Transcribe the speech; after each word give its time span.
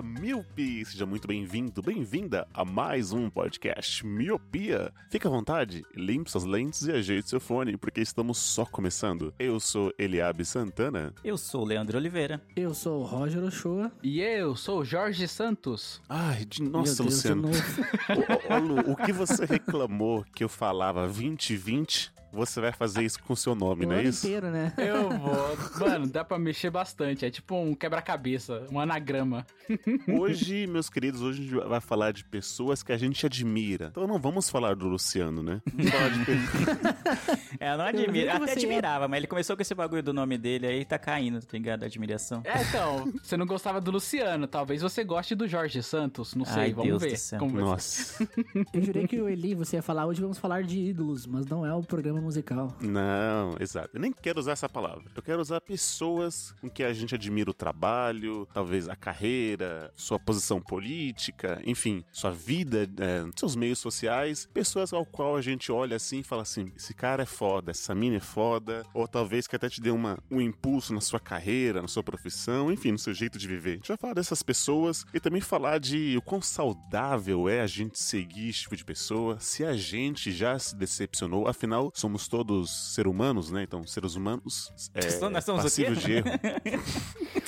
Olá, 0.00 0.08
Miopi! 0.08 0.82
Seja 0.82 1.04
muito 1.04 1.28
bem-vindo, 1.28 1.82
bem-vinda 1.82 2.48
a 2.54 2.64
mais 2.64 3.12
um 3.12 3.28
podcast 3.28 4.06
Miopia. 4.06 4.90
Fique 5.10 5.26
à 5.26 5.30
vontade, 5.30 5.84
limpe 5.94 6.30
suas 6.30 6.44
lentes 6.44 6.86
e 6.86 6.92
ajeite 6.92 7.28
seu 7.28 7.38
fone, 7.38 7.76
porque 7.76 8.00
estamos 8.00 8.38
só 8.38 8.64
começando. 8.64 9.34
Eu 9.38 9.60
sou 9.60 9.92
Eliabe 9.98 10.42
Santana. 10.46 11.12
Eu 11.22 11.36
sou 11.36 11.60
o 11.60 11.64
Leandro 11.66 11.98
Oliveira. 11.98 12.40
Eu 12.56 12.72
sou 12.72 13.02
o 13.02 13.04
Roger 13.04 13.44
Ochoa. 13.44 13.92
E 14.02 14.22
eu 14.22 14.56
sou 14.56 14.80
o 14.80 14.84
Jorge 14.86 15.28
Santos. 15.28 16.00
Ai, 16.08 16.46
de 16.46 16.62
nossa, 16.62 17.02
Deus, 17.02 17.16
Luciano. 17.16 17.50
de. 17.50 17.58
Ô, 18.48 18.54
ô, 18.54 18.58
Lu, 18.58 18.92
o 18.92 18.96
que 18.96 19.12
você 19.12 19.44
reclamou 19.44 20.24
que 20.34 20.42
eu 20.42 20.48
falava 20.48 21.02
2020, 21.02 22.10
você 22.32 22.60
vai 22.60 22.72
fazer 22.72 23.02
isso 23.04 23.22
com 23.22 23.32
o 23.32 23.36
seu 23.36 23.54
nome, 23.54 23.84
O 23.84 23.88
não 23.88 23.96
é 23.96 24.02
isso? 24.04 24.26
inteiro, 24.26 24.50
né? 24.50 24.72
Eu 24.78 25.08
vou. 25.18 25.56
Mano, 25.88 26.06
dá 26.06 26.24
pra 26.24 26.38
mexer 26.38 26.70
bastante. 26.70 27.24
É 27.24 27.30
tipo 27.30 27.54
um 27.56 27.74
quebra-cabeça, 27.74 28.66
um 28.70 28.78
anagrama. 28.80 29.46
Hoje, 30.18 30.66
meus 30.66 30.88
queridos, 30.90 31.22
hoje 31.22 31.40
a 31.40 31.42
gente 31.44 31.68
vai 31.68 31.80
falar 31.80 32.12
de 32.12 32.24
pessoas 32.24 32.82
que 32.82 32.92
a 32.92 32.96
gente 32.98 33.24
admira. 33.26 33.86
Então 33.90 34.06
não 34.06 34.18
vamos 34.18 34.50
falar 34.50 34.74
do 34.74 34.88
Luciano, 34.88 35.42
né? 35.42 35.60
Vamos 35.72 35.90
falar 35.90 36.08
de 36.08 36.24
pe- 36.24 37.56
É, 37.60 37.72
eu 37.72 37.78
não 37.78 37.84
admiro. 37.84 38.12
que 38.12 38.28
Até 38.28 38.52
admirava, 38.52 39.06
mas 39.08 39.18
ele 39.18 39.26
começou 39.26 39.54
com 39.56 39.62
esse 39.62 39.74
bagulho 39.74 40.02
do 40.02 40.12
nome 40.12 40.36
dele 40.38 40.66
aí 40.66 40.84
tá 40.84 40.98
caindo, 40.98 41.40
tá 41.40 41.48
ligado? 41.56 41.82
A 41.84 41.86
admiração. 41.86 42.40
É, 42.44 42.62
então, 42.62 43.12
você 43.22 43.36
não 43.36 43.46
gostava 43.46 43.80
do 43.80 43.90
Luciano. 43.90 44.46
Talvez 44.46 44.82
você 44.82 45.04
goste 45.04 45.34
do 45.34 45.46
Jorge 45.46 45.82
Santos. 45.82 46.34
Não 46.34 46.44
sei, 46.44 46.62
Ai, 46.64 46.72
vamos 46.72 46.88
Deus 46.90 47.02
ver. 47.02 47.12
do 47.12 47.16
céu. 47.18 47.38
Como. 47.38 47.60
Nossa. 47.60 48.28
Eu 48.72 48.82
jurei 48.82 49.06
que 49.06 49.20
o 49.20 49.28
Eli, 49.28 49.54
você 49.54 49.76
ia 49.76 49.82
falar, 49.82 50.06
hoje 50.06 50.20
vamos 50.20 50.38
falar 50.38 50.62
de 50.64 50.78
ídolos, 50.80 51.26
mas 51.26 51.46
não 51.46 51.64
é 51.64 51.72
o 51.74 51.82
programa 51.82 52.19
musical. 52.20 52.76
Não, 52.80 53.56
exato. 53.60 53.90
Eu 53.94 54.00
nem 54.00 54.12
quero 54.12 54.38
usar 54.38 54.52
essa 54.52 54.68
palavra. 54.68 55.04
Eu 55.14 55.22
quero 55.22 55.40
usar 55.40 55.60
pessoas 55.60 56.54
com 56.60 56.68
que 56.68 56.82
a 56.82 56.92
gente 56.92 57.14
admira 57.14 57.50
o 57.50 57.54
trabalho, 57.54 58.46
talvez 58.52 58.88
a 58.88 58.96
carreira, 58.96 59.92
sua 59.96 60.18
posição 60.18 60.60
política, 60.60 61.60
enfim, 61.64 62.04
sua 62.12 62.30
vida, 62.30 62.88
é, 62.98 63.24
seus 63.36 63.56
meios 63.56 63.78
sociais. 63.78 64.48
Pessoas 64.52 64.92
ao 64.92 65.04
qual 65.04 65.36
a 65.36 65.42
gente 65.42 65.72
olha 65.72 65.96
assim 65.96 66.20
e 66.20 66.24
fala 66.24 66.42
assim: 66.42 66.72
esse 66.76 66.94
cara 66.94 67.22
é 67.22 67.26
foda, 67.26 67.70
essa 67.70 67.94
mina 67.94 68.16
é 68.16 68.20
foda. 68.20 68.84
Ou 68.94 69.06
talvez 69.06 69.46
que 69.46 69.56
até 69.56 69.68
te 69.68 69.80
dê 69.80 69.90
uma, 69.90 70.18
um 70.30 70.40
impulso 70.40 70.92
na 70.92 71.00
sua 71.00 71.20
carreira, 71.20 71.82
na 71.82 71.88
sua 71.88 72.02
profissão, 72.02 72.72
enfim, 72.72 72.92
no 72.92 72.98
seu 72.98 73.14
jeito 73.14 73.38
de 73.38 73.46
viver. 73.46 73.72
A 73.72 73.74
gente 73.74 73.88
vai 73.88 73.96
falar 73.96 74.14
dessas 74.14 74.42
pessoas 74.42 75.04
e 75.12 75.20
também 75.20 75.40
falar 75.40 75.78
de 75.78 76.16
o 76.16 76.22
quão 76.22 76.42
saudável 76.42 77.48
é 77.48 77.60
a 77.60 77.66
gente 77.66 77.98
seguir 77.98 78.50
esse 78.50 78.60
tipo 78.60 78.76
de 78.76 78.84
pessoa, 78.84 79.38
se 79.40 79.64
a 79.64 79.74
gente 79.74 80.32
já 80.32 80.58
se 80.58 80.74
decepcionou, 80.74 81.46
afinal, 81.46 81.90
somos 81.94 82.09
todos 82.28 82.70
seres 82.94 83.10
humanos, 83.10 83.50
né? 83.50 83.62
Então, 83.62 83.86
seres 83.86 84.14
humanos 84.14 84.72
é 84.94 85.28
Nós 85.30 85.44
somos 85.44 85.62
passíveis 85.62 86.00
de 86.00 86.12
erro. 86.12 86.26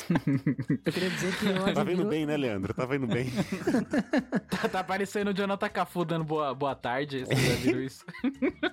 Eu 0.85 0.93
queria 0.93 1.11
dizer 1.11 1.37
que 1.39 1.47
eu 1.47 1.75
Tá 1.75 1.83
vendo 1.85 2.05
bem, 2.07 2.27
né, 2.27 2.37
Leandro? 2.37 2.75
Tá 2.75 2.85
vendo 2.87 3.07
bem. 3.07 3.27
Tá, 4.49 4.69
tá 4.69 4.85
parecendo 4.85 5.31
o 5.31 5.35
Jonathan 5.35 5.69
Cafu 5.69 6.05
dando 6.05 6.25
boa, 6.25 6.55
boa 6.55 6.75
tarde. 6.75 7.25
Vocês 7.25 7.41
já 7.41 7.55
viram 7.57 7.81
isso? 7.83 8.05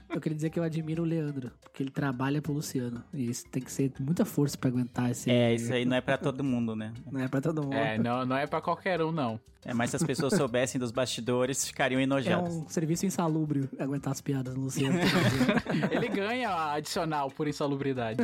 Eu 0.09 0.19
queria 0.21 0.35
dizer 0.35 0.49
que 0.49 0.59
eu 0.59 0.63
admiro 0.63 1.03
o 1.03 1.05
Leandro, 1.05 1.51
porque 1.61 1.81
ele 1.83 1.89
trabalha 1.89 2.41
pro 2.41 2.53
Luciano. 2.53 3.03
E 3.13 3.29
isso 3.29 3.45
tem 3.49 3.61
que 3.61 3.71
ser 3.71 3.91
muita 3.99 4.25
força 4.25 4.57
pra 4.57 4.69
aguentar 4.69 5.09
esse... 5.09 5.29
É, 5.31 5.53
isso 5.53 5.73
aí 5.73 5.85
não 5.85 5.95
é 5.97 6.01
pra 6.01 6.17
todo 6.17 6.43
mundo, 6.43 6.75
né? 6.75 6.93
Não 7.11 7.21
é 7.21 7.27
pra 7.27 7.41
todo 7.41 7.63
mundo. 7.63 7.73
É, 7.75 7.97
não, 7.97 8.25
não 8.25 8.35
é 8.35 8.45
pra 8.45 8.61
qualquer 8.61 9.01
um, 9.01 9.11
não. 9.11 9.39
É, 9.65 9.73
mas 9.73 9.89
se 9.89 9.97
as 9.97 10.03
pessoas 10.03 10.33
soubessem 10.35 10.79
dos 10.79 10.89
bastidores, 10.91 11.67
ficariam 11.67 11.99
É 11.99 12.03
enojadas. 12.03 12.53
um 12.53 12.69
serviço 12.69 13.05
insalubre 13.05 13.67
aguentar 13.77 14.11
as 14.13 14.21
piadas 14.21 14.53
do 14.53 14.61
Luciano. 14.61 14.97
Ele 15.91 16.07
ganha 16.07 16.71
adicional 16.73 17.29
por 17.29 17.45
insalubridade. 17.47 18.19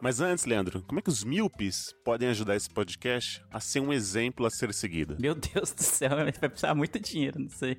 Mas 0.00 0.20
antes, 0.20 0.46
Leandro, 0.46 0.82
como 0.86 1.00
é 1.00 1.02
que 1.02 1.10
os 1.10 1.22
míopes 1.22 1.85
podem 1.92 2.28
ajudar 2.28 2.56
esse 2.56 2.68
podcast 2.68 3.42
a 3.50 3.60
ser 3.60 3.80
um 3.80 3.92
exemplo 3.92 4.46
a 4.46 4.50
ser 4.50 4.72
seguido? 4.72 5.16
Meu 5.18 5.34
Deus 5.34 5.72
do 5.72 5.82
céu, 5.82 6.10
vai 6.16 6.32
precisar 6.32 6.74
muito 6.74 6.98
dinheiro, 6.98 7.38
não 7.40 7.48
sei. 7.48 7.76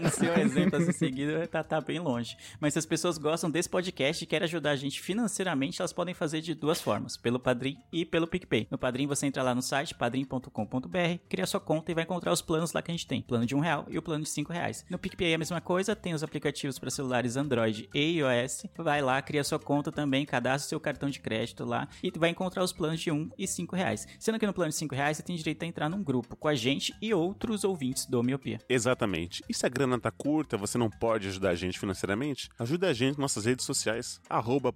não 0.00 0.10
sei 0.10 0.30
um 0.30 0.38
exemplo 0.38 0.76
a 0.76 0.84
ser 0.84 0.92
seguido, 0.92 1.46
tá, 1.48 1.62
tá 1.62 1.80
bem 1.80 1.98
longe. 1.98 2.36
Mas 2.60 2.72
se 2.72 2.78
as 2.78 2.86
pessoas 2.86 3.18
gostam 3.18 3.50
desse 3.50 3.68
podcast 3.68 4.22
e 4.22 4.26
querem 4.26 4.44
ajudar 4.44 4.70
a 4.70 4.76
gente 4.76 5.00
financeiramente, 5.00 5.80
elas 5.80 5.92
podem 5.92 6.14
fazer 6.14 6.40
de 6.40 6.54
duas 6.54 6.80
formas, 6.80 7.16
pelo 7.16 7.38
Padrim 7.38 7.76
e 7.92 8.04
pelo 8.04 8.26
PicPay. 8.26 8.68
No 8.70 8.78
Padrim 8.78 9.06
você 9.06 9.26
entra 9.26 9.42
lá 9.42 9.54
no 9.54 9.62
site 9.62 9.94
padrim.com.br, 9.94 11.18
cria 11.28 11.46
sua 11.46 11.60
conta 11.60 11.90
e 11.90 11.94
vai 11.94 12.04
encontrar 12.04 12.32
os 12.32 12.42
planos 12.42 12.72
lá 12.72 12.82
que 12.82 12.90
a 12.90 12.94
gente 12.94 13.06
tem. 13.06 13.22
Plano 13.22 13.46
de 13.46 13.54
um 13.54 13.60
real 13.60 13.86
e 13.88 13.98
o 13.98 14.02
plano 14.02 14.24
de 14.24 14.30
cinco 14.30 14.52
reais. 14.52 14.84
No 14.90 14.98
PicPay 14.98 15.32
é 15.32 15.34
a 15.34 15.38
mesma 15.38 15.60
coisa, 15.60 15.96
tem 15.96 16.14
os 16.14 16.22
aplicativos 16.22 16.78
para 16.78 16.90
celulares 16.90 17.36
Android 17.36 17.88
e 17.94 18.18
iOS. 18.18 18.66
Vai 18.76 19.02
lá, 19.02 19.20
cria 19.22 19.44
sua 19.44 19.58
conta 19.58 19.90
também, 19.90 20.24
cadastra 20.24 20.68
seu 20.68 20.80
cartão 20.80 21.08
de 21.08 21.20
crédito 21.20 21.64
lá 21.64 21.88
e 22.02 22.10
vai 22.16 22.30
encontrar 22.30 22.62
os 22.62 22.72
planos 22.72 23.00
de 23.00 23.10
e 23.38 23.46
cinco 23.46 23.76
reais. 23.76 24.06
Sendo 24.18 24.38
que 24.38 24.46
no 24.46 24.52
plano 24.52 24.70
de 24.70 24.76
cinco 24.76 24.94
reais 24.94 25.16
você 25.16 25.22
tem 25.22 25.36
direito 25.36 25.62
a 25.62 25.66
entrar 25.66 25.88
num 25.88 26.02
grupo 26.02 26.36
com 26.36 26.48
a 26.48 26.54
gente 26.54 26.94
e 27.00 27.12
outros 27.12 27.64
ouvintes 27.64 28.06
do 28.06 28.22
Miopia. 28.22 28.60
Exatamente. 28.68 29.42
E 29.48 29.54
se 29.54 29.66
a 29.66 29.68
grana 29.68 29.98
tá 29.98 30.10
curta, 30.10 30.56
você 30.56 30.78
não 30.78 30.90
pode 30.90 31.28
ajudar 31.28 31.50
a 31.50 31.54
gente 31.54 31.78
financeiramente? 31.78 32.48
Ajuda 32.58 32.88
a 32.88 32.92
gente 32.92 33.18
nossas 33.18 33.44
redes 33.44 33.64
sociais, 33.64 34.20
arroba 34.28 34.72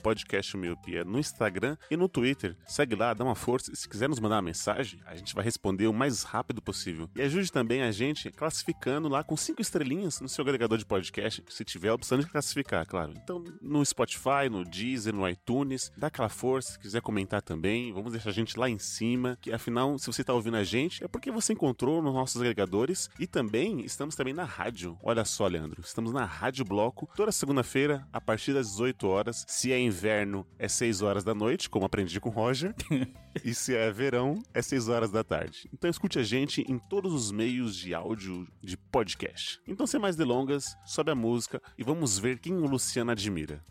no 1.07 1.19
Instagram 1.19 1.77
e 1.91 1.97
no 1.97 2.09
Twitter. 2.09 2.57
Segue 2.67 2.95
lá, 2.95 3.15
dá 3.15 3.25
uma 3.25 3.35
força. 3.35 3.73
E 3.73 3.77
se 3.77 3.89
quiser 3.89 4.09
nos 4.09 4.19
mandar 4.19 4.37
uma 4.37 4.43
mensagem, 4.43 5.01
a 5.07 5.15
gente 5.15 5.35
vai 5.35 5.45
responder 5.45 5.87
o 5.87 5.93
mais 5.93 6.23
rápido 6.23 6.63
possível. 6.63 7.09
E 7.15 7.23
ajude 7.23 7.53
também 7.53 7.83
a 7.83 7.91
gente 7.91 8.31
classificando 8.31 9.09
lá 9.09 9.23
com 9.23 9.37
cinco 9.37 9.63
estrelinhas 9.63 10.21
no 10.21 10.29
seu 10.29 10.43
agregador 10.43 10.79
de 10.79 10.87
podcast, 10.87 11.45
se 11.49 11.65
tiver 11.65 11.89
a 11.89 11.95
opção 11.95 12.19
de 12.19 12.27
classificar, 12.27 12.87
claro. 12.87 13.13
Então, 13.17 13.45
no 13.61 13.85
Spotify, 13.85 14.49
no 14.51 14.65
Deezer, 14.65 15.15
no 15.15 15.29
iTunes, 15.29 15.91
dá 15.97 16.07
aquela 16.09 16.29
força. 16.29 16.73
Se 16.73 16.79
quiser 16.79 17.03
comentar 17.03 17.43
também, 17.43 17.93
vamos 17.93 18.13
deixar 18.13 18.31
a 18.31 18.33
gente 18.33 18.40
lá 18.57 18.69
em 18.69 18.79
cima, 18.79 19.39
que 19.41 19.53
afinal, 19.53 19.99
se 19.99 20.07
você 20.07 20.25
tá 20.25 20.33
ouvindo 20.33 20.57
a 20.57 20.65
gente, 20.65 21.03
é 21.05 21.09
porque 21.09 21.31
você 21.31 21.53
encontrou 21.53 22.03
nos 22.03 22.15
nossos 22.15 22.41
agregadores 22.41 23.09
e 23.19 23.27
também 23.27 23.81
estamos 23.81 24.15
também 24.15 24.35
na 24.35 24.45
rádio. 24.45 24.99
Olha 25.03 25.25
só, 25.25 25.47
Leandro, 25.47 25.81
estamos 25.83 26.13
na 26.13 26.25
Rádio 26.25 26.65
Bloco 26.65 27.09
toda 27.15 27.33
segunda-feira 27.33 28.07
a 28.13 28.21
partir 28.21 28.53
das 28.53 28.69
18 28.69 29.07
horas. 29.07 29.45
Se 29.49 29.73
é 29.73 29.79
inverno, 29.79 30.47
é 30.59 30.69
6 30.69 31.03
horas 31.03 31.25
da 31.25 31.35
noite, 31.35 31.69
como 31.69 31.87
aprendi 31.87 32.21
com 32.21 32.29
o 32.29 32.33
Roger. 32.33 32.75
e 33.45 33.55
se 33.55 33.75
é 33.75 33.91
verão, 33.91 34.43
é 34.53 34.63
6 34.63 34.89
horas 34.89 35.11
da 35.11 35.23
tarde. 35.23 35.69
Então 35.73 35.91
escute 35.91 36.19
a 36.19 36.23
gente 36.23 36.65
em 36.69 36.79
todos 36.79 37.13
os 37.13 37.31
meios 37.31 37.77
de 37.77 37.95
áudio 37.95 38.47
de 38.63 38.77
podcast. 38.77 39.61
Então, 39.67 39.87
sem 39.87 40.01
mais 40.01 40.17
delongas, 40.17 40.77
sobe 40.85 41.11
a 41.11 41.15
música 41.15 41.61
e 41.79 41.85
vamos 41.85 42.19
ver 42.19 42.39
quem 42.39 42.55
o 42.55 42.67
Luciano 42.67 43.11
admira. 43.11 43.65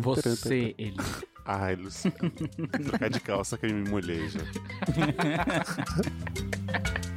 Você, 0.00 0.74
ele. 0.78 0.96
Ai, 1.44 1.76
Luciano. 1.76 2.16
Trocar 2.84 3.10
de 3.10 3.20
calça 3.20 3.58
que 3.58 3.66
eu 3.66 3.74
me 3.74 3.88
molhei 3.88 4.28
já. 4.28 4.40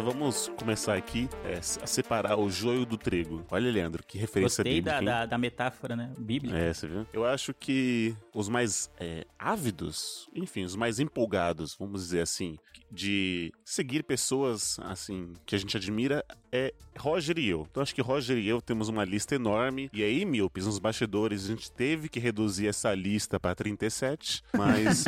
nada, 0.00 0.02
vamos 0.02 0.50
começar 0.56 0.96
aqui 0.96 1.28
é, 1.44 1.58
a 1.58 1.86
separar 1.86 2.38
o 2.38 2.50
joio 2.50 2.84
do 2.84 2.96
trigo. 2.96 3.44
Olha, 3.50 3.70
Leandro, 3.70 4.02
que 4.04 4.18
referência 4.18 4.64
Gostei 4.64 4.80
da, 4.80 4.92
bíblica, 4.94 4.98
hein? 4.98 5.04
da, 5.04 5.26
da 5.26 5.38
metáfora, 5.38 5.94
né? 5.94 6.10
Bíblica. 6.18 6.56
É, 6.56 6.72
você 6.72 6.88
viu? 6.88 7.06
Eu 7.12 7.24
acho 7.24 7.52
que 7.54 8.16
os 8.34 8.48
mais 8.48 8.90
é, 8.98 9.26
ávidos, 9.40 10.28
enfim, 10.34 10.64
os 10.64 10.76
mais 10.76 11.00
empolgados, 11.00 11.74
vamos 11.78 12.02
dizer 12.02 12.20
assim, 12.20 12.58
de 12.92 13.50
seguir 13.64 14.02
pessoas, 14.02 14.78
assim, 14.80 15.32
que 15.46 15.54
a 15.54 15.58
gente 15.58 15.76
admira 15.76 16.22
é 16.52 16.74
Roger 16.98 17.38
e 17.38 17.48
eu. 17.48 17.66
Então 17.70 17.82
acho 17.82 17.94
que 17.94 18.02
Roger 18.02 18.36
e 18.36 18.46
eu 18.48 18.60
temos 18.60 18.88
uma 18.88 19.04
lista 19.04 19.34
enorme. 19.34 19.88
E 19.92 20.02
aí, 20.02 20.24
Milpes, 20.24 20.66
nos 20.66 20.78
bastidores, 20.78 21.44
a 21.44 21.48
gente 21.48 21.70
teve 21.72 22.08
que 22.08 22.20
reduzir 22.20 22.66
essa 22.66 22.92
lista 22.94 23.38
para 23.40 23.54
37, 23.54 24.42
mas 24.52 25.04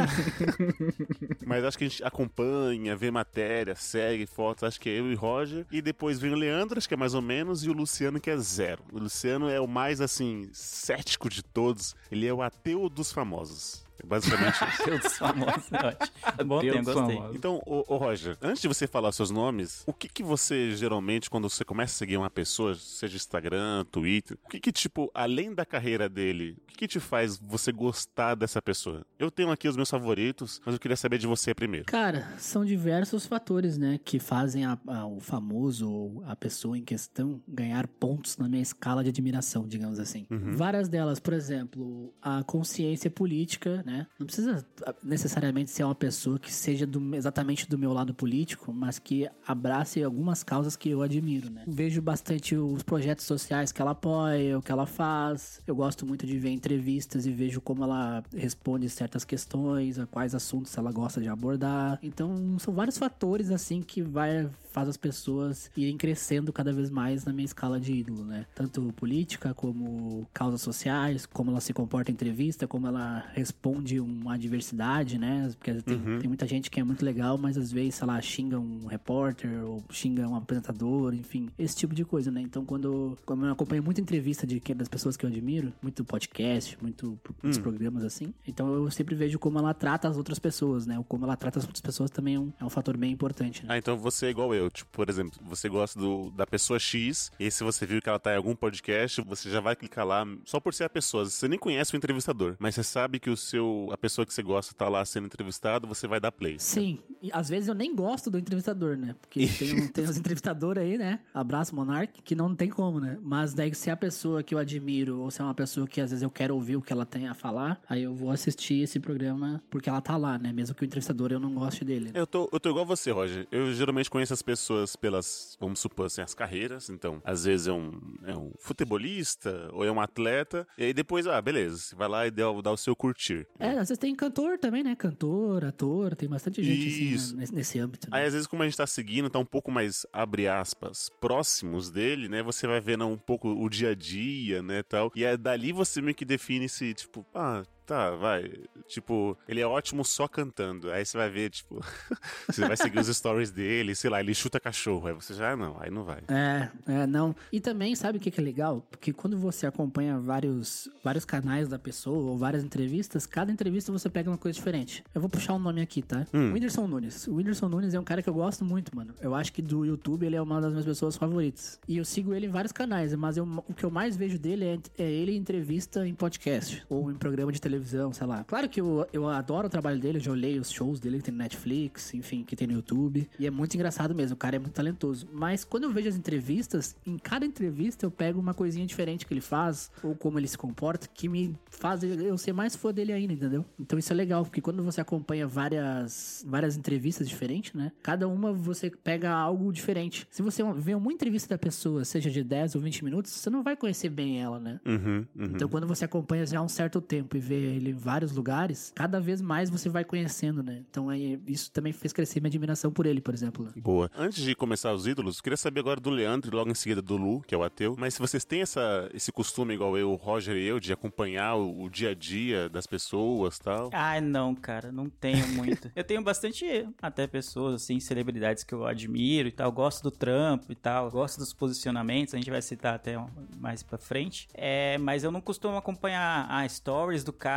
mas 1.44 1.64
acho 1.64 1.76
que 1.76 1.84
a 1.84 1.88
gente 1.88 2.04
acompanha, 2.04 2.96
vê 2.96 3.10
matéria, 3.10 3.74
segue 3.74 4.24
fotos, 4.24 4.64
acho 4.64 4.80
que 4.80 4.88
é 4.88 5.00
eu 5.00 5.12
e 5.12 5.14
Roger. 5.14 5.66
E 5.70 5.82
depois 5.82 6.18
vem 6.18 6.32
o 6.32 6.36
Leandro, 6.36 6.78
acho 6.78 6.88
que 6.88 6.94
é 6.94 6.96
mais 6.96 7.14
ou 7.14 7.22
menos, 7.22 7.64
e 7.64 7.68
o 7.68 7.72
Luciano, 7.72 8.20
que 8.20 8.30
é 8.30 8.36
zero. 8.38 8.82
O 8.92 8.98
Luciano 8.98 9.48
é 9.48 9.60
o 9.60 9.66
mais, 9.66 10.00
assim, 10.00 10.48
cético 10.52 11.28
de 11.28 11.42
todos. 11.42 11.94
Ele 12.10 12.26
é 12.26 12.32
o 12.32 12.40
ateu 12.40 12.88
dos 12.88 13.12
famosos. 13.12 13.84
É 14.02 14.06
Basicamente 14.06 14.56
isso. 14.64 14.84
Deus 14.86 15.00
dos 15.02 15.18
famosos, 15.18 15.72
é 15.72 15.86
ótimo. 15.86 16.44
Bom 16.46 16.60
Deus 16.60 16.76
tempo, 16.76 16.92
gostei. 16.92 17.16
famosos. 17.16 17.36
Então, 17.36 17.62
ô, 17.66 17.84
ô, 17.88 17.96
Roger, 17.96 18.36
antes 18.42 18.62
de 18.62 18.68
você 18.68 18.86
falar 18.86 19.12
seus 19.12 19.30
nomes, 19.30 19.82
o 19.86 19.92
que 19.92 20.08
que 20.08 20.22
você 20.22 20.72
geralmente, 20.76 21.30
quando 21.30 21.48
você 21.48 21.64
começa 21.64 21.94
a 21.94 21.98
seguir 21.98 22.16
uma 22.16 22.30
pessoa, 22.30 22.74
seja 22.74 23.16
Instagram, 23.16 23.84
Twitter, 23.90 24.36
o 24.44 24.48
que 24.48 24.60
que, 24.60 24.72
tipo, 24.72 25.10
além 25.14 25.54
da 25.54 25.64
carreira 25.64 26.08
dele, 26.08 26.56
o 26.62 26.66
que 26.68 26.76
que 26.78 26.88
te 26.88 27.00
faz 27.00 27.36
você 27.38 27.70
gostar 27.72 28.34
dessa 28.34 28.60
pessoa? 28.60 29.04
Eu 29.18 29.30
tenho 29.30 29.50
aqui 29.50 29.68
os 29.68 29.76
meus 29.76 29.90
favoritos, 29.90 30.60
mas 30.64 30.74
eu 30.74 30.80
queria 30.80 30.96
saber 30.96 31.18
de 31.18 31.26
você 31.26 31.54
primeiro. 31.54 31.86
Cara, 31.86 32.26
são 32.38 32.64
diversos 32.64 33.26
fatores, 33.26 33.76
né, 33.78 33.98
que 34.04 34.18
fazem 34.18 34.64
a- 34.64 34.78
a- 34.88 35.06
o 35.06 35.20
famoso 35.20 35.88
ou 35.90 36.22
a 36.26 36.34
pessoa 36.34 36.76
em 36.76 36.82
questão 36.82 37.40
ganhar 37.46 37.86
pontos 37.86 38.36
na 38.36 38.48
minha 38.48 38.62
escala 38.62 39.02
de 39.02 39.10
admiração, 39.10 39.66
digamos 39.66 39.98
assim. 39.98 40.26
Várias 40.30 40.88
delas, 40.88 41.20
por 41.20 41.32
exemplo, 41.34 42.12
a 42.20 42.42
consciência 42.42 43.10
política, 43.10 43.82
né? 43.86 43.91
Não 44.18 44.26
precisa 44.26 44.66
ah, 44.86 44.94
necessariamente 45.02 45.70
ser 45.70 45.84
uma 45.84 45.94
pessoa 45.94 46.38
que 46.38 46.52
seja 46.52 46.86
do- 46.86 47.14
exatamente 47.14 47.68
do 47.68 47.78
meu 47.78 47.92
lado 47.92 48.14
político, 48.14 48.72
mas 48.72 48.98
que 48.98 49.28
abrace 49.46 50.02
algumas 50.02 50.42
causas 50.42 50.76
que 50.76 50.88
eu 50.90 51.02
admiro, 51.02 51.50
né? 51.50 51.64
Vejo 51.66 52.00
bastante 52.02 52.56
os 52.56 52.82
projetos 52.82 53.24
sociais 53.24 53.72
que 53.72 53.80
ela 53.80 53.92
apoia, 53.92 54.58
o 54.58 54.62
que 54.62 54.72
ela 54.72 54.86
faz. 54.86 55.60
Eu 55.66 55.74
gosto 55.74 56.06
muito 56.06 56.26
de 56.26 56.38
ver 56.38 56.50
entrevistas 56.50 57.26
e 57.26 57.32
vejo 57.32 57.60
como 57.60 57.84
ela 57.84 58.22
responde 58.34 58.88
certas 58.88 59.24
questões, 59.24 59.98
a 59.98 60.06
quais 60.06 60.34
assuntos 60.34 60.76
ela 60.76 60.92
gosta 60.92 61.20
de 61.20 61.28
abordar. 61.28 61.98
Então, 62.02 62.58
são 62.58 62.74
vários 62.74 62.98
fatores 62.98 63.50
assim 63.50 63.82
que 63.82 64.02
vai 64.02 64.48
faz 64.72 64.88
as 64.88 64.96
pessoas 64.96 65.70
irem 65.76 65.98
crescendo 65.98 66.50
cada 66.50 66.72
vez 66.72 66.88
mais 66.88 67.26
na 67.26 67.32
minha 67.32 67.44
escala 67.44 67.78
de 67.78 67.92
ídolo, 67.92 68.24
né? 68.24 68.46
Tanto 68.54 68.90
política 68.94 69.52
como 69.52 70.26
causas 70.32 70.62
sociais, 70.62 71.26
como 71.26 71.50
ela 71.50 71.60
se 71.60 71.74
comporta 71.74 72.10
em 72.10 72.14
entrevista, 72.14 72.66
como 72.66 72.86
ela 72.86 73.24
responde 73.34 73.71
uma 74.00 74.34
adversidade, 74.34 75.18
né? 75.18 75.50
Porque 75.58 75.74
tem, 75.82 75.98
tem 76.18 76.28
muita 76.28 76.46
gente 76.46 76.70
que 76.70 76.80
é 76.80 76.84
muito 76.84 77.04
legal, 77.04 77.38
mas 77.38 77.56
às 77.56 77.70
vezes, 77.70 77.96
sei 77.96 78.06
lá, 78.06 78.20
xinga 78.20 78.58
um 78.58 78.86
repórter 78.86 79.64
ou 79.64 79.82
xinga 79.90 80.28
um 80.28 80.36
apresentador, 80.36 81.14
enfim, 81.14 81.48
esse 81.58 81.76
tipo 81.76 81.94
de 81.94 82.04
coisa, 82.04 82.30
né? 82.30 82.40
Então, 82.40 82.64
quando, 82.64 83.16
quando 83.24 83.46
eu 83.46 83.52
acompanho 83.52 83.82
muita 83.82 84.00
entrevista 84.00 84.46
de 84.46 84.60
das 84.74 84.88
pessoas 84.88 85.16
que 85.16 85.26
eu 85.26 85.30
admiro, 85.30 85.72
muito 85.82 86.04
podcast, 86.04 86.78
muito 86.80 87.18
muitos 87.42 87.58
programas 87.58 88.04
assim, 88.04 88.32
então 88.46 88.72
eu 88.72 88.90
sempre 88.90 89.14
vejo 89.14 89.38
como 89.38 89.58
ela 89.58 89.74
trata 89.74 90.08
as 90.08 90.16
outras 90.16 90.38
pessoas, 90.38 90.86
né? 90.86 90.96
Ou 90.96 91.04
como 91.04 91.24
ela 91.24 91.36
trata 91.36 91.58
as 91.58 91.64
outras 91.64 91.80
pessoas 91.80 92.10
também 92.10 92.36
é 92.36 92.38
um, 92.38 92.52
é 92.60 92.64
um 92.64 92.70
fator 92.70 92.96
bem 92.96 93.12
importante, 93.12 93.64
né? 93.64 93.74
Ah, 93.74 93.78
então 93.78 93.96
você 93.96 94.26
é 94.26 94.30
igual 94.30 94.54
eu. 94.54 94.70
Tipo, 94.70 94.90
por 94.92 95.08
exemplo, 95.10 95.40
você 95.44 95.68
gosta 95.68 95.98
do, 95.98 96.30
da 96.30 96.46
pessoa 96.46 96.78
X, 96.78 97.30
e 97.38 97.50
se 97.50 97.64
você 97.64 97.84
viu 97.84 98.00
que 98.00 98.08
ela 98.08 98.18
tá 98.18 98.32
em 98.32 98.36
algum 98.36 98.54
podcast, 98.54 99.20
você 99.22 99.50
já 99.50 99.60
vai 99.60 99.74
clicar 99.76 100.06
lá 100.06 100.26
só 100.44 100.60
por 100.60 100.72
ser 100.74 100.84
a 100.84 100.90
pessoa. 100.90 101.24
Você 101.24 101.48
nem 101.48 101.58
conhece 101.58 101.94
o 101.94 101.96
entrevistador, 101.96 102.56
mas 102.58 102.74
você 102.74 102.82
sabe 102.82 103.18
que 103.18 103.30
o 103.30 103.36
seu, 103.36 103.61
a 103.92 103.96
pessoa 103.98 104.24
que 104.26 104.32
você 104.32 104.42
gosta 104.42 104.74
tá 104.74 104.88
lá 104.88 105.04
sendo 105.04 105.26
entrevistado, 105.26 105.86
você 105.86 106.06
vai 106.06 106.20
dar 106.20 106.32
play. 106.32 106.56
Sim, 106.58 106.98
e 107.22 107.30
às 107.32 107.48
vezes 107.48 107.68
eu 107.68 107.74
nem 107.74 107.94
gosto 107.94 108.30
do 108.30 108.38
entrevistador, 108.38 108.96
né? 108.96 109.14
Porque 109.20 109.46
tem, 109.58 109.74
um- 109.80 109.88
tem 109.88 110.04
uns 110.04 110.16
entrevistadores 110.16 110.82
aí, 110.82 110.96
né? 110.98 111.20
Abraço, 111.34 111.74
Monark, 111.74 112.22
que 112.22 112.34
não 112.34 112.54
tem 112.54 112.68
como, 112.70 113.00
né? 113.00 113.18
Mas 113.22 113.54
daí, 113.54 113.74
se 113.74 113.90
é 113.90 113.92
a 113.92 113.96
pessoa 113.96 114.42
que 114.42 114.54
eu 114.54 114.58
admiro, 114.58 115.20
ou 115.20 115.30
se 115.30 115.40
é 115.40 115.44
uma 115.44 115.54
pessoa 115.54 115.86
que 115.86 116.00
às 116.00 116.10
vezes 116.10 116.22
eu 116.22 116.30
quero 116.30 116.54
ouvir 116.54 116.76
o 116.76 116.82
que 116.82 116.92
ela 116.92 117.04
tem 117.06 117.28
a 117.28 117.34
falar, 117.34 117.80
aí 117.88 118.02
eu 118.02 118.14
vou 118.14 118.30
assistir 118.30 118.82
esse 118.82 118.98
programa 119.00 119.62
porque 119.70 119.88
ela 119.88 120.00
tá 120.00 120.16
lá, 120.16 120.38
né? 120.38 120.52
Mesmo 120.52 120.74
que 120.74 120.82
o 120.82 120.86
entrevistador 120.86 121.32
eu 121.32 121.40
não 121.40 121.54
goste 121.54 121.84
dele. 121.84 122.06
né? 122.06 122.12
Eu 122.14 122.26
tô, 122.26 122.48
eu 122.52 122.60
tô 122.60 122.70
igual 122.70 122.84
você, 122.86 123.10
Roger. 123.10 123.46
Eu 123.50 123.72
geralmente 123.72 124.10
conheço 124.10 124.32
as 124.32 124.42
pessoas 124.42 124.96
pelas, 124.96 125.56
vamos 125.60 125.78
supor 125.80 126.06
assim, 126.06 126.20
as 126.22 126.34
carreiras. 126.34 126.88
Então, 126.90 127.20
às 127.24 127.44
vezes 127.44 127.66
é 127.68 127.72
um, 127.72 128.00
é 128.24 128.36
um 128.36 128.52
futebolista 128.92 129.68
ou 129.72 129.84
é 129.84 129.90
um 129.90 130.00
atleta. 130.00 130.66
E 130.76 130.84
aí 130.84 130.92
depois, 130.92 131.26
ah, 131.26 131.40
beleza, 131.40 131.78
você 131.78 131.96
vai 131.96 132.08
lá 132.08 132.26
e 132.26 132.30
dá, 132.30 132.44
dá 132.62 132.70
o 132.72 132.76
seu 132.76 132.94
curtir. 132.94 133.46
É, 133.58 133.70
às 133.70 133.88
vezes 133.88 133.98
tem 133.98 134.14
cantor 134.14 134.58
também, 134.58 134.82
né? 134.82 134.96
Cantor, 134.96 135.64
ator, 135.64 136.16
tem 136.16 136.28
bastante 136.28 136.62
gente 136.62 136.88
assim, 136.88 137.32
né? 137.34 137.40
nesse, 137.40 137.54
nesse 137.54 137.78
âmbito. 137.78 138.10
né? 138.10 138.18
Aí, 138.18 138.26
às 138.26 138.32
vezes, 138.32 138.46
como 138.46 138.62
a 138.62 138.66
gente 138.66 138.76
tá 138.76 138.86
seguindo, 138.86 139.30
tá 139.30 139.38
um 139.38 139.44
pouco 139.44 139.70
mais, 139.70 140.06
abre 140.12 140.48
aspas, 140.48 141.08
próximos 141.20 141.90
dele, 141.90 142.28
né? 142.28 142.42
Você 142.42 142.66
vai 142.66 142.80
vendo 142.80 143.06
um 143.06 143.18
pouco 143.18 143.48
o 143.48 143.68
dia 143.68 143.90
a 143.90 143.94
dia, 143.94 144.62
né, 144.62 144.82
tal. 144.82 145.12
E 145.14 145.24
é 145.24 145.36
dali 145.36 145.72
você 145.72 146.00
meio 146.00 146.14
que 146.14 146.24
define 146.24 146.68
se, 146.68 146.92
tipo, 146.94 147.24
ah, 147.34 147.62
tá, 147.86 148.10
vai. 148.12 148.50
Tipo, 148.86 149.36
ele 149.48 149.60
é 149.60 149.66
ótimo 149.66 150.04
só 150.04 150.26
cantando. 150.28 150.90
Aí 150.90 151.04
você 151.04 151.16
vai 151.16 151.30
ver, 151.30 151.50
tipo, 151.50 151.80
você 152.48 152.66
vai 152.66 152.76
seguir 152.76 152.98
os 152.98 153.08
stories 153.08 153.50
dele, 153.50 153.94
sei 153.94 154.10
lá, 154.10 154.20
ele 154.20 154.34
chuta 154.34 154.58
cachorro. 154.60 155.06
Aí 155.08 155.14
você 155.14 155.34
já, 155.34 155.52
ah, 155.52 155.56
não, 155.56 155.76
aí 155.80 155.90
não 155.90 156.04
vai. 156.04 156.20
É, 156.28 156.68
é, 156.86 157.06
não. 157.06 157.34
E 157.52 157.60
também, 157.60 157.94
sabe 157.94 158.18
o 158.18 158.20
que, 158.20 158.30
que 158.30 158.40
é 158.40 158.44
legal? 158.44 158.86
Porque 158.90 159.12
quando 159.12 159.38
você 159.38 159.66
acompanha 159.66 160.18
vários, 160.18 160.88
vários 161.02 161.24
canais 161.24 161.68
da 161.68 161.78
pessoa 161.78 162.30
ou 162.32 162.38
várias 162.38 162.62
entrevistas, 162.64 163.26
cada 163.26 163.50
entrevista 163.52 163.90
você 163.92 164.08
pega 164.08 164.30
uma 164.30 164.38
coisa 164.38 164.54
diferente. 164.56 165.02
Eu 165.14 165.20
vou 165.20 165.30
puxar 165.30 165.54
um 165.54 165.58
nome 165.58 165.80
aqui, 165.80 166.02
tá? 166.02 166.26
Whindersson 166.52 166.86
Nunes. 166.86 167.26
O 167.26 167.34
Whindersson 167.36 167.68
Nunes 167.68 167.94
é 167.94 168.00
um 168.00 168.04
cara 168.04 168.22
que 168.22 168.28
eu 168.28 168.34
gosto 168.34 168.64
muito, 168.64 168.94
mano. 168.94 169.14
Eu 169.20 169.34
acho 169.34 169.52
que 169.52 169.62
do 169.62 169.84
YouTube 169.84 170.26
ele 170.26 170.36
é 170.36 170.42
uma 170.42 170.60
das 170.60 170.70
minhas 170.72 170.84
pessoas 170.86 171.16
favoritas. 171.16 171.78
E 171.88 171.96
eu 171.96 172.04
sigo 172.04 172.34
ele 172.34 172.46
em 172.46 172.50
vários 172.50 172.72
canais, 172.72 173.14
mas 173.14 173.36
eu- 173.36 173.44
o 173.68 173.74
que 173.74 173.84
eu 173.84 173.90
mais 173.90 174.16
vejo 174.16 174.38
dele 174.38 174.64
é, 174.64 174.78
é 174.98 175.10
ele 175.10 175.32
em 175.32 175.36
entrevista 175.36 176.06
em 176.06 176.14
podcast 176.14 176.84
ou 176.88 177.10
em 177.10 177.14
programa 177.14 177.50
de 177.52 177.60
televisão, 177.60 177.71
sei 178.12 178.26
lá. 178.26 178.44
Claro 178.44 178.68
que 178.68 178.80
eu, 178.80 179.06
eu 179.12 179.28
adoro 179.28 179.66
o 179.66 179.70
trabalho 179.70 179.98
dele, 179.98 180.18
eu 180.18 180.22
já 180.22 180.30
olhei 180.30 180.58
os 180.58 180.70
shows 180.70 181.00
dele 181.00 181.18
que 181.18 181.24
tem 181.24 181.32
no 181.32 181.38
Netflix, 181.38 182.14
enfim, 182.14 182.44
que 182.44 182.56
tem 182.56 182.66
no 182.66 182.74
YouTube. 182.74 183.28
E 183.38 183.46
é 183.46 183.50
muito 183.50 183.74
engraçado 183.74 184.14
mesmo, 184.14 184.34
o 184.34 184.38
cara 184.38 184.56
é 184.56 184.58
muito 184.58 184.74
talentoso. 184.74 185.26
Mas 185.32 185.64
quando 185.64 185.84
eu 185.84 185.90
vejo 185.90 186.08
as 186.08 186.16
entrevistas, 186.16 186.96
em 187.06 187.18
cada 187.18 187.46
entrevista 187.46 188.06
eu 188.06 188.10
pego 188.10 188.40
uma 188.40 188.54
coisinha 188.54 188.86
diferente 188.86 189.26
que 189.26 189.32
ele 189.32 189.40
faz, 189.40 189.90
ou 190.02 190.14
como 190.14 190.38
ele 190.38 190.48
se 190.48 190.58
comporta, 190.58 191.08
que 191.12 191.28
me 191.28 191.56
faz 191.70 192.02
eu 192.02 192.36
ser 192.38 192.52
mais 192.52 192.76
fã 192.76 192.92
dele 192.92 193.12
ainda, 193.12 193.32
entendeu? 193.32 193.64
Então 193.78 193.98
isso 193.98 194.12
é 194.12 194.16
legal, 194.16 194.44
porque 194.44 194.60
quando 194.60 194.82
você 194.82 195.00
acompanha 195.00 195.46
várias, 195.46 196.44
várias 196.46 196.76
entrevistas 196.76 197.28
diferentes, 197.28 197.72
né? 197.74 197.92
Cada 198.02 198.28
uma 198.28 198.52
você 198.52 198.90
pega 198.90 199.30
algo 199.30 199.72
diferente. 199.72 200.26
Se 200.30 200.42
você 200.42 200.62
vê 200.74 200.94
uma 200.94 201.12
entrevista 201.12 201.54
da 201.54 201.58
pessoa, 201.58 202.04
seja 202.04 202.30
de 202.30 202.42
10 202.42 202.74
ou 202.74 202.80
20 202.80 203.04
minutos, 203.04 203.32
você 203.32 203.50
não 203.50 203.62
vai 203.62 203.76
conhecer 203.76 204.08
bem 204.08 204.40
ela, 204.40 204.58
né? 204.58 204.80
Uhum, 204.84 205.26
uhum. 205.36 205.44
Então, 205.54 205.68
quando 205.68 205.86
você 205.86 206.04
acompanha 206.04 206.46
já 206.46 206.58
há 206.58 206.62
um 206.62 206.68
certo 206.68 207.00
tempo 207.00 207.36
e 207.36 207.40
vê 207.40 207.61
ele 207.62 207.90
em 207.90 207.94
vários 207.94 208.32
lugares, 208.32 208.92
cada 208.94 209.20
vez 209.20 209.40
mais 209.40 209.70
você 209.70 209.88
vai 209.88 210.04
conhecendo, 210.04 210.62
né? 210.62 210.82
Então, 210.90 211.08
aí, 211.08 211.40
isso 211.46 211.70
também 211.70 211.92
fez 211.92 212.12
crescer 212.12 212.40
minha 212.40 212.48
admiração 212.48 212.90
por 212.90 213.06
ele, 213.06 213.20
por 213.20 213.34
exemplo. 213.34 213.64
né? 213.64 213.72
Boa. 213.76 214.10
Antes 214.16 214.42
de 214.42 214.54
começar 214.54 214.92
os 214.92 215.06
ídolos, 215.06 215.40
queria 215.40 215.56
saber 215.56 215.80
agora 215.80 216.00
do 216.00 216.10
Leandro 216.10 216.50
e 216.50 216.54
logo 216.54 216.70
em 216.70 216.74
seguida 216.74 217.02
do 217.02 217.16
Lu, 217.16 217.40
que 217.42 217.54
é 217.54 217.58
o 217.58 217.62
ateu. 217.62 217.96
Mas 217.98 218.14
se 218.14 218.20
vocês 218.20 218.44
têm 218.44 218.62
essa, 218.62 219.08
esse 219.14 219.30
costume, 219.32 219.74
igual 219.74 219.96
eu, 219.96 220.10
o 220.10 220.16
Roger 220.16 220.56
e 220.56 220.64
eu, 220.64 220.80
de 220.80 220.92
acompanhar 220.92 221.54
o, 221.54 221.82
o 221.82 221.90
dia 221.90 222.10
a 222.10 222.14
dia 222.14 222.68
das 222.68 222.86
pessoas 222.86 223.56
e 223.56 223.62
tal. 223.62 223.90
Ai, 223.92 224.20
não, 224.20 224.54
cara, 224.54 224.90
não 224.90 225.08
tenho 225.08 225.46
muito. 225.48 225.90
eu 225.96 226.04
tenho 226.04 226.22
bastante, 226.22 226.88
até 227.00 227.26
pessoas, 227.26 227.82
assim, 227.82 228.00
celebridades 228.00 228.64
que 228.64 228.74
eu 228.74 228.86
admiro 228.86 229.48
e 229.48 229.52
tal. 229.52 229.70
Gosto 229.72 230.02
do 230.02 230.10
trampo 230.10 230.70
e 230.72 230.74
tal. 230.74 231.10
Gosto 231.10 231.38
dos 231.38 231.52
posicionamentos. 231.52 232.34
A 232.34 232.36
gente 232.36 232.50
vai 232.50 232.62
citar 232.62 232.94
até 232.94 233.16
mais 233.58 233.82
pra 233.82 233.98
frente. 233.98 234.48
É, 234.54 234.98
mas 234.98 235.24
eu 235.24 235.30
não 235.30 235.40
costumo 235.40 235.76
acompanhar 235.76 236.46
a 236.50 236.68
stories 236.68 237.24
do 237.24 237.32
cara 237.32 237.51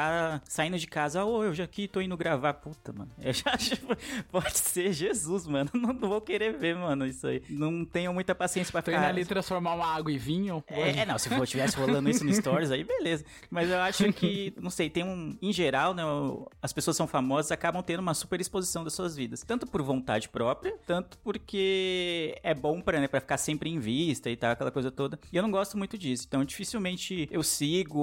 saindo 0.47 0.77
de 0.77 0.87
casa. 0.87 1.23
Ô, 1.23 1.43
eu 1.43 1.53
já 1.53 1.63
aqui 1.63 1.87
tô 1.87 2.01
indo 2.01 2.15
gravar. 2.15 2.53
Puta, 2.53 2.93
mano. 2.93 3.11
Eu 3.19 3.33
já. 3.33 3.51
Pode 4.31 4.57
ser 4.57 4.93
Jesus, 4.93 5.47
mano. 5.47 5.69
Não, 5.73 5.93
vou 5.93 6.21
querer 6.21 6.53
ver, 6.57 6.75
mano, 6.75 7.05
isso 7.05 7.27
aí. 7.27 7.43
Não 7.49 7.85
tenho 7.85 8.13
muita 8.13 8.33
paciência 8.33 8.71
pra 8.71 8.81
ficar. 8.81 9.07
ali 9.07 9.25
transformar 9.25 9.73
uma 9.73 9.95
água 9.95 10.11
em 10.11 10.17
vinho. 10.17 10.63
É, 10.67 10.99
é, 10.99 11.05
não, 11.05 11.17
se 11.17 11.29
for, 11.29 11.45
tivesse 11.47 11.77
rolando 11.77 12.09
isso 12.09 12.23
no 12.23 12.33
Stories, 12.33 12.71
aí 12.71 12.83
beleza. 12.83 13.25
Mas 13.49 13.69
eu 13.69 13.79
acho 13.79 14.11
que, 14.13 14.53
não 14.59 14.69
sei, 14.69 14.89
tem 14.89 15.03
um. 15.03 15.37
Em 15.41 15.51
geral, 15.51 15.93
né? 15.93 16.03
As 16.61 16.73
pessoas 16.73 16.97
são 16.97 17.07
famosas 17.07 17.51
acabam 17.51 17.81
tendo 17.81 17.99
uma 17.99 18.13
super 18.13 18.39
exposição 18.39 18.83
das 18.83 18.93
suas 18.93 19.15
vidas. 19.15 19.41
Tanto 19.41 19.65
por 19.67 19.81
vontade 19.81 20.29
própria, 20.29 20.77
tanto 20.85 21.17
porque 21.19 22.39
é 22.43 22.53
bom 22.53 22.81
pra, 22.81 22.99
né, 22.99 23.07
pra 23.07 23.19
ficar 23.19 23.37
sempre 23.37 23.69
em 23.69 23.79
vista 23.79 24.29
e 24.29 24.35
tal, 24.35 24.51
aquela 24.51 24.71
coisa 24.71 24.91
toda. 24.91 25.19
E 25.31 25.37
eu 25.37 25.43
não 25.43 25.51
gosto 25.51 25.77
muito 25.77 25.97
disso. 25.97 26.25
Então, 26.27 26.43
dificilmente 26.43 27.27
eu 27.31 27.43
sigo 27.43 27.99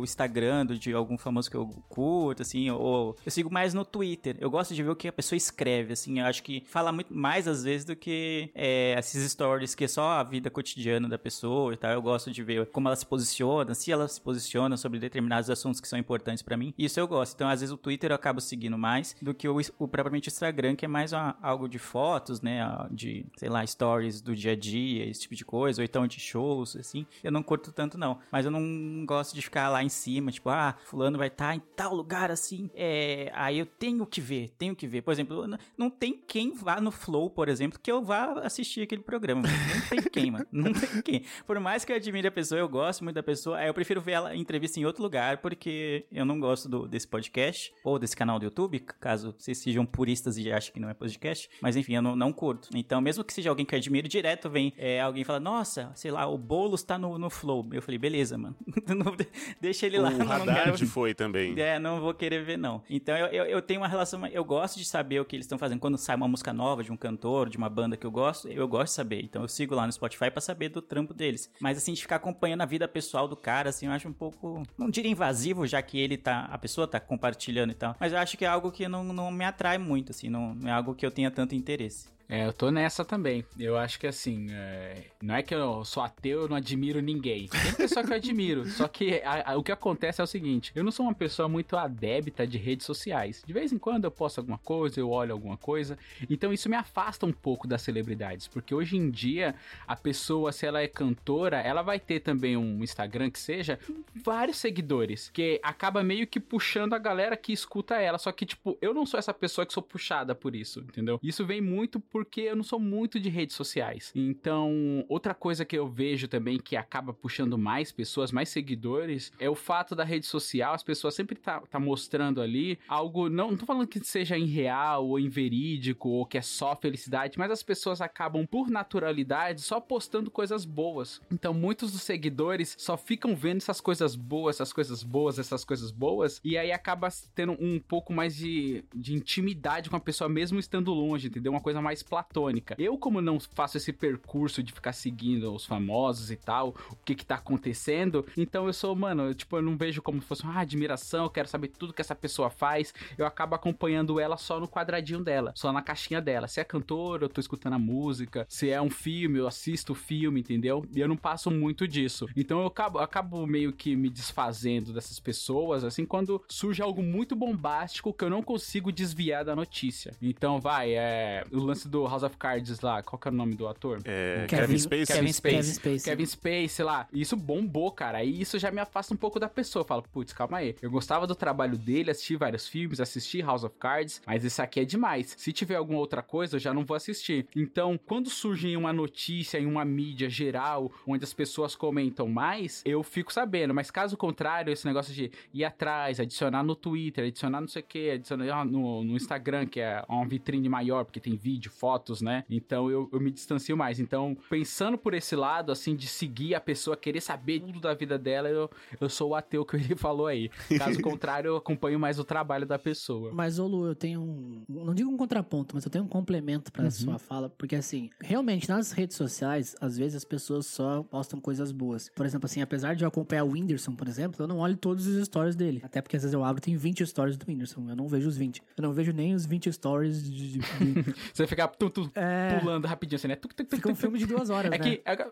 o 0.00 0.04
Instagram 0.04 0.66
de 0.66 0.92
algum 0.92 1.18
famoso 1.26 1.50
que 1.50 1.56
eu 1.56 1.66
curto, 1.88 2.42
assim, 2.42 2.70
ou 2.70 3.16
eu 3.24 3.30
sigo 3.30 3.52
mais 3.52 3.74
no 3.74 3.84
Twitter. 3.84 4.36
Eu 4.40 4.50
gosto 4.50 4.74
de 4.74 4.82
ver 4.82 4.90
o 4.90 4.96
que 4.96 5.08
a 5.08 5.12
pessoa 5.12 5.36
escreve, 5.36 5.92
assim, 5.92 6.20
eu 6.20 6.26
acho 6.26 6.42
que 6.42 6.62
fala 6.66 6.92
muito 6.92 7.12
mais 7.14 7.46
às 7.48 7.64
vezes 7.64 7.84
do 7.84 7.94
que 7.96 8.50
é, 8.54 8.94
esses 8.98 9.30
stories 9.32 9.74
que 9.74 9.84
é 9.84 9.88
só 9.88 10.10
a 10.12 10.22
vida 10.22 10.50
cotidiana 10.50 11.08
da 11.08 11.18
pessoa 11.18 11.72
e 11.72 11.76
tal. 11.76 11.90
Eu 11.90 12.02
gosto 12.02 12.30
de 12.30 12.42
ver 12.42 12.66
como 12.66 12.88
ela 12.88 12.96
se 12.96 13.04
posiciona, 13.06 13.74
se 13.74 13.90
ela 13.92 14.06
se 14.08 14.20
posiciona 14.20 14.76
sobre 14.76 14.98
determinados 14.98 15.50
assuntos 15.50 15.80
que 15.80 15.88
são 15.88 15.98
importantes 15.98 16.42
pra 16.42 16.56
mim. 16.56 16.72
Isso 16.78 16.98
eu 17.00 17.06
gosto. 17.08 17.34
Então, 17.34 17.48
às 17.48 17.60
vezes 17.60 17.72
o 17.72 17.76
Twitter 17.76 18.10
eu 18.10 18.14
acabo 18.16 18.40
seguindo 18.40 18.78
mais 18.78 19.14
do 19.20 19.34
que 19.34 19.48
o, 19.48 19.56
o 19.78 19.88
propriamente 19.88 20.28
Instagram, 20.28 20.76
que 20.76 20.84
é 20.84 20.88
mais 20.88 21.12
uma- 21.12 21.36
algo 21.42 21.68
de 21.68 21.78
fotos, 21.78 22.40
né, 22.40 22.60
de, 22.90 23.26
sei 23.36 23.48
lá, 23.48 23.66
stories 23.66 24.20
do 24.20 24.34
dia 24.34 24.52
a 24.52 24.56
dia, 24.56 25.04
esse 25.06 25.22
tipo 25.22 25.34
de 25.34 25.44
coisa, 25.44 25.80
ou 25.80 25.84
então 25.84 26.06
de 26.06 26.20
shows, 26.20 26.76
assim. 26.76 27.06
Eu 27.22 27.32
não 27.32 27.42
curto 27.42 27.72
tanto 27.72 27.98
não, 27.98 28.18
mas 28.30 28.44
eu 28.44 28.50
não 28.50 29.04
gosto 29.06 29.34
de 29.34 29.42
ficar 29.42 29.68
lá 29.68 29.82
em 29.82 29.88
cima, 29.88 30.30
tipo, 30.30 30.48
ah, 30.50 30.76
fulano 30.84 31.15
vai 31.16 31.28
estar 31.28 31.54
em 31.54 31.60
tal 31.74 31.94
lugar 31.94 32.30
assim, 32.30 32.70
é, 32.74 33.30
aí 33.34 33.58
eu 33.58 33.66
tenho 33.66 34.06
que 34.06 34.20
ver, 34.20 34.50
tenho 34.58 34.74
que 34.74 34.86
ver. 34.86 35.02
Por 35.02 35.12
exemplo, 35.12 35.46
não, 35.76 35.90
tem 35.90 36.12
quem 36.26 36.52
vá 36.52 36.80
no 36.80 36.90
Flow, 36.90 37.30
por 37.30 37.48
exemplo, 37.48 37.78
que 37.82 37.90
eu 37.90 38.02
vá 38.02 38.40
assistir 38.40 38.82
aquele 38.82 39.02
programa. 39.02 39.42
Não 39.42 39.88
tem 39.88 40.02
quem, 40.10 40.30
mano. 40.30 40.46
Não 40.52 40.72
tem 40.72 41.02
quem. 41.02 41.24
Por 41.46 41.58
mais 41.60 41.84
que 41.84 41.92
eu 41.92 41.96
admire 41.96 42.26
a 42.28 42.30
pessoa, 42.30 42.58
eu 42.58 42.68
gosto 42.68 43.02
muito 43.04 43.14
da 43.16 43.22
pessoa, 43.22 43.58
aí 43.58 43.68
eu 43.68 43.74
prefiro 43.74 44.00
ver 44.00 44.12
ela 44.12 44.34
em 44.34 44.40
entrevista 44.40 44.78
em 44.80 44.84
outro 44.84 45.02
lugar, 45.02 45.38
porque 45.38 46.04
eu 46.10 46.24
não 46.24 46.38
gosto 46.40 46.68
do- 46.68 46.86
desse 46.88 47.06
podcast, 47.08 47.72
ou 47.84 47.98
desse 47.98 48.16
canal 48.16 48.38
do 48.38 48.44
YouTube, 48.44 48.80
caso 49.00 49.34
vocês 49.38 49.58
sejam 49.58 49.84
puristas 49.86 50.36
e 50.38 50.50
achem 50.50 50.72
que 50.72 50.80
não 50.80 50.88
é 50.88 50.94
podcast, 50.94 51.48
mas 51.60 51.76
enfim, 51.76 51.94
eu 51.94 52.02
não, 52.02 52.14
não 52.16 52.32
curto. 52.32 52.68
Então, 52.74 53.00
mesmo 53.00 53.24
que 53.24 53.32
seja 53.32 53.50
alguém 53.50 53.64
que 53.66 53.74
eu 53.74 53.78
admiro, 53.78 54.08
direto 54.08 54.48
vem 54.50 54.72
é, 54.76 55.00
alguém 55.00 55.24
fala, 55.24 55.40
nossa, 55.40 55.90
sei 55.94 56.10
lá, 56.10 56.26
o 56.26 56.36
Boulos 56.38 56.82
tá 56.82 56.98
no, 56.98 57.18
no 57.18 57.30
Flow. 57.30 57.66
Eu 57.72 57.82
falei, 57.82 57.98
beleza, 57.98 58.36
mano. 58.38 58.56
Deixa 59.60 59.86
ele 59.86 59.98
lá. 59.98 60.08
O 60.10 60.12
eu 60.12 60.18
não 60.24 60.32
Haddad 60.32 60.72
quero- 60.76 60.86
foi 60.86 61.05
também. 61.14 61.58
é, 61.58 61.78
não 61.78 62.00
vou 62.00 62.14
querer 62.14 62.44
ver, 62.44 62.56
não. 62.56 62.82
Então 62.88 63.16
eu, 63.16 63.26
eu, 63.26 63.44
eu 63.44 63.62
tenho 63.62 63.80
uma 63.80 63.88
relação. 63.88 64.26
Eu 64.26 64.44
gosto 64.44 64.78
de 64.78 64.84
saber 64.84 65.20
o 65.20 65.24
que 65.24 65.36
eles 65.36 65.44
estão 65.44 65.58
fazendo. 65.58 65.80
Quando 65.80 65.98
sai 65.98 66.16
uma 66.16 66.28
música 66.28 66.52
nova 66.52 66.82
de 66.82 66.92
um 66.92 66.96
cantor, 66.96 67.48
de 67.48 67.56
uma 67.56 67.68
banda 67.68 67.96
que 67.96 68.06
eu 68.06 68.10
gosto, 68.10 68.48
eu 68.48 68.66
gosto 68.66 68.86
de 68.86 68.92
saber. 68.92 69.22
Então 69.22 69.42
eu 69.42 69.48
sigo 69.48 69.74
lá 69.74 69.86
no 69.86 69.92
Spotify 69.92 70.30
pra 70.30 70.40
saber 70.40 70.68
do 70.68 70.82
trampo 70.82 71.14
deles. 71.14 71.50
Mas 71.60 71.78
assim, 71.78 71.92
de 71.92 72.02
ficar 72.02 72.16
acompanhando 72.16 72.62
a 72.62 72.66
vida 72.66 72.86
pessoal 72.88 73.28
do 73.28 73.36
cara, 73.36 73.70
assim, 73.70 73.86
eu 73.86 73.92
acho 73.92 74.08
um 74.08 74.12
pouco. 74.12 74.62
Não 74.78 74.90
diria 74.90 75.10
invasivo, 75.10 75.66
já 75.66 75.80
que 75.82 75.98
ele 75.98 76.16
tá. 76.16 76.48
A 76.50 76.58
pessoa 76.58 76.86
tá 76.86 77.00
compartilhando 77.00 77.70
e 77.70 77.74
tal. 77.74 77.96
Mas 77.98 78.12
eu 78.12 78.18
acho 78.18 78.36
que 78.36 78.44
é 78.44 78.48
algo 78.48 78.70
que 78.70 78.88
não, 78.88 79.04
não 79.04 79.30
me 79.30 79.44
atrai 79.44 79.78
muito, 79.78 80.10
assim. 80.12 80.28
Não, 80.28 80.54
não 80.54 80.68
é 80.68 80.72
algo 80.72 80.94
que 80.94 81.04
eu 81.04 81.10
tenha 81.10 81.30
tanto 81.30 81.54
interesse. 81.54 82.15
É, 82.28 82.44
eu 82.44 82.52
tô 82.52 82.72
nessa 82.72 83.04
também. 83.04 83.44
Eu 83.56 83.76
acho 83.78 84.00
que 84.00 84.06
assim, 84.06 84.48
é, 84.50 85.04
não 85.22 85.34
é 85.36 85.42
que 85.44 85.54
eu 85.54 85.84
sou 85.84 86.02
ateu, 86.02 86.42
eu 86.42 86.48
não 86.48 86.56
admiro 86.56 87.00
ninguém. 87.00 87.46
Tem 87.48 87.72
pessoa 87.74 88.04
que 88.04 88.10
eu 88.12 88.16
admiro. 88.16 88.66
Só 88.70 88.88
que 88.88 89.22
a- 89.24 89.52
a- 89.52 89.56
o 89.56 89.62
que 89.62 89.70
acontece 89.70 90.20
é 90.20 90.24
o 90.24 90.26
seguinte: 90.26 90.72
eu 90.74 90.82
não 90.82 90.90
sou 90.90 91.06
uma 91.06 91.14
pessoa 91.14 91.48
muito 91.48 91.76
adébita 91.76 92.44
de 92.44 92.58
redes 92.58 92.84
sociais. 92.84 93.44
De 93.46 93.52
vez 93.52 93.72
em 93.72 93.78
quando 93.78 94.04
eu 94.06 94.10
posto 94.10 94.38
alguma 94.38 94.58
coisa, 94.58 94.98
eu 94.98 95.08
olho 95.10 95.32
alguma 95.32 95.56
coisa. 95.56 95.96
Então 96.28 96.52
isso 96.52 96.68
me 96.68 96.74
afasta 96.74 97.24
um 97.24 97.32
pouco 97.32 97.68
das 97.68 97.82
celebridades. 97.82 98.48
Porque 98.48 98.74
hoje 98.74 98.96
em 98.96 99.08
dia, 99.08 99.54
a 99.86 99.94
pessoa, 99.94 100.50
se 100.50 100.66
ela 100.66 100.80
é 100.82 100.88
cantora, 100.88 101.60
ela 101.60 101.82
vai 101.82 102.00
ter 102.00 102.18
também 102.20 102.56
um 102.56 102.82
Instagram 102.82 103.30
que 103.30 103.38
seja 103.38 103.78
vários 104.14 104.56
seguidores. 104.56 105.30
Que 105.32 105.60
acaba 105.62 106.02
meio 106.02 106.26
que 106.26 106.40
puxando 106.40 106.94
a 106.94 106.98
galera 106.98 107.36
que 107.36 107.52
escuta 107.52 107.94
ela. 108.00 108.18
Só 108.18 108.32
que, 108.32 108.44
tipo, 108.44 108.76
eu 108.82 108.92
não 108.92 109.06
sou 109.06 109.16
essa 109.18 109.32
pessoa 109.32 109.64
que 109.64 109.72
sou 109.72 109.82
puxada 109.82 110.34
por 110.34 110.56
isso, 110.56 110.80
entendeu? 110.80 111.20
Isso 111.22 111.46
vem 111.46 111.60
muito 111.60 112.00
porque 112.16 112.40
eu 112.40 112.56
não 112.56 112.62
sou 112.62 112.80
muito 112.80 113.20
de 113.20 113.28
redes 113.28 113.54
sociais. 113.54 114.10
Então, 114.14 115.04
outra 115.06 115.34
coisa 115.34 115.66
que 115.66 115.76
eu 115.76 115.86
vejo 115.86 116.26
também 116.26 116.56
que 116.56 116.74
acaba 116.74 117.12
puxando 117.12 117.58
mais 117.58 117.92
pessoas, 117.92 118.32
mais 118.32 118.48
seguidores, 118.48 119.30
é 119.38 119.50
o 119.50 119.54
fato 119.54 119.94
da 119.94 120.02
rede 120.02 120.24
social, 120.24 120.72
as 120.72 120.82
pessoas 120.82 121.14
sempre 121.14 121.36
tá, 121.36 121.60
tá 121.60 121.78
mostrando 121.78 122.40
ali 122.40 122.78
algo, 122.88 123.28
não, 123.28 123.50
não 123.50 123.58
tô 123.58 123.66
falando 123.66 123.86
que 123.86 124.00
seja 124.02 124.38
irreal 124.38 125.06
ou 125.06 125.20
inverídico 125.20 126.08
ou 126.08 126.24
que 126.24 126.38
é 126.38 126.40
só 126.40 126.74
felicidade, 126.74 127.38
mas 127.38 127.50
as 127.50 127.62
pessoas 127.62 128.00
acabam 128.00 128.46
por 128.46 128.70
naturalidade 128.70 129.60
só 129.60 129.78
postando 129.78 130.30
coisas 130.30 130.64
boas. 130.64 131.20
Então, 131.30 131.52
muitos 131.52 131.92
dos 131.92 132.00
seguidores 132.00 132.74
só 132.78 132.96
ficam 132.96 133.36
vendo 133.36 133.58
essas 133.58 133.78
coisas 133.78 134.16
boas, 134.16 134.56
essas 134.56 134.72
coisas 134.72 135.02
boas, 135.02 135.38
essas 135.38 135.66
coisas 135.66 135.90
boas, 135.90 136.40
e 136.42 136.56
aí 136.56 136.72
acaba 136.72 137.08
tendo 137.34 137.52
um 137.60 137.78
pouco 137.78 138.10
mais 138.10 138.34
de, 138.34 138.82
de 138.94 139.12
intimidade 139.12 139.90
com 139.90 139.96
a 139.96 140.00
pessoa 140.00 140.30
mesmo 140.30 140.58
estando 140.58 140.94
longe, 140.94 141.28
entendeu? 141.28 141.52
Uma 141.52 141.60
coisa 141.60 141.82
mais 141.82 142.05
platônica. 142.08 142.74
Eu, 142.78 142.96
como 142.98 143.20
não 143.20 143.38
faço 143.40 143.76
esse 143.76 143.92
percurso 143.92 144.62
de 144.62 144.72
ficar 144.72 144.92
seguindo 144.92 145.52
os 145.54 145.64
famosos 145.66 146.30
e 146.30 146.36
tal, 146.36 146.74
o 146.90 146.96
que 147.04 147.14
que 147.14 147.26
tá 147.26 147.36
acontecendo, 147.36 148.26
então 148.36 148.66
eu 148.66 148.72
sou, 148.72 148.94
mano, 148.94 149.24
eu, 149.24 149.34
tipo, 149.34 149.56
eu 149.56 149.62
não 149.62 149.76
vejo 149.76 150.02
como 150.02 150.20
se 150.20 150.28
fosse 150.28 150.44
uma 150.44 150.58
admiração, 150.58 151.24
eu 151.24 151.30
quero 151.30 151.48
saber 151.48 151.68
tudo 151.68 151.92
que 151.92 152.00
essa 152.00 152.14
pessoa 152.14 152.50
faz, 152.50 152.94
eu 153.16 153.26
acabo 153.26 153.54
acompanhando 153.54 154.18
ela 154.20 154.36
só 154.36 154.60
no 154.60 154.68
quadradinho 154.68 155.22
dela, 155.22 155.52
só 155.54 155.72
na 155.72 155.82
caixinha 155.82 156.20
dela. 156.20 156.48
Se 156.48 156.60
é 156.60 156.64
cantora, 156.64 157.24
eu 157.24 157.28
tô 157.28 157.40
escutando 157.40 157.74
a 157.74 157.78
música, 157.78 158.46
se 158.48 158.70
é 158.70 158.80
um 158.80 158.90
filme, 158.90 159.38
eu 159.38 159.46
assisto 159.46 159.92
o 159.92 159.96
filme, 159.96 160.40
entendeu? 160.40 160.84
E 160.94 161.00
eu 161.00 161.08
não 161.08 161.16
passo 161.16 161.50
muito 161.50 161.86
disso. 161.86 162.26
Então 162.36 162.60
eu 162.60 162.66
acabo, 162.66 162.98
eu 162.98 163.02
acabo 163.02 163.46
meio 163.46 163.72
que 163.72 163.96
me 163.96 164.08
desfazendo 164.08 164.92
dessas 164.92 165.18
pessoas, 165.18 165.84
assim, 165.84 166.04
quando 166.04 166.42
surge 166.48 166.82
algo 166.82 167.02
muito 167.02 167.34
bombástico 167.36 168.12
que 168.12 168.24
eu 168.24 168.30
não 168.30 168.42
consigo 168.42 168.92
desviar 168.92 169.44
da 169.44 169.56
notícia. 169.56 170.12
Então, 170.20 170.60
vai, 170.60 170.94
é. 170.94 171.44
O 171.52 171.60
lance 171.60 171.88
do 171.88 171.95
House 172.04 172.22
of 172.22 172.36
Cards 172.36 172.80
lá, 172.80 173.02
qual 173.02 173.18
que 173.18 173.28
é 173.28 173.30
o 173.30 173.34
nome 173.34 173.54
do 173.54 173.66
ator? 173.68 174.00
É, 174.04 174.46
Kevin- 174.48 174.62
Kevin 174.66 174.78
Spacey. 174.78 175.06
Kevin 175.16 175.32
Spacey. 175.32 175.56
Kevin 175.60 175.72
Spacey. 175.72 176.04
Kevin 176.10 176.26
Spacey 176.26 176.84
lá. 176.84 177.08
E 177.12 177.20
Isso 177.20 177.36
bombou, 177.36 177.90
cara. 177.92 178.22
E 178.24 178.40
isso 178.40 178.58
já 178.58 178.70
me 178.70 178.80
afasta 178.80 179.14
um 179.14 179.16
pouco 179.16 179.38
da 179.40 179.48
pessoa. 179.48 179.82
Eu 179.82 179.86
falo, 179.86 180.02
putz, 180.12 180.32
calma 180.32 180.58
aí. 180.58 180.74
Eu 180.82 180.90
gostava 180.90 181.26
do 181.26 181.34
trabalho 181.34 181.76
dele, 181.78 182.10
assisti 182.10 182.36
vários 182.36 182.68
filmes, 182.68 183.00
assisti 183.00 183.40
House 183.40 183.64
of 183.64 183.74
Cards, 183.78 184.20
mas 184.26 184.44
isso 184.44 184.60
aqui 184.62 184.80
é 184.80 184.84
demais. 184.84 185.34
Se 185.38 185.52
tiver 185.52 185.76
alguma 185.76 185.98
outra 185.98 186.22
coisa, 186.22 186.56
eu 186.56 186.60
já 186.60 186.72
não 186.74 186.84
vou 186.84 186.96
assistir. 186.96 187.46
Então, 187.54 187.98
quando 188.06 188.28
surge 188.30 188.68
em 188.68 188.76
uma 188.76 188.92
notícia, 188.92 189.58
em 189.58 189.66
uma 189.66 189.84
mídia 189.84 190.28
geral, 190.28 190.90
onde 191.06 191.24
as 191.24 191.32
pessoas 191.34 191.74
comentam 191.74 192.28
mais, 192.28 192.82
eu 192.84 193.02
fico 193.02 193.32
sabendo. 193.32 193.74
Mas 193.74 193.90
caso 193.90 194.16
contrário, 194.16 194.72
esse 194.72 194.86
negócio 194.86 195.12
de 195.12 195.30
ir 195.52 195.64
atrás, 195.64 196.20
adicionar 196.20 196.62
no 196.62 196.74
Twitter, 196.74 197.26
adicionar 197.26 197.60
não 197.60 197.68
sei 197.68 197.82
o 197.82 197.84
que, 197.84 198.10
adicionar 198.10 198.64
no, 198.64 199.04
no 199.04 199.16
Instagram, 199.16 199.66
que 199.66 199.80
é 199.80 200.02
uma 200.08 200.26
vitrine 200.26 200.68
maior, 200.68 201.04
porque 201.04 201.20
tem 201.20 201.36
vídeo, 201.36 201.70
fotos, 201.86 202.20
né? 202.20 202.42
Então 202.50 202.90
eu, 202.90 203.08
eu 203.12 203.20
me 203.20 203.30
distancio 203.30 203.76
mais. 203.76 204.00
Então, 204.00 204.36
pensando 204.50 204.98
por 204.98 205.14
esse 205.14 205.36
lado, 205.36 205.70
assim, 205.70 205.94
de 205.94 206.08
seguir 206.08 206.52
a 206.56 206.60
pessoa, 206.60 206.96
querer 206.96 207.20
saber 207.20 207.60
tudo 207.60 207.78
da 207.80 207.94
vida 207.94 208.18
dela, 208.18 208.48
eu, 208.48 208.68
eu 209.00 209.08
sou 209.08 209.30
o 209.30 209.34
ateu 209.36 209.64
que 209.64 209.76
ele 209.76 209.94
falou 209.94 210.26
aí. 210.26 210.50
Caso 210.76 210.98
contrário, 211.02 211.48
eu 211.50 211.56
acompanho 211.56 211.96
mais 212.00 212.18
o 212.18 212.24
trabalho 212.24 212.66
da 212.66 212.76
pessoa. 212.76 213.30
Mas, 213.32 213.60
ô 213.60 213.68
Lu, 213.68 213.86
eu 213.86 213.94
tenho 213.94 214.20
um. 214.20 214.64
Não 214.68 214.92
digo 214.94 215.08
um 215.08 215.16
contraponto, 215.16 215.76
mas 215.76 215.84
eu 215.84 215.90
tenho 215.92 216.04
um 216.04 216.08
complemento 216.08 216.72
pra 216.72 216.90
sua 216.90 217.18
fala. 217.20 217.48
Porque, 217.56 217.76
assim, 217.76 218.10
realmente, 218.20 218.68
nas 218.68 218.90
redes 218.90 219.16
sociais, 219.16 219.76
às 219.80 219.96
vezes 219.96 220.16
as 220.16 220.24
pessoas 220.24 220.66
só 220.66 221.04
postam 221.04 221.40
coisas 221.40 221.70
boas. 221.70 222.10
Por 222.16 222.26
exemplo, 222.26 222.46
assim, 222.46 222.60
apesar 222.62 222.96
de 222.96 223.04
eu 223.04 223.08
acompanhar 223.08 223.44
o 223.44 223.52
Whindersson, 223.52 223.94
por 223.94 224.08
exemplo, 224.08 224.42
eu 224.42 224.48
não 224.48 224.58
olho 224.58 224.76
todos 224.76 225.06
os 225.06 225.24
stories 225.26 225.54
dele. 225.54 225.80
Até 225.84 226.02
porque 226.02 226.16
às 226.16 226.22
vezes 226.24 226.34
eu 226.34 226.42
abro, 226.42 226.60
tem 226.60 226.76
20 226.76 227.06
stories 227.06 227.36
do 227.36 227.46
Whindersson. 227.46 227.88
Eu 227.88 227.94
não 227.96 228.08
vejo 228.08 228.28
os 228.28 228.36
20. 228.36 228.60
Eu 228.76 228.82
não 228.82 228.92
vejo 228.92 229.12
nem 229.12 229.34
os 229.34 229.46
20 229.46 229.72
stories 229.72 230.24
de. 230.24 230.46
de- 230.52 230.58
de- 230.58 231.14
Você 231.32 231.46
fica 231.46 231.68
tum, 231.78 232.10
É. 232.14 232.58
pulando 232.58 232.86
rapidinho 232.86 233.16
assim, 233.16 233.28
né? 233.28 233.36
Tuc, 233.36 233.52
tuc, 233.54 233.66
tuc, 233.68 233.76
Fica 233.76 233.90
um 233.90 233.94
filme 233.94 234.18
de 234.18 234.26
duas 234.26 234.50
horas, 234.50 234.72
É 234.72 234.78
né? 234.78 234.78
que. 234.78 235.02
é 235.04 235.16
que- 235.16 235.26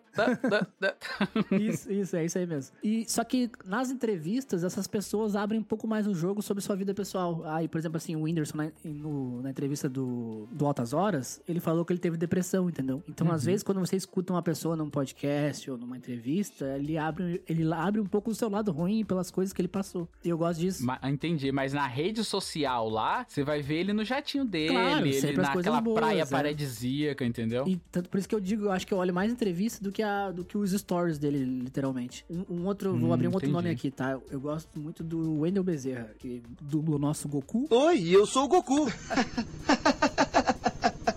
Isso, 1.60 1.90
isso, 1.92 2.16
é 2.16 2.24
isso 2.24 2.38
aí 2.38 2.46
mesmo. 2.46 2.76
E 2.82 3.04
só 3.08 3.24
que 3.24 3.50
nas 3.64 3.90
entrevistas, 3.90 4.64
essas 4.64 4.86
pessoas 4.86 5.36
abrem 5.36 5.60
um 5.60 5.64
pouco 5.64 5.86
mais 5.86 6.06
o 6.06 6.14
jogo 6.14 6.42
sobre 6.42 6.62
sua 6.62 6.76
vida 6.76 6.94
pessoal. 6.94 7.42
Aí, 7.46 7.68
por 7.68 7.78
exemplo, 7.78 7.96
assim, 7.96 8.16
o 8.16 8.22
Whindersson, 8.22 8.56
na, 8.56 8.70
no- 8.84 9.42
na 9.42 9.50
entrevista 9.50 9.88
do, 9.88 10.46
do 10.52 10.66
Altas 10.66 10.92
Horas, 10.92 11.40
ele 11.48 11.60
falou 11.60 11.84
que 11.84 11.92
ele 11.92 12.00
teve 12.00 12.16
depressão, 12.16 12.68
entendeu? 12.68 13.02
Então, 13.08 13.30
às 13.32 13.44
vezes, 13.44 13.62
quando 13.62 13.80
você 13.80 13.96
escuta 13.96 14.32
uma 14.32 14.42
pessoa 14.42 14.76
num 14.76 14.90
podcast 14.90 15.70
ou 15.70 15.76
numa 15.78 15.96
entrevista, 15.96 16.76
ele 16.76 16.96
abre, 16.98 17.42
ele 17.48 17.70
abre 17.72 18.00
um 18.00 18.06
pouco 18.06 18.30
o 18.30 18.34
seu 18.34 18.48
lado 18.48 18.72
ruim 18.72 19.04
pelas 19.04 19.30
coisas 19.30 19.52
que 19.52 19.60
ele 19.60 19.68
passou. 19.68 20.08
E 20.24 20.28
eu 20.28 20.38
gosto 20.38 20.60
disso. 20.60 20.84
Ma- 20.84 20.98
entendi, 21.04 21.50
mas 21.52 21.72
na 21.72 21.86
rede 21.86 22.22
social 22.24 22.88
lá, 22.88 23.24
você 23.28 23.42
vai 23.42 23.62
ver 23.62 23.76
ele 23.80 23.92
no 23.92 24.04
jatinho 24.04 24.44
dele, 24.44 24.72
Claro, 24.74 25.06
ele 25.06 25.36
naquela 25.36 25.80
boas, 25.80 25.98
praia. 26.00 26.24
Paradisíaca, 26.36 27.24
entendeu? 27.24 27.64
E 27.66 27.76
tanto 27.90 28.08
por 28.08 28.18
isso 28.18 28.28
que 28.28 28.34
eu 28.34 28.40
digo, 28.40 28.64
eu 28.64 28.72
acho 28.72 28.86
que 28.86 28.92
eu 28.94 28.98
olho 28.98 29.12
mais 29.14 29.30
entrevista 29.32 29.82
do 29.82 29.90
que, 29.92 30.02
a, 30.02 30.30
do 30.30 30.44
que 30.44 30.56
os 30.58 30.70
stories 30.72 31.18
dele, 31.18 31.44
literalmente. 31.44 32.24
Um, 32.30 32.44
um 32.50 32.66
outro, 32.66 32.96
vou 32.96 33.10
Hum, 33.10 33.12
abrir 33.12 33.26
um 33.28 33.32
outro 33.32 33.48
entendi. 33.48 33.52
nome 33.52 33.70
aqui, 33.70 33.90
tá? 33.90 34.18
Eu 34.30 34.40
gosto 34.40 34.78
muito 34.78 35.02
do 35.02 35.40
Wendel 35.40 35.62
Bezerra, 35.64 36.10
que 36.18 36.42
dubla 36.60 36.96
o 36.96 36.98
nosso 36.98 37.28
Goku. 37.28 37.66
Oi, 37.70 38.08
eu 38.08 38.26
sou 38.26 38.44
o 38.44 38.48
Goku. 38.48 38.86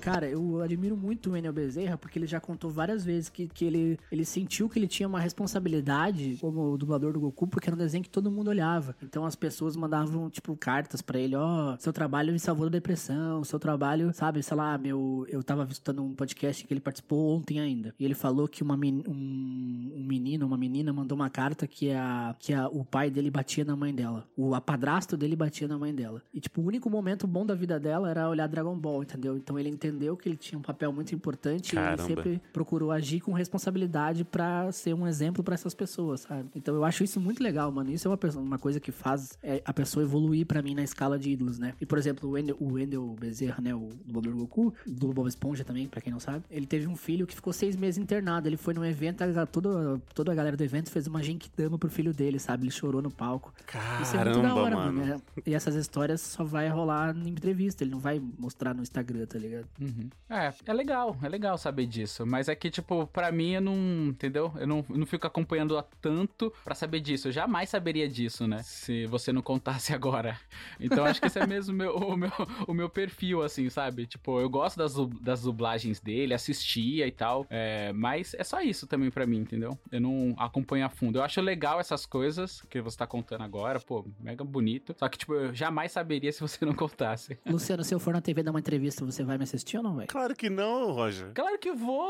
Cara, 0.08 0.26
eu 0.30 0.62
admiro 0.62 0.96
muito 0.96 1.32
o 1.32 1.36
Enel 1.36 1.52
Bezerra, 1.52 1.98
porque 1.98 2.18
ele 2.18 2.26
já 2.26 2.40
contou 2.40 2.72
várias 2.72 3.04
vezes 3.04 3.28
que, 3.28 3.46
que 3.46 3.66
ele, 3.66 4.00
ele 4.10 4.24
sentiu 4.24 4.70
que 4.70 4.80
ele 4.80 4.88
tinha 4.88 5.06
uma 5.06 5.20
responsabilidade 5.20 6.38
como 6.40 6.78
dublador 6.78 7.12
do 7.12 7.20
Goku, 7.20 7.46
porque 7.46 7.68
era 7.68 7.76
um 7.76 7.78
desenho 7.78 8.06
que 8.06 8.10
todo 8.10 8.32
mundo 8.32 8.48
olhava. 8.48 8.96
Então 9.04 9.26
as 9.26 9.36
pessoas 9.36 9.76
mandavam, 9.76 10.30
tipo, 10.30 10.56
cartas 10.56 11.02
pra 11.02 11.20
ele, 11.20 11.36
ó, 11.36 11.76
seu 11.78 11.92
trabalho 11.92 12.32
me 12.32 12.40
salvou 12.40 12.68
da 12.68 12.72
depressão, 12.72 13.44
seu 13.44 13.60
trabalho, 13.60 14.14
sabe, 14.14 14.42
sei 14.42 14.56
lá, 14.56 14.78
meu, 14.78 15.26
eu 15.28 15.44
tava 15.44 15.68
escutando 15.70 16.02
um 16.02 16.14
podcast 16.14 16.66
que 16.66 16.74
ele 16.74 16.80
participou 16.80 17.36
ontem 17.36 17.60
ainda. 17.60 17.94
E 18.00 18.06
ele 18.06 18.14
falou 18.14 18.48
que 18.48 18.64
uma 18.64 18.78
men- 18.78 19.04
um, 19.06 19.92
um 19.94 20.04
menino, 20.06 20.48
uma 20.48 20.58
menina 20.58 20.94
mandou 20.94 21.18
uma 21.18 21.30
carta 21.30 21.68
que, 21.68 21.92
a, 21.92 22.34
que 22.40 22.54
a, 22.54 22.70
o 22.70 22.86
pai 22.86 23.12
dele 23.12 23.30
batia 23.30 23.66
na 23.66 23.76
mãe 23.76 23.94
dela. 23.94 24.26
O 24.38 24.56
a 24.56 24.62
padrasto 24.62 25.18
dele 25.18 25.36
batia 25.36 25.68
na 25.68 25.78
mãe 25.78 25.94
dela. 25.94 26.22
E, 26.34 26.40
tipo, 26.40 26.62
o 26.62 26.66
único 26.66 26.90
momento 26.90 27.28
bom 27.28 27.46
da 27.46 27.54
vida 27.54 27.78
dela 27.78 28.10
era 28.10 28.30
olhar 28.30 28.48
Dragon 28.48 28.78
Ball, 28.78 29.04
entendeu? 29.04 29.36
Então 29.36 29.60
ele 29.60 29.68
entendeu 29.68 29.97
que 30.18 30.27
ele 30.30 30.38
tinha 30.38 30.58
um 30.60 30.62
papel 30.62 30.92
muito 30.92 31.13
importante 31.16 31.74
e 31.74 31.77
ele 31.77 31.86
Caramba. 31.86 32.04
sempre 32.08 32.42
procurou 32.54 32.92
agir 32.92 33.20
com 33.22 33.32
responsabilidade 33.34 34.24
pra 34.24 34.72
ser 34.72 34.94
um 34.94 35.08
exemplo 35.08 35.44
pra 35.44 35.54
essas 35.56 35.74
pessoas, 35.74 36.22
sabe? 36.22 36.50
Então 36.56 36.75
eu 36.75 36.84
acho 36.86 37.04
isso 37.04 37.20
muito 37.20 37.42
legal, 37.42 37.72
mano. 37.72 37.92
Isso 37.92 38.08
é 38.08 38.12
uma, 38.12 38.18
pessoa- 38.18 38.44
uma 38.44 38.58
coisa 38.60 38.80
que 38.80 38.92
faz 38.92 39.38
é, 39.44 39.62
a 39.66 39.74
pessoa 39.74 40.04
evoluir 40.04 40.46
pra 40.46 40.62
mim 40.62 40.75
na 40.75 40.84
escala 40.84 41.18
de 41.18 41.32
ídolos, 41.32 41.58
né? 41.60 41.74
E, 41.82 41.86
por 41.86 41.98
exemplo, 41.98 42.30
o 42.30 42.34
Wendel, 42.34 42.56
o 42.60 42.74
Wendel 42.74 43.16
Bezerra, 43.20 43.62
né? 43.62 43.74
O 43.74 43.89
dublador 44.06 44.34
do 44.34 44.39
Goku, 44.39 44.74
do 44.86 45.13
Bob 45.13 45.27
Esponja 45.27 45.63
também, 45.63 45.88
pra 45.88 46.01
quem 46.01 46.12
não 46.12 46.20
sabe. 46.20 46.44
Ele 46.50 46.66
teve 46.66 46.88
um 46.88 46.96
filho 46.96 47.25
que 47.25 47.36
ficou 47.36 47.51
seis 47.54 47.75
meses 47.75 47.98
internado. 47.98 48.48
Ele 48.48 48.58
foi 48.58 48.74
num 48.74 48.86
evento, 48.86 49.24
toda, 49.51 50.01
toda 50.13 50.32
a 50.32 50.36
galera 50.36 50.56
do 50.58 50.63
evento 50.63 50.89
fez 50.92 51.08
uma 51.08 51.22
genkidama 51.24 51.77
pro 51.77 51.89
filho 51.89 52.13
dele, 52.13 52.39
sabe? 52.39 52.63
Ele 52.66 52.72
chorou 52.72 53.01
no 53.01 53.12
palco. 53.12 53.54
Isso 54.01 54.16
é 54.16 54.24
muito 54.24 54.36
da 54.38 54.42
Caramba, 54.42 54.56
hora, 54.62 54.75
mano. 54.75 55.00
mano. 55.00 55.13
É- 55.38 55.50
E 55.50 55.54
essas 55.54 55.75
histórias 55.75 56.22
só 56.22 56.44
vai 56.44 56.68
rolar 56.70 57.16
em 57.16 57.30
entrevista, 57.30 57.84
ele 57.84 57.92
não 57.92 58.00
vai 58.00 58.22
mostrar 58.38 58.74
no 58.74 58.82
Instagram, 58.82 59.25
tá 59.25 59.38
ligado? 59.39 59.66
Uhum. 59.88 60.10
É, 60.29 60.53
é 60.65 60.74
legal, 60.74 61.17
é 61.22 61.29
legal 61.29 61.58
saber 61.58 61.86
disso. 61.86 62.25
Mas 62.25 62.50
é 62.50 62.56
que, 62.56 62.70
tipo, 62.70 63.08
pra 63.08 63.32
mim, 63.32 63.53
eu 63.53 63.62
não. 63.62 64.08
Entendeu? 64.08 64.51
Eu 64.58 64.67
não, 64.67 64.86
eu 64.89 64.98
não 64.98 65.06
fico 65.06 65.25
acompanhando 65.25 65.77
há 65.77 65.84
tanto 66.01 66.53
pra 66.63 66.75
saber 66.75 67.00
disso. 67.00 67.27
Eu 67.27 67.32
jamais 67.32 67.70
saberia 67.70 68.08
disso, 68.08 68.48
né? 68.48 68.62
Se 68.63 69.06
você 69.08 69.32
não 69.32 69.41
contasse 69.41 69.94
agora. 69.96 70.39
Então 70.79 71.06
acho 71.06 71.20
que 71.20 71.27
esse 71.27 71.39
é 71.39 71.48
mesmo 71.48 71.74
meu, 71.75 71.96
o, 71.96 72.17
meu, 72.17 72.32
o 72.67 72.74
meu 72.74 72.89
perfil, 72.89 73.44
assim, 73.44 73.70
sabe? 73.70 74.06
Tipo, 74.06 74.39
eu 74.39 74.50
gosto 74.50 74.77
das, 74.77 74.96
das 75.22 75.41
dublagens 75.41 76.00
dele, 76.00 76.34
assistia 76.34 77.08
e 77.08 77.12
tal. 77.12 77.46
É, 77.50 77.91
mas 77.94 78.34
é 78.34 78.44
só 78.44 78.62
isso 78.62 78.88
também 78.88 79.10
pra 79.10 79.25
mim, 79.25 79.39
entendeu? 79.39 79.77
Eu 79.91 80.01
não 80.01 80.36
acompanho 80.38 80.86
a 80.86 80.89
fundo. 80.89 81.20
Eu 81.20 81.24
acho 81.24 81.39
legal 81.41 81.79
essas 81.79 82.06
coisas 82.06 82.62
que 82.70 82.82
você 82.82 82.98
tá 82.98 83.08
contando 83.08 83.44
agora, 83.44 83.79
pô, 83.79 84.06
mega 84.20 84.44
bonito. 84.44 84.96
Só 84.98 85.08
que, 85.10 85.17
tipo, 85.17 85.34
eu 85.34 85.53
jamais 85.53 85.91
saberia 85.91 86.32
se 86.32 86.41
você 86.41 86.65
não 86.65 86.74
contasse. 86.74 87.38
Luciano, 87.46 87.84
se 87.84 87.94
eu 87.94 88.00
for 88.00 88.13
na 88.13 88.22
TV 88.22 88.44
dar 88.44 88.51
uma 88.51 88.60
entrevista, 88.60 89.06
você 89.06 89.24
vai 89.24 89.38
me 89.38 89.44
assistir 89.44 89.66
ou 89.75 89.83
não 89.83 89.95
vai? 89.95 90.05
Claro 90.07 90.33
que 90.36 90.50
não, 90.50 90.91
Roger. 90.91 91.27
Claro 91.33 91.57
que 91.59 91.71
vou! 91.74 92.09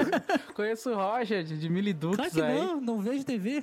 Conheço 0.54 0.90
o 0.90 0.94
Roger 0.94 1.44
de, 1.44 1.58
de 1.58 1.68
Milidutos 1.68 2.16
Claro 2.16 2.30
que 2.32 2.40
aí. 2.40 2.54
não, 2.66 2.80
não 2.80 3.00
vejo 3.00 3.24
TV. 3.24 3.62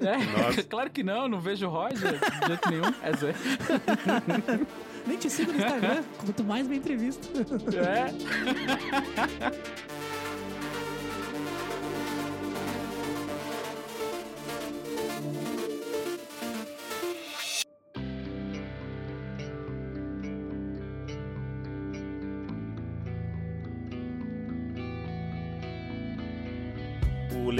É, 0.00 0.62
claro 0.68 0.90
que 0.90 1.02
não, 1.02 1.28
não 1.28 1.40
vejo 1.40 1.66
o 1.66 1.70
Roger 1.70 2.18
de 2.18 2.46
jeito 2.46 2.70
nenhum. 2.70 2.90
É, 3.02 3.12
zé. 3.16 3.34
Nem 5.06 5.16
te 5.16 5.30
sigo 5.30 5.52
no 5.52 5.58
Instagram, 5.58 6.02
quanto 6.18 6.44
mais 6.44 6.66
minha 6.66 6.78
entrevista. 6.78 7.26
é. 7.76 10.09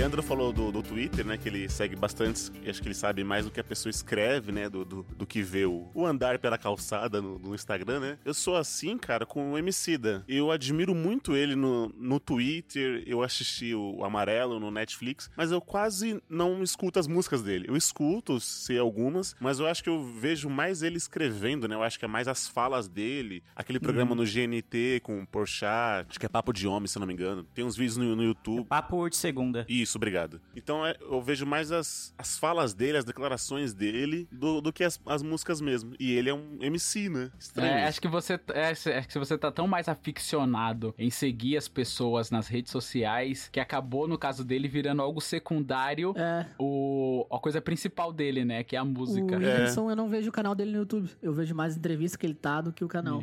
Leandro 0.01 0.23
falou 0.23 0.51
do, 0.51 0.73
do 0.73 0.83
Twitter, 0.83 1.27
né? 1.27 1.37
Que 1.37 1.51
ele 1.51 1.69
segue 1.69 1.95
bastante. 1.95 2.51
e 2.65 2.71
Acho 2.71 2.81
que 2.81 2.89
ele 2.89 2.95
sabe 2.95 3.23
mais 3.23 3.45
do 3.45 3.51
que 3.51 3.61
a 3.61 3.65
pessoa 3.65 3.91
escreve, 3.91 4.51
né? 4.51 4.67
Do, 4.67 4.83
do, 4.83 5.03
do 5.03 5.27
que 5.27 5.43
vê 5.43 5.67
o, 5.67 5.91
o 5.93 6.07
andar 6.07 6.39
pela 6.39 6.57
calçada 6.57 7.21
no, 7.21 7.39
no 7.39 7.55
Instagram, 7.55 8.01
né? 8.01 8.19
Eu 8.25 8.33
sou 8.33 8.57
assim, 8.57 8.97
cara, 8.97 9.27
com 9.27 9.53
o 9.53 9.59
Emicida. 9.59 10.25
Eu 10.27 10.51
admiro 10.51 10.95
muito 10.95 11.37
ele 11.37 11.55
no, 11.55 11.93
no 11.99 12.19
Twitter. 12.19 13.03
Eu 13.07 13.23
assisti 13.23 13.75
o 13.75 14.03
Amarelo 14.03 14.59
no 14.59 14.71
Netflix, 14.71 15.31
mas 15.37 15.53
eu 15.53 15.61
quase 15.61 16.23
não 16.31 16.63
escuto 16.63 16.99
as 16.99 17.07
músicas 17.07 17.43
dele. 17.43 17.67
Eu 17.69 17.77
escuto, 17.77 18.41
sei 18.41 18.79
algumas, 18.79 19.37
mas 19.39 19.61
eu 19.61 19.67
acho 19.67 19.83
que 19.85 19.91
eu 19.91 20.03
vejo 20.03 20.49
mais 20.49 20.83
ele 20.83 20.97
escrevendo, 20.97 21.69
né? 21.69 21.75
Eu 21.75 21.83
acho 21.83 21.99
que 21.99 22.07
é 22.07 22.09
mais 22.09 22.27
as 22.27 22.49
falas 22.49 22.89
dele. 22.89 23.43
Aquele 23.55 23.79
programa 23.79 24.15
no 24.15 24.25
GNT 24.25 25.01
com 25.03 25.21
o 25.21 25.27
Porchat, 25.27 26.07
acho 26.09 26.19
que 26.19 26.25
é 26.25 26.29
Papo 26.31 26.55
de 26.55 26.67
Homem, 26.67 26.87
se 26.87 26.97
eu 26.97 27.01
não 27.01 27.07
me 27.07 27.13
engano. 27.13 27.45
Tem 27.53 27.67
uns 27.67 27.77
vídeos 27.77 27.99
no, 27.99 28.17
no 28.17 28.23
YouTube. 28.23 28.67
Papo 28.67 29.07
de 29.11 29.19
segunda. 29.19 29.67
Isso, 29.69 29.90
obrigado. 29.97 30.41
Então 30.57 30.85
é, 30.87 30.97
eu 31.01 31.21
vejo 31.23 31.45
mais 31.47 31.71
as, 31.73 32.15
as 32.19 32.39
falas 32.39 32.75
dele, 32.75 32.99
as 32.99 33.05
declarações 33.05 33.73
dele, 33.73 34.29
do, 34.31 34.61
do 34.61 34.73
que 34.73 34.85
as, 34.85 35.01
as 35.07 35.23
músicas 35.23 35.61
mesmo. 35.61 35.95
E 35.99 36.13
ele 36.13 36.31
é 36.31 36.35
um 36.35 36.59
MC, 36.61 37.09
né? 37.09 37.31
Estranho. 37.39 37.71
É, 37.73 37.79
isso. 37.81 37.89
acho 37.89 38.01
que 38.01 38.09
você 38.09 38.41
é, 38.55 38.69
acho 38.71 39.09
que 39.09 39.19
você 39.19 39.37
tá 39.39 39.51
tão 39.51 39.67
mais 39.67 39.89
aficionado 39.89 40.95
em 40.99 41.11
seguir 41.11 41.57
as 41.57 41.69
pessoas 41.69 42.31
nas 42.31 42.49
redes 42.49 42.71
sociais 42.71 43.49
que 43.53 43.59
acabou, 43.61 44.07
no 44.07 44.19
caso 44.19 44.45
dele, 44.45 44.69
virando 44.69 45.03
algo 45.03 45.21
secundário. 45.21 46.13
É. 46.17 46.47
O, 46.59 47.27
a 47.31 47.39
coisa 47.39 47.61
principal 47.61 48.13
dele, 48.13 48.45
né? 48.45 48.63
Que 48.65 48.77
é 48.77 48.79
a 48.79 48.85
música. 48.85 49.35
O 49.37 49.39
Whindersson, 49.39 49.91
eu 49.91 49.97
não 49.97 50.09
vejo 50.09 50.29
o 50.29 50.33
canal 50.33 50.55
dele 50.55 50.73
no 50.73 50.79
YouTube. 50.79 51.11
Eu 51.23 51.33
vejo 51.33 51.55
mais 51.55 51.77
entrevista 51.77 52.19
que 52.19 52.27
ele 52.27 52.35
tá 52.35 52.61
do 52.61 52.73
que 52.73 52.85
o 52.85 52.89
canal. 52.89 53.23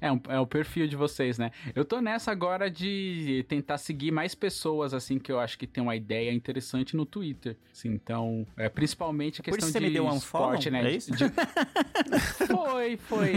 É, 0.00 0.10
um- 0.10 0.20
é 0.28 0.38
o 0.38 0.46
perfil 0.46 0.86
de 0.88 0.96
vocês, 0.96 1.38
né? 1.38 1.50
Eu 1.74 1.84
tô 1.84 2.00
nessa 2.00 2.30
agora 2.30 2.70
de 2.70 3.44
tentar 3.48 3.78
seguir 3.78 4.10
mais 4.10 4.34
pessoas, 4.34 4.92
assim, 4.94 5.18
que 5.18 5.30
eu 5.30 5.38
acho 5.38 5.58
que 5.58 5.66
tem 5.66 5.82
uma 5.82 5.96
ideia 6.02 6.32
interessante 6.32 6.96
no 6.96 7.06
Twitter. 7.06 7.56
Assim, 7.72 7.88
então, 7.90 8.46
é, 8.56 8.68
principalmente 8.68 9.40
a 9.40 9.44
Por 9.44 9.50
questão 9.52 9.68
isso 9.68 9.72
você 9.72 9.80
de 9.80 9.86
me 9.86 9.92
deu 9.92 10.04
um 10.06 10.16
esporte, 10.16 10.70
né? 10.70 10.84
é 10.84 10.96
isso? 10.96 11.12
De- 11.12 11.24
foi, 12.46 12.96
foi. 12.96 13.32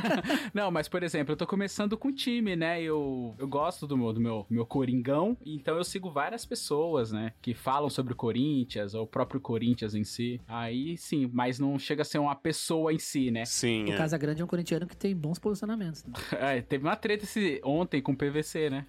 Não, 0.52 0.70
mas, 0.70 0.88
por 0.88 1.02
exemplo, 1.02 1.32
eu 1.32 1.36
tô 1.36 1.46
começando 1.46 1.96
com 1.96 2.12
time, 2.12 2.56
né? 2.56 2.82
Eu, 2.82 3.34
eu 3.38 3.48
gosto 3.48 3.86
do 3.86 3.96
meu, 3.96 4.12
do 4.12 4.20
meu, 4.20 4.46
meu 4.50 4.66
Coringão, 4.66 5.36
então 5.44 5.76
eu 5.76 5.84
sigo 5.84 6.10
várias 6.10 6.44
pessoas, 6.44 7.12
né? 7.12 7.32
Que 7.40 7.54
falam 7.54 7.88
sobre 7.88 8.12
o 8.12 8.16
Corinthians, 8.16 8.94
ou 8.94 9.04
o 9.04 9.06
próprio 9.06 9.40
Corinthians 9.40 9.94
em 9.94 10.04
si. 10.04 10.40
Aí, 10.46 10.96
sim, 10.96 11.30
mas 11.32 11.58
não 11.58 11.78
chega 11.78 12.02
a 12.02 12.04
ser 12.04 12.18
uma 12.18 12.34
pessoa 12.34 12.92
em 12.92 12.98
si, 12.98 13.30
né? 13.30 13.44
Sim, 13.44 13.84
O 13.84 13.92
é. 13.92 13.96
Casagrande 13.96 14.42
é 14.42 14.44
um 14.44 14.48
corintiano 14.48 14.86
que 14.86 14.96
tem 14.96 15.14
bons 15.16 15.38
posicionamentos. 15.38 16.04
né? 16.04 16.12
É, 16.40 16.62
teve 16.62 16.84
uma 16.84 16.96
treta 16.96 17.24
esse, 17.24 17.60
ontem 17.64 18.00
com 18.00 18.12
o 18.12 18.16
PVC, 18.16 18.70
né? 18.70 18.86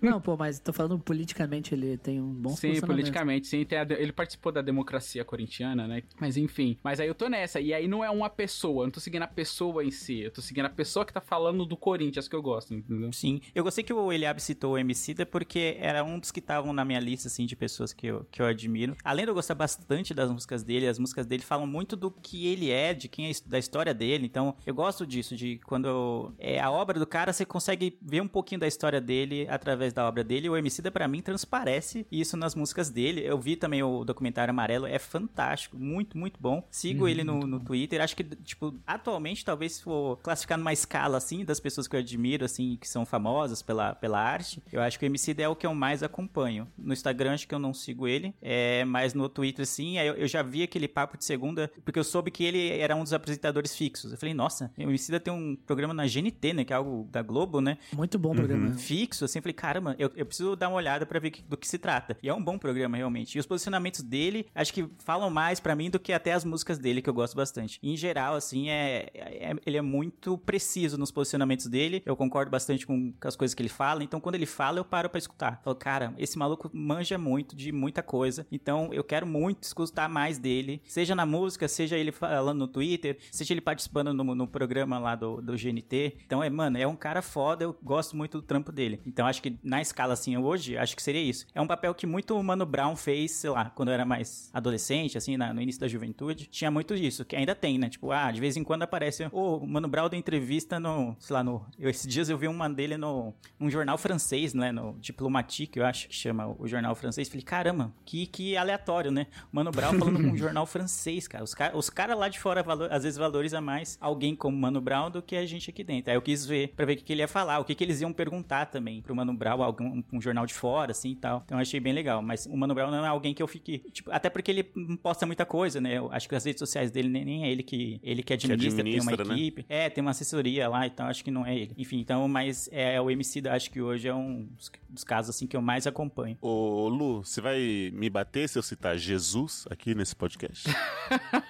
não, 0.00 0.20
pô, 0.20 0.36
mas 0.36 0.58
tô 0.60 0.72
falando 0.72 0.98
politicamente, 0.98 1.65
ele 1.74 1.96
tem 1.96 2.20
um 2.20 2.32
bom 2.32 2.50
Sim, 2.50 2.80
politicamente, 2.80 3.46
sim. 3.46 3.64
Tem 3.64 3.78
a 3.78 3.86
ele 3.90 4.12
participou 4.12 4.52
da 4.52 4.62
democracia 4.62 5.24
corintiana, 5.24 5.86
né? 5.86 6.02
Mas 6.20 6.36
enfim. 6.36 6.78
Mas 6.82 7.00
aí 7.00 7.08
eu 7.08 7.14
tô 7.14 7.28
nessa. 7.28 7.60
E 7.60 7.72
aí 7.72 7.88
não 7.88 8.04
é 8.04 8.10
uma 8.10 8.28
pessoa. 8.28 8.82
Eu 8.82 8.86
não 8.86 8.92
tô 8.92 9.00
seguindo 9.00 9.22
a 9.22 9.28
pessoa 9.28 9.84
em 9.84 9.90
si. 9.90 10.20
Eu 10.20 10.30
tô 10.30 10.40
seguindo 10.40 10.66
a 10.66 10.70
pessoa 10.70 11.04
que 11.04 11.12
tá 11.12 11.20
falando 11.20 11.64
do 11.64 11.76
Corinthians 11.76 12.28
que 12.28 12.34
eu 12.34 12.42
gosto, 12.42 12.74
entendeu? 12.74 13.12
Sim, 13.12 13.40
eu 13.54 13.64
gostei 13.64 13.84
que 13.84 13.92
o 13.92 14.12
Eliab 14.12 14.40
citou 14.40 14.72
o 14.72 14.78
Emicida 14.78 15.24
porque 15.24 15.76
era 15.80 16.04
um 16.04 16.18
dos 16.18 16.30
que 16.30 16.40
estavam 16.40 16.72
na 16.72 16.84
minha 16.84 17.00
lista, 17.00 17.28
assim, 17.28 17.46
de 17.46 17.56
pessoas 17.56 17.92
que 17.92 18.06
eu, 18.06 18.26
que 18.30 18.40
eu 18.40 18.46
admiro. 18.46 18.96
Além 19.04 19.24
de 19.24 19.30
eu 19.30 19.34
gostar 19.34 19.54
bastante 19.54 20.14
das 20.14 20.30
músicas 20.30 20.62
dele, 20.62 20.86
as 20.86 20.98
músicas 20.98 21.26
dele 21.26 21.42
falam 21.42 21.66
muito 21.66 21.96
do 21.96 22.10
que 22.10 22.46
ele 22.46 22.70
é, 22.70 22.94
de 22.94 23.08
quem 23.08 23.30
é, 23.30 23.32
da 23.46 23.58
história 23.58 23.92
dele, 23.92 24.26
então 24.26 24.56
eu 24.66 24.74
gosto 24.74 25.06
disso, 25.06 25.36
de 25.36 25.58
quando 25.66 26.32
é 26.38 26.60
a 26.60 26.70
obra 26.70 26.98
do 26.98 27.06
cara, 27.06 27.32
você 27.32 27.44
consegue 27.44 27.98
ver 28.00 28.20
um 28.20 28.28
pouquinho 28.28 28.60
da 28.60 28.66
história 28.66 29.00
dele 29.00 29.46
através 29.48 29.92
da 29.92 30.06
obra 30.06 30.22
dele, 30.22 30.48
o 30.48 30.56
Emicida 30.56 30.90
pra 30.90 31.08
mim 31.08 31.20
transparece 31.56 32.06
isso 32.10 32.36
nas 32.36 32.54
músicas 32.54 32.90
dele, 32.90 33.22
eu 33.24 33.38
vi 33.38 33.56
também 33.56 33.82
o 33.82 34.04
documentário 34.04 34.50
Amarelo, 34.50 34.86
é 34.86 34.98
fantástico, 34.98 35.76
muito, 35.76 36.16
muito 36.16 36.38
bom, 36.40 36.66
sigo 36.70 37.06
ele 37.08 37.22
no, 37.24 37.40
no 37.40 37.60
Twitter, 37.60 38.00
acho 38.00 38.16
que, 38.16 38.24
tipo, 38.24 38.74
atualmente, 38.86 39.44
talvez 39.44 39.72
se 39.74 39.82
for 39.82 40.18
classificar 40.22 40.58
numa 40.58 40.72
escala, 40.72 41.16
assim, 41.18 41.44
das 41.44 41.60
pessoas 41.60 41.86
que 41.88 41.94
eu 41.96 42.00
admiro, 42.00 42.44
assim, 42.44 42.76
que 42.80 42.88
são 42.88 43.04
famosas 43.04 43.62
pela, 43.62 43.94
pela 43.94 44.20
arte, 44.20 44.62
eu 44.72 44.80
acho 44.80 44.98
que 44.98 45.04
o 45.04 45.06
MC 45.06 45.34
é 45.38 45.48
o 45.48 45.56
que 45.56 45.66
eu 45.66 45.74
mais 45.74 46.02
acompanho. 46.02 46.66
No 46.78 46.92
Instagram, 46.92 47.34
acho 47.34 47.46
que 47.48 47.54
eu 47.54 47.58
não 47.58 47.74
sigo 47.74 48.06
ele, 48.08 48.34
é, 48.40 48.84
mas 48.84 49.12
no 49.14 49.28
Twitter, 49.28 49.66
sim, 49.66 49.98
aí 49.98 50.06
eu, 50.06 50.14
eu 50.14 50.26
já 50.28 50.42
vi 50.42 50.62
aquele 50.62 50.88
papo 50.88 51.16
de 51.18 51.24
segunda, 51.24 51.70
porque 51.84 51.98
eu 51.98 52.04
soube 52.04 52.30
que 52.30 52.44
ele 52.44 52.70
era 52.78 52.94
um 52.96 53.02
dos 53.02 53.12
apresentadores 53.12 53.74
fixos. 53.76 54.12
Eu 54.12 54.18
falei, 54.18 54.34
nossa, 54.34 54.70
o 54.78 54.82
MC 54.82 55.18
tem 55.20 55.32
um 55.32 55.56
programa 55.56 55.92
na 55.94 56.06
GNT, 56.06 56.52
né, 56.52 56.64
que 56.64 56.72
é 56.72 56.76
algo 56.76 57.08
da 57.10 57.22
Globo, 57.22 57.60
né, 57.60 57.78
Muito 57.92 58.18
bom 58.18 58.32
o 58.32 58.34
programa. 58.34 58.72
fixo, 58.74 59.24
assim, 59.24 59.38
eu 59.38 59.42
falei, 59.42 59.54
caramba, 59.54 59.94
eu, 59.98 60.10
eu 60.16 60.26
preciso 60.26 60.56
dar 60.56 60.68
uma 60.68 60.76
olhada 60.76 61.04
pra 61.06 61.18
ver 61.18 61.26
ver 61.26 61.30
que- 61.30 61.42
do 61.48 61.56
que 61.56 61.66
se 61.66 61.78
trata. 61.78 62.16
E 62.22 62.28
é 62.28 62.34
um 62.34 62.42
bom 62.42 62.58
programa, 62.58 62.96
realmente. 62.96 63.36
E 63.36 63.38
os 63.38 63.46
posicionamentos 63.46 64.02
dele, 64.02 64.46
acho 64.54 64.72
que 64.72 64.88
falam 64.98 65.30
mais 65.30 65.60
pra 65.60 65.74
mim 65.74 65.90
do 65.90 65.98
que 65.98 66.12
até 66.12 66.32
as 66.32 66.44
músicas 66.44 66.78
dele, 66.78 67.02
que 67.02 67.08
eu 67.10 67.14
gosto 67.14 67.36
bastante. 67.36 67.78
Em 67.82 67.96
geral, 67.96 68.34
assim, 68.34 68.68
é, 68.68 69.08
é- 69.14 69.54
ele 69.64 69.76
é 69.76 69.82
muito 69.82 70.38
preciso 70.38 70.96
nos 70.98 71.10
posicionamentos 71.10 71.66
dele. 71.66 72.02
Eu 72.06 72.16
concordo 72.16 72.50
bastante 72.50 72.86
com, 72.86 73.12
as 73.22 73.36
coisas 73.36 73.54
que 73.54 73.62
ele 73.62 73.68
fala. 73.68 74.02
Então, 74.04 74.20
quando 74.20 74.34
ele 74.34 74.46
fala, 74.46 74.78
eu 74.78 74.84
paro 74.84 75.08
pra 75.08 75.18
escutar. 75.18 75.60
Falo, 75.62 75.76
cara, 75.76 76.14
esse 76.18 76.38
maluco 76.38 76.70
manja 76.72 77.18
muito 77.18 77.54
de 77.56 77.72
muita 77.72 78.02
coisa. 78.02 78.46
Então, 78.50 78.90
eu 78.92 79.04
quero 79.04 79.26
muito 79.26 79.64
escutar 79.64 80.08
mais 80.08 80.38
dele. 80.38 80.80
Seja 80.84 81.14
na 81.14 81.26
música, 81.26 81.68
seja 81.68 81.96
ele 81.96 82.12
falando 82.12 82.58
no 82.58 82.68
Twitter, 82.68 83.18
seja 83.30 83.52
ele 83.52 83.60
participando 83.60 84.12
no, 84.12 84.34
no 84.34 84.46
programa 84.46 84.98
lá 84.98 85.14
do, 85.14 85.40
do 85.42 85.54
GNT. 85.56 86.16
Então, 86.24 86.42
é, 86.42 86.48
mano, 86.50 86.78
é 86.78 86.86
um 86.86 86.96
cara 86.96 87.20
foda. 87.22 87.64
Eu 87.64 87.76
gosto 87.82 88.16
muito 88.16 88.40
do 88.40 88.42
trampo 88.46 88.70
dele. 88.72 89.00
Então, 89.06 89.26
acho 89.26 89.42
que 89.42 89.58
na 89.62 89.80
escala, 89.80 90.12
assim, 90.14 90.36
hoje, 90.36 90.76
acho 90.76 90.94
que 90.96 91.02
seria 91.02 91.22
isso. 91.22 91.35
É 91.54 91.60
um 91.60 91.66
papel 91.66 91.94
que 91.94 92.06
muito 92.06 92.38
o 92.38 92.42
Mano 92.42 92.64
Brown 92.64 92.94
fez, 92.94 93.32
sei 93.32 93.50
lá, 93.50 93.70
quando 93.74 93.88
eu 93.88 93.94
era 93.94 94.04
mais 94.04 94.50
adolescente, 94.54 95.18
assim, 95.18 95.36
na- 95.36 95.52
no 95.52 95.60
início 95.60 95.80
da 95.80 95.88
juventude. 95.88 96.46
Tinha 96.46 96.70
muito 96.70 96.94
isso, 96.94 97.24
que 97.24 97.34
ainda 97.36 97.54
tem, 97.54 97.78
né? 97.78 97.88
Tipo, 97.88 98.10
ah, 98.12 98.30
de 98.30 98.40
vez 98.40 98.56
em 98.56 98.64
quando 98.64 98.82
aparece 98.82 99.28
o 99.32 99.66
Mano 99.66 99.88
Brown 99.88 100.08
da 100.08 100.16
entrevista 100.16 100.78
no, 100.80 101.16
sei 101.18 101.34
lá, 101.34 101.42
no. 101.42 101.64
Eu, 101.78 101.90
esses 101.90 102.06
dias 102.06 102.28
eu 102.28 102.38
vi 102.38 102.48
uma 102.48 102.68
dele 102.68 102.96
no 102.96 103.34
num 103.58 103.70
jornal 103.70 103.98
francês, 103.98 104.54
né? 104.54 104.70
No 104.72 104.96
Diplomatique, 105.00 105.78
eu 105.78 105.84
acho 105.86 106.08
que 106.08 106.14
chama 106.14 106.54
o 106.58 106.66
jornal 106.68 106.94
francês. 106.94 107.28
Falei, 107.28 107.42
caramba, 107.42 107.92
que, 108.04 108.26
que 108.26 108.56
aleatório, 108.56 109.10
né? 109.10 109.26
Mano 109.50 109.70
Brown 109.70 109.98
falando 109.98 110.16
com 110.22 110.28
um 110.30 110.36
jornal 110.38 110.66
francês, 110.66 111.26
cara. 111.26 111.42
Os 111.44 111.54
caras 111.54 111.74
cara 111.94 112.14
lá 112.14 112.28
de 112.28 112.38
fora, 112.38 112.62
valor- 112.62 112.92
às 112.92 113.02
vezes, 113.02 113.18
valorizam 113.18 113.60
mais 113.62 113.96
alguém 114.00 114.36
como 114.36 114.56
Mano 114.56 114.80
Brown 114.80 115.10
do 115.10 115.20
que 115.22 115.34
a 115.34 115.44
gente 115.46 115.70
aqui 115.70 115.82
dentro. 115.82 116.10
Aí 116.10 116.16
eu 116.16 116.22
quis 116.22 116.44
ver 116.46 116.68
pra 116.76 116.84
ver 116.86 116.92
o 116.92 116.96
que, 116.98 117.02
que 117.04 117.12
ele 117.12 117.22
ia 117.22 117.26
falar, 117.26 117.58
o 117.58 117.64
que, 117.64 117.74
que 117.74 117.82
eles 117.82 118.00
iam 118.00 118.12
perguntar 118.12 118.66
também 118.66 119.00
pro 119.02 119.16
Mano 119.16 119.32
Brown, 119.32 119.62
algum 119.62 120.02
um 120.12 120.20
jornal 120.20 120.46
de 120.46 120.54
fora, 120.54 120.92
assim 120.92 121.10
e 121.10 121.16
tal. 121.26 121.42
Então 121.44 121.58
eu 121.58 121.62
achei 121.62 121.80
bem 121.80 121.92
legal. 121.92 122.22
Mas 122.22 122.46
o 122.46 122.56
Mano 122.56 122.74
Brown 122.74 122.90
não 122.90 123.04
é 123.04 123.08
alguém 123.08 123.34
que 123.34 123.42
eu 123.42 123.48
fique. 123.48 123.78
Tipo, 123.90 124.10
até 124.12 124.30
porque 124.30 124.50
ele 124.50 124.70
não 124.74 124.96
posta 124.96 125.26
muita 125.26 125.44
coisa, 125.44 125.80
né? 125.80 125.98
Eu 125.98 126.10
acho 126.12 126.28
que 126.28 126.34
as 126.34 126.44
redes 126.44 126.60
sociais 126.60 126.90
dele 126.90 127.08
nem, 127.08 127.24
nem 127.24 127.44
é 127.44 127.50
ele 127.50 127.62
que 127.62 128.00
ele 128.02 128.22
que 128.22 128.32
administra, 128.32 128.82
tem 128.82 128.92
administra, 128.92 129.24
uma 129.24 129.34
né? 129.34 129.40
equipe. 129.40 129.66
É, 129.68 129.90
tem 129.90 130.02
uma 130.02 130.12
assessoria 130.12 130.68
lá 130.68 130.86
e 130.86 130.90
tal, 130.90 131.08
acho 131.08 131.24
que 131.24 131.30
não 131.30 131.44
é 131.44 131.56
ele. 131.56 131.74
Enfim, 131.76 131.98
então, 131.98 132.28
mas 132.28 132.68
é 132.72 133.00
o 133.00 133.10
MC 133.10 133.40
da, 133.40 133.54
acho 133.54 133.70
que 133.70 133.80
hoje 133.80 134.08
é 134.08 134.14
um 134.14 134.48
dos, 134.88 135.04
casos 135.04 135.34
assim 135.34 135.46
que 135.46 135.56
eu 135.56 135.62
mais 135.62 135.86
acompanho. 135.86 136.36
Ô, 136.40 136.88
Lu, 136.88 137.24
você 137.24 137.40
vai 137.40 137.90
me 137.92 138.08
bater 138.08 138.48
se 138.48 138.58
eu 138.58 138.62
citar 138.62 138.96
Jesus 138.96 139.66
aqui 139.70 139.94
nesse 139.94 140.14
podcast? 140.14 140.68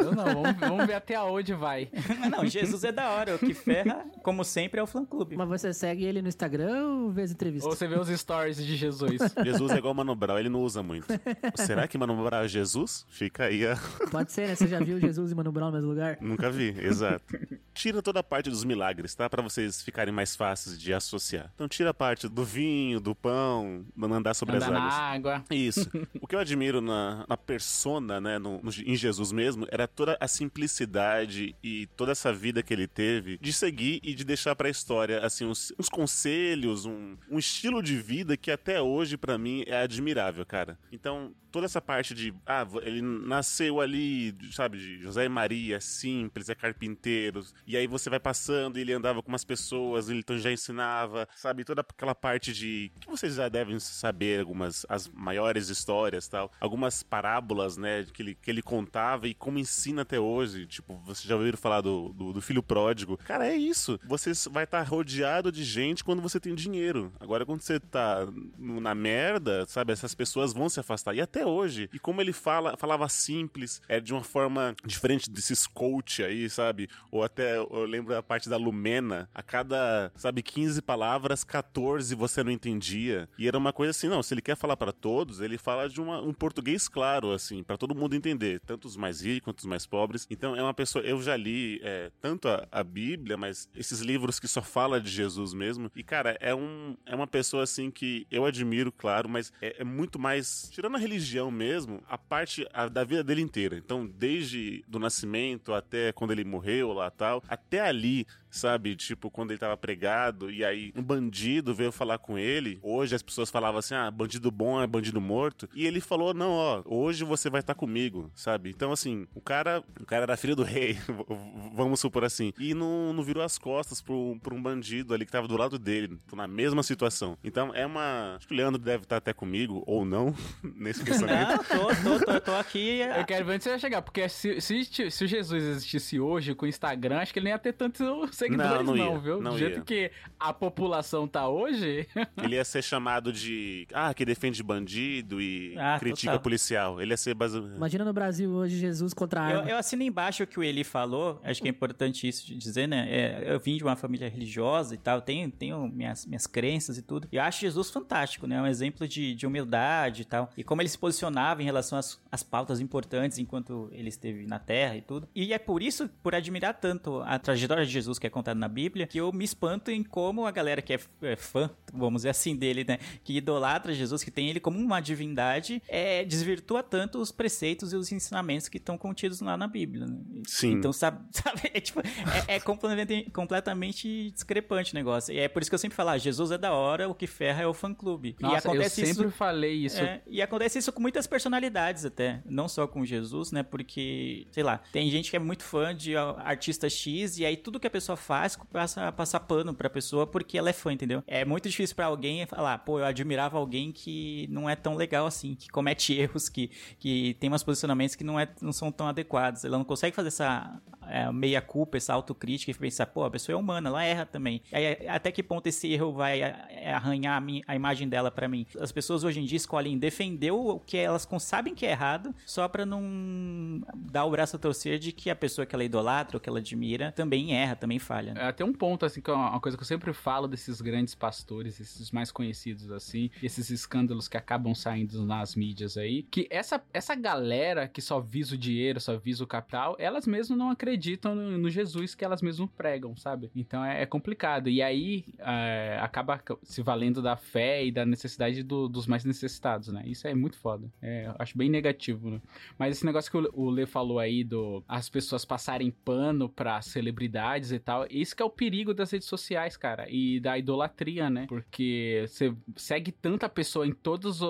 Eu 0.00 0.12
não, 0.12 0.24
vamos, 0.24 0.60
vamos 0.60 0.86
ver 0.86 0.94
até 0.94 1.20
onde 1.20 1.54
vai. 1.54 1.88
Mas 2.20 2.30
não, 2.30 2.46
Jesus 2.46 2.84
é 2.84 2.92
da 2.92 3.10
hora, 3.10 3.34
o 3.34 3.38
que 3.38 3.54
ferra, 3.54 4.04
como 4.22 4.44
sempre, 4.44 4.78
é 4.78 4.82
o 4.82 4.86
fã 4.86 5.04
clube. 5.04 5.36
Mas 5.36 5.48
você 5.48 5.72
segue 5.72 6.04
ele 6.04 6.20
no 6.20 6.28
Instagram 6.28 6.86
ou 6.86 7.10
vê 7.10 7.22
as 7.22 7.30
entrevistas? 7.30 7.70
Ou 7.70 7.76
você 7.76 7.86
vê 7.86 7.98
os 7.98 8.08
stories 8.08 8.63
de 8.66 8.76
Jesus. 8.76 9.18
Jesus 9.44 9.70
é 9.72 9.78
igual 9.78 9.94
Mano 9.94 10.14
Brown, 10.14 10.38
ele 10.38 10.48
não 10.48 10.62
usa 10.62 10.82
muito. 10.82 11.06
Será 11.54 11.86
que 11.88 11.96
Mano 11.98 12.16
Brown 12.24 12.42
é 12.42 12.48
Jesus? 12.48 13.04
Fica 13.08 13.44
aí 13.44 13.66
a... 13.66 13.76
Pode 14.10 14.32
ser, 14.32 14.48
né? 14.48 14.54
Você 14.54 14.66
já 14.68 14.78
viu 14.80 14.98
Jesus 15.00 15.32
e 15.32 15.34
Mano 15.34 15.50
Brown 15.52 15.68
no 15.70 15.76
mesmo 15.76 15.88
lugar? 15.90 16.18
Nunca 16.20 16.50
vi, 16.50 16.74
exato. 16.80 17.24
Tira 17.72 18.00
toda 18.02 18.20
a 18.20 18.22
parte 18.22 18.50
dos 18.50 18.64
milagres, 18.64 19.14
tá? 19.14 19.28
Pra 19.28 19.42
vocês 19.42 19.82
ficarem 19.82 20.12
mais 20.14 20.34
fáceis 20.36 20.78
de 20.80 20.92
associar. 20.92 21.50
Então 21.54 21.68
tira 21.68 21.90
a 21.90 21.94
parte 21.94 22.28
do 22.28 22.44
vinho, 22.44 23.00
do 23.00 23.14
pão, 23.14 23.84
andar 24.02 24.34
sobre 24.34 24.56
Andar 24.56 24.66
as 24.66 24.72
na 24.72 24.80
águas. 24.80 24.94
água. 25.34 25.44
Isso. 25.50 25.90
O 26.20 26.26
que 26.26 26.34
eu 26.34 26.38
admiro 26.38 26.80
na, 26.80 27.24
na 27.28 27.36
persona, 27.36 28.20
né, 28.20 28.38
no, 28.38 28.60
no- 28.62 28.70
em 28.84 28.96
Jesus 28.96 29.32
mesmo, 29.32 29.66
era 29.70 29.86
toda 29.88 30.16
a 30.20 30.28
simplicidade 30.28 31.54
e 31.62 31.86
toda 31.96 32.12
essa 32.12 32.32
vida 32.32 32.62
que 32.62 32.72
ele 32.72 32.86
teve 32.86 33.38
de 33.40 33.52
seguir 33.52 34.00
e 34.02 34.14
de 34.14 34.24
deixar 34.24 34.54
pra 34.56 34.68
história, 34.68 35.24
assim, 35.24 35.44
uns, 35.44 35.72
uns 35.78 35.88
conselhos, 35.88 36.84
um, 36.86 37.16
um 37.30 37.38
estilo 37.38 37.82
de 37.82 37.96
vida 37.96 38.36
que 38.36 38.50
até 38.54 38.80
hoje, 38.80 39.16
pra 39.16 39.36
mim, 39.38 39.64
é 39.66 39.76
admirável, 39.76 40.44
cara. 40.46 40.78
Então, 40.90 41.34
toda 41.54 41.66
essa 41.66 41.80
parte 41.80 42.14
de, 42.14 42.34
ah, 42.44 42.66
ele 42.82 43.00
nasceu 43.00 43.80
ali, 43.80 44.36
sabe, 44.50 44.76
de 44.76 44.98
José 44.98 45.24
e 45.24 45.28
Maria, 45.28 45.80
simples, 45.80 46.48
é 46.48 46.54
carpinteiro, 46.54 47.46
e 47.64 47.76
aí 47.76 47.86
você 47.86 48.10
vai 48.10 48.18
passando 48.18 48.76
e 48.76 48.80
ele 48.80 48.92
andava 48.92 49.22
com 49.22 49.28
umas 49.28 49.44
pessoas, 49.44 50.08
ele 50.08 50.18
então 50.18 50.36
já 50.36 50.50
ensinava, 50.50 51.28
sabe, 51.36 51.62
toda 51.62 51.82
aquela 51.82 52.12
parte 52.12 52.52
de, 52.52 52.90
que 52.98 53.08
vocês 53.08 53.36
já 53.36 53.48
devem 53.48 53.78
saber, 53.78 54.40
algumas, 54.40 54.84
as 54.88 55.06
maiores 55.06 55.68
histórias 55.68 56.26
tal, 56.26 56.50
algumas 56.58 57.04
parábolas, 57.04 57.76
né, 57.76 58.04
que 58.12 58.20
ele, 58.20 58.34
que 58.34 58.50
ele 58.50 58.60
contava 58.60 59.28
e 59.28 59.32
como 59.32 59.56
ensina 59.56 60.02
até 60.02 60.18
hoje, 60.18 60.66
tipo, 60.66 60.96
vocês 61.04 61.22
já 61.22 61.36
ouviram 61.36 61.56
falar 61.56 61.82
do, 61.82 62.12
do, 62.14 62.32
do 62.32 62.42
filho 62.42 62.64
pródigo, 62.64 63.16
cara, 63.18 63.46
é 63.46 63.54
isso, 63.54 63.96
você 64.04 64.32
vai 64.50 64.64
estar 64.64 64.82
rodeado 64.82 65.52
de 65.52 65.62
gente 65.62 66.02
quando 66.02 66.20
você 66.20 66.40
tem 66.40 66.52
dinheiro, 66.52 67.12
agora 67.20 67.46
quando 67.46 67.60
você 67.60 67.78
tá 67.78 68.26
na 68.58 68.94
merda, 68.94 69.64
sabe, 69.66 69.92
essas 69.92 70.14
pessoas 70.14 70.52
vão 70.52 70.68
se 70.68 70.80
afastar, 70.80 71.14
e 71.14 71.20
até 71.20 71.46
hoje, 71.46 71.88
e 71.92 71.98
como 71.98 72.20
ele 72.20 72.32
fala, 72.32 72.76
falava 72.76 73.08
simples, 73.08 73.80
é 73.88 74.00
de 74.00 74.12
uma 74.12 74.22
forma 74.22 74.74
diferente 74.84 75.30
desses 75.30 75.66
coach 75.66 76.22
aí, 76.22 76.48
sabe, 76.50 76.88
ou 77.10 77.22
até, 77.22 77.56
eu 77.56 77.84
lembro 77.84 78.16
a 78.16 78.22
parte 78.22 78.48
da 78.48 78.56
Lumena, 78.56 79.28
a 79.34 79.42
cada, 79.42 80.12
sabe, 80.16 80.42
15 80.42 80.82
palavras, 80.82 81.44
14 81.44 82.14
você 82.14 82.42
não 82.42 82.50
entendia, 82.50 83.28
e 83.38 83.46
era 83.48 83.56
uma 83.58 83.72
coisa 83.72 83.90
assim, 83.90 84.08
não, 84.08 84.22
se 84.22 84.34
ele 84.34 84.42
quer 84.42 84.56
falar 84.56 84.76
pra 84.76 84.92
todos, 84.92 85.40
ele 85.40 85.58
fala 85.58 85.88
de 85.88 86.00
uma- 86.00 86.20
um 86.20 86.32
português 86.32 86.88
claro, 86.88 87.32
assim, 87.32 87.62
pra 87.62 87.76
todo 87.76 87.94
mundo 87.94 88.14
entender, 88.14 88.60
tanto 88.66 88.86
os 88.86 88.96
mais 88.96 89.20
ricos 89.20 89.44
quanto 89.44 89.58
os 89.60 89.66
mais 89.66 89.86
pobres, 89.86 90.26
então 90.30 90.56
é 90.56 90.62
uma 90.62 90.74
pessoa, 90.74 91.04
eu 91.04 91.20
já 91.22 91.36
li 91.36 91.80
é, 91.82 92.10
tanto 92.20 92.48
a, 92.48 92.66
a 92.70 92.82
Bíblia, 92.84 93.36
mas 93.36 93.68
esses 93.74 94.00
livros 94.00 94.38
que 94.40 94.48
só 94.48 94.62
fala 94.62 95.00
de 95.00 95.10
Jesus 95.10 95.52
mesmo, 95.52 95.90
e 95.94 96.02
cara, 96.02 96.36
é, 96.40 96.54
um, 96.54 96.96
é 97.06 97.14
uma 97.14 97.26
pessoa 97.26 97.62
assim 97.62 97.90
que 97.90 98.26
eu 98.34 98.44
admiro, 98.44 98.90
claro, 98.92 99.28
mas 99.28 99.52
é, 99.60 99.76
é 99.80 99.84
muito 99.84 100.18
mais, 100.18 100.68
tirando 100.72 100.96
a 100.96 100.98
religião 100.98 101.50
mesmo, 101.50 102.02
a 102.08 102.18
parte 102.18 102.66
a- 102.72 102.88
da 102.88 103.04
vida 103.04 103.22
dele 103.24 103.40
inteira, 103.42 103.76
então 103.76 104.06
desde 104.06 104.84
do 104.88 104.98
nascimento 104.98 105.72
até 105.72 106.12
quando 106.12 106.32
ele 106.32 106.44
morreu 106.44 106.92
lá 106.92 107.10
tal, 107.10 107.42
até 107.48 107.80
ali, 107.80 108.26
sabe, 108.54 108.94
tipo, 108.96 109.30
quando 109.30 109.50
ele 109.50 109.58
tava 109.58 109.76
pregado, 109.76 110.50
e 110.50 110.64
aí 110.64 110.92
um 110.96 111.02
bandido 111.02 111.74
veio 111.74 111.92
falar 111.92 112.18
com 112.18 112.38
ele, 112.38 112.78
hoje 112.82 113.14
as 113.14 113.22
pessoas 113.22 113.50
falavam 113.50 113.78
assim, 113.78 113.94
ah, 113.94 114.10
bandido 114.10 114.50
bom 114.50 114.80
é 114.80 114.86
bandido 114.86 115.20
morto, 115.20 115.68
e 115.74 115.86
ele 115.86 116.00
falou, 116.00 116.32
não, 116.32 116.52
ó, 116.52 116.82
hoje 116.84 117.24
você 117.24 117.50
vai 117.50 117.60
estar 117.60 117.74
comigo, 117.74 118.30
sabe, 118.34 118.70
então 118.70 118.92
assim, 118.92 119.26
o 119.34 119.40
cara, 119.40 119.82
o 120.00 120.06
cara 120.06 120.22
era 120.22 120.36
filho 120.36 120.56
do 120.56 120.62
rei, 120.62 120.98
vamos 121.74 122.00
supor 122.00 122.24
assim, 122.24 122.52
e 122.58 122.74
não, 122.74 123.12
não 123.12 123.22
virou 123.22 123.42
as 123.42 123.58
costas 123.58 124.00
pro, 124.00 124.38
pro 124.42 124.54
um 124.54 124.62
bandido 124.62 125.12
ali 125.12 125.26
que 125.26 125.32
tava 125.32 125.48
do 125.48 125.56
lado 125.56 125.78
dele, 125.78 126.18
na 126.32 126.46
mesma 126.46 126.82
situação, 126.82 127.36
então 127.42 127.74
é 127.74 127.84
uma, 127.84 128.36
acho 128.36 128.46
que 128.46 128.54
o 128.54 128.56
Leandro 128.56 128.80
deve 128.80 129.02
estar 129.02 129.16
até 129.16 129.32
comigo, 129.32 129.82
ou 129.86 130.04
não, 130.04 130.34
nesse 130.62 131.02
pensamento, 131.04 131.34
Não, 131.34 131.58
tô, 131.58 132.18
tô, 132.18 132.24
tô, 132.24 132.40
tô 132.40 132.54
aqui. 132.54 133.00
Eu 133.00 133.24
quero 133.24 133.44
ver 133.44 133.54
onde 133.54 133.64
você 133.64 133.70
vai 133.70 133.78
chegar, 133.78 134.02
porque 134.02 134.28
se, 134.28 134.60
se, 134.60 134.84
se 135.10 135.24
o 135.24 135.26
Jesus 135.26 135.62
existisse 135.62 136.20
hoje 136.20 136.54
com 136.54 136.66
o 136.66 136.68
Instagram, 136.68 137.18
acho 137.18 137.32
que 137.32 137.38
ele 137.38 137.44
nem 137.44 137.52
ia 137.52 137.58
ter 137.58 137.72
tantos 137.72 138.00
seguidores, 138.44 138.86
Não, 138.86 138.94
não, 138.94 139.04
não 139.06 139.14
ia, 139.14 139.18
viu? 139.20 139.40
não 139.40 139.52
Do 139.52 139.58
jeito 139.58 139.78
ia. 139.78 139.84
que 139.84 140.10
a 140.38 140.52
população 140.52 141.26
tá 141.28 141.48
hoje, 141.48 142.06
ele 142.42 142.56
ia 142.56 142.64
ser 142.64 142.82
chamado 142.82 143.32
de, 143.32 143.86
ah, 143.92 144.12
que 144.14 144.24
defende 144.24 144.62
bandido 144.62 145.40
e 145.40 145.74
Ah, 145.78 145.98
critica 145.98 146.32
total. 146.32 146.42
policial, 146.42 147.00
ele 147.00 147.12
ia 147.12 147.16
ser 147.16 147.34
basicamente... 147.34 147.76
Imagina 147.76 148.04
no 148.04 148.12
Brasil 148.12 148.50
hoje 148.50 148.76
Jesus 148.78 149.14
contra 149.14 149.42
a 149.46 149.50
Eu, 149.52 149.58
arma. 149.60 149.70
eu 149.70 149.76
assino 149.76 150.02
embaixo 150.02 150.42
o 150.42 150.46
que 150.46 150.58
o 150.58 150.62
Eli 150.62 150.84
falou, 150.84 151.40
acho 151.44 151.60
que 151.62 151.68
é 151.68 151.70
importante 151.70 152.26
isso 152.28 152.46
de 152.46 152.56
dizer, 152.56 152.86
né? 152.86 153.06
É, 153.10 153.52
eu 153.54 153.60
vim 153.60 153.76
de 153.76 153.84
uma 153.84 153.96
família 153.96 154.28
religiosa 154.28 154.94
e 154.94 154.98
tal, 154.98 155.20
tenho, 155.20 155.50
tenho 155.50 155.88
minhas, 155.88 156.26
minhas 156.26 156.46
crenças 156.46 156.98
e 156.98 157.02
tudo. 157.02 157.28
E 157.32 157.36
eu 157.36 157.42
acho 157.42 157.60
Jesus 157.60 157.90
fantástico, 157.90 158.46
né? 158.46 158.56
É 158.56 158.62
um 158.62 158.66
exemplo 158.66 159.06
de, 159.08 159.34
de 159.34 159.46
humildade 159.46 160.22
e 160.22 160.24
tal. 160.24 160.50
E 160.56 160.64
como 160.64 160.82
ele 160.82 160.88
se 160.88 160.98
posicionava 160.98 161.62
em 161.62 161.64
relação 161.64 161.98
às, 161.98 162.20
às 162.30 162.42
pautas 162.42 162.80
importantes 162.80 163.38
enquanto 163.38 163.88
ele 163.92 164.08
esteve 164.08 164.46
na 164.46 164.58
Terra 164.58 164.96
e 164.96 165.02
tudo. 165.02 165.28
E 165.34 165.52
é 165.52 165.58
por 165.58 165.82
isso, 165.82 166.08
por 166.22 166.34
admirar 166.34 166.74
tanto 166.74 167.20
a 167.22 167.38
trajetória 167.38 167.84
de 167.84 167.92
Jesus 167.92 168.18
que 168.18 168.26
é 168.26 168.30
contada 168.34 168.58
na 168.58 168.68
Bíblia, 168.68 169.06
que 169.06 169.18
eu 169.18 169.32
me 169.32 169.44
espanto 169.44 169.90
em 169.90 170.02
como 170.02 170.44
a 170.44 170.50
galera 170.50 170.82
que 170.82 170.92
é, 170.92 170.98
é 171.22 171.36
fã, 171.36 171.70
vamos 171.92 172.20
dizer 172.20 172.30
assim, 172.30 172.56
dele, 172.56 172.84
né? 172.86 172.98
Que 173.22 173.36
idolatra 173.36 173.94
Jesus, 173.94 174.24
que 174.24 174.30
tem 174.30 174.50
ele 174.50 174.58
como 174.58 174.78
uma 174.78 175.00
divindade, 175.00 175.80
é, 175.88 176.24
desvirtua 176.24 176.82
tanto 176.82 177.18
os 177.18 177.30
preceitos 177.30 177.92
e 177.92 177.96
os 177.96 178.10
ensinamentos 178.10 178.68
que 178.68 178.78
estão 178.78 178.98
contidos 178.98 179.40
lá 179.40 179.56
na 179.56 179.68
Bíblia. 179.68 180.06
Né? 180.06 180.18
Sim. 180.46 180.72
Então, 180.72 180.92
sabe, 180.92 181.24
sabe 181.30 181.70
é, 181.72 181.80
tipo, 181.80 182.00
é, 182.00 182.56
é 182.56 182.60
completamente, 182.60 183.30
completamente 183.30 184.30
discrepante 184.32 184.92
o 184.92 184.96
negócio. 184.96 185.32
E 185.32 185.38
é 185.38 185.48
por 185.48 185.62
isso 185.62 185.70
que 185.70 185.74
eu 185.74 185.78
sempre 185.78 185.96
falo, 185.96 186.10
ah, 186.10 186.18
Jesus 186.18 186.50
é 186.50 186.58
da 186.58 186.72
hora, 186.72 187.08
o 187.08 187.14
que 187.14 187.26
ferra 187.26 187.62
é 187.62 187.66
o 187.66 187.72
fã-clube. 187.72 188.36
E 188.40 188.42
nossa, 188.42 188.66
eu 188.66 188.72
acontece 188.72 189.06
sempre 189.06 189.28
isso... 189.28 189.36
falei 189.36 189.74
isso. 189.74 190.00
É, 190.00 190.20
e 190.26 190.42
acontece 190.42 190.78
isso 190.78 190.92
com 190.92 191.00
muitas 191.00 191.26
personalidades 191.26 192.04
até, 192.04 192.42
não 192.44 192.68
só 192.68 192.86
com 192.86 193.04
Jesus, 193.04 193.52
né? 193.52 193.62
Porque, 193.62 194.46
sei 194.50 194.64
lá, 194.64 194.78
tem 194.92 195.08
gente 195.10 195.30
que 195.30 195.36
é 195.36 195.40
muito 195.40 195.62
fã 195.62 195.94
de 195.94 196.16
artista 196.16 196.88
X 196.88 197.38
e 197.38 197.46
aí 197.46 197.56
tudo 197.56 197.78
que 197.78 197.86
a 197.86 197.90
pessoa 197.90 198.16
faz 198.24 198.56
passa 198.72 199.08
a 199.08 199.12
passar 199.12 199.40
pano 199.40 199.74
pra 199.74 199.90
pessoa 199.90 200.26
porque 200.26 200.56
ela 200.56 200.70
é 200.70 200.72
fã, 200.72 200.92
entendeu? 200.92 201.22
É 201.26 201.44
muito 201.44 201.68
difícil 201.68 201.94
pra 201.94 202.06
alguém 202.06 202.46
falar, 202.46 202.78
pô, 202.78 202.98
eu 202.98 203.04
admirava 203.04 203.58
alguém 203.58 203.92
que 203.92 204.48
não 204.50 204.68
é 204.68 204.74
tão 204.74 204.96
legal 204.96 205.26
assim, 205.26 205.54
que 205.54 205.68
comete 205.68 206.14
erros, 206.18 206.48
que, 206.48 206.70
que 206.98 207.34
tem 207.38 207.48
umas 207.48 207.62
posicionamentos 207.62 208.14
que 208.14 208.24
não, 208.24 208.40
é, 208.40 208.48
não 208.60 208.72
são 208.72 208.90
tão 208.90 209.06
adequados. 209.06 209.64
Ela 209.64 209.78
não 209.78 209.84
consegue 209.84 210.16
fazer 210.16 210.28
essa 210.28 210.80
é, 211.08 211.30
meia-culpa, 211.32 211.96
essa 211.96 212.12
autocrítica 212.14 212.70
e 212.70 212.74
pensar, 212.74 213.06
pô, 213.06 213.24
a 213.24 213.30
pessoa 213.30 213.54
é 213.54 213.58
humana, 213.58 213.88
ela 213.88 214.04
erra 214.04 214.26
também. 214.26 214.62
Aí, 214.72 215.08
até 215.08 215.30
que 215.30 215.42
ponto 215.42 215.66
esse 215.66 215.92
erro 215.92 216.12
vai 216.12 216.42
é, 216.42 216.92
arranhar 216.92 217.36
a, 217.36 217.40
minha, 217.40 217.62
a 217.66 217.74
imagem 217.74 218.08
dela 218.08 218.30
para 218.30 218.48
mim? 218.48 218.66
As 218.80 218.92
pessoas 218.92 219.24
hoje 219.24 219.40
em 219.40 219.44
dia 219.44 219.56
escolhem 219.56 219.98
defender 219.98 220.50
o 220.50 220.78
que 220.78 220.96
elas 220.96 221.26
sabem 221.38 221.74
que 221.74 221.84
é 221.84 221.90
errado, 221.90 222.34
só 222.46 222.66
pra 222.68 222.86
não 222.86 223.82
dar 223.94 224.24
o 224.24 224.30
braço 224.30 224.56
a 224.56 224.58
torcer 224.58 224.98
de 224.98 225.12
que 225.12 225.28
a 225.30 225.36
pessoa 225.36 225.66
que 225.66 225.74
ela 225.74 225.84
idolatra 225.84 226.36
ou 226.36 226.40
que 226.40 226.48
ela 226.48 226.58
admira 226.58 227.12
também 227.12 227.54
erra, 227.54 227.76
também 227.76 227.98
falha. 227.98 228.34
Né? 228.34 228.48
É, 228.48 228.52
tem 228.52 228.66
um 228.66 228.72
ponto, 228.72 229.04
assim, 229.04 229.20
que 229.20 229.30
é 229.30 229.34
uma 229.34 229.60
coisa 229.60 229.76
que 229.76 229.82
eu 229.82 229.86
sempre 229.86 230.12
falo 230.12 230.48
desses 230.48 230.80
grandes 230.80 231.14
pastores, 231.14 231.80
esses 231.80 232.10
mais 232.10 232.30
conhecidos, 232.30 232.90
assim, 232.90 233.30
esses 233.42 233.70
escândalos 233.70 234.28
que 234.28 234.36
acabam 234.36 234.74
saindo 234.74 235.24
nas 235.24 235.54
mídias 235.54 235.96
aí, 235.96 236.22
que 236.22 236.46
essa, 236.50 236.82
essa 236.92 237.14
galera 237.14 237.88
que 237.88 238.00
só 238.00 238.20
visa 238.20 238.54
o 238.54 238.58
dinheiro, 238.58 239.00
só 239.00 239.16
visa 239.16 239.44
o 239.44 239.46
capital, 239.46 239.96
elas 239.98 240.26
mesmas 240.26 240.58
não 240.58 240.70
acreditam 240.70 240.93
no, 241.34 241.58
no 241.58 241.70
Jesus 241.70 242.14
que 242.14 242.24
elas 242.24 242.42
mesmas 242.42 242.68
pregam, 242.76 243.16
sabe? 243.16 243.50
Então 243.54 243.84
é, 243.84 244.02
é 244.02 244.06
complicado. 244.06 244.68
E 244.68 244.82
aí 244.82 245.24
é, 245.38 245.98
acaba 246.00 246.40
se 246.62 246.82
valendo 246.82 247.22
da 247.22 247.36
fé 247.36 247.84
e 247.84 247.92
da 247.92 248.04
necessidade 248.04 248.62
do, 248.62 248.88
dos 248.88 249.06
mais 249.06 249.24
necessitados, 249.24 249.88
né? 249.88 250.02
Isso 250.06 250.26
é 250.26 250.34
muito 250.34 250.56
foda. 250.58 250.90
É, 251.02 251.32
acho 251.38 251.56
bem 251.56 251.68
negativo, 251.68 252.30
né? 252.30 252.40
Mas 252.78 252.96
esse 252.96 253.06
negócio 253.06 253.30
que 253.30 253.36
o, 253.36 253.50
o 253.54 253.70
Lê 253.70 253.86
falou 253.86 254.18
aí 254.18 254.44
do 254.44 254.82
as 254.88 255.08
pessoas 255.08 255.44
passarem 255.44 255.90
pano 255.90 256.48
pra 256.48 256.80
celebridades 256.82 257.72
e 257.72 257.78
tal, 257.78 258.06
isso 258.10 258.34
que 258.34 258.42
é 258.42 258.46
o 258.46 258.50
perigo 258.50 258.94
das 258.94 259.10
redes 259.10 259.28
sociais, 259.28 259.76
cara, 259.76 260.06
e 260.08 260.40
da 260.40 260.58
idolatria, 260.58 261.30
né? 261.30 261.46
Porque 261.48 262.24
você 262.26 262.54
segue 262.76 263.12
tanta 263.12 263.48
pessoa 263.48 263.86
em 263.86 263.92
todas 263.92 264.40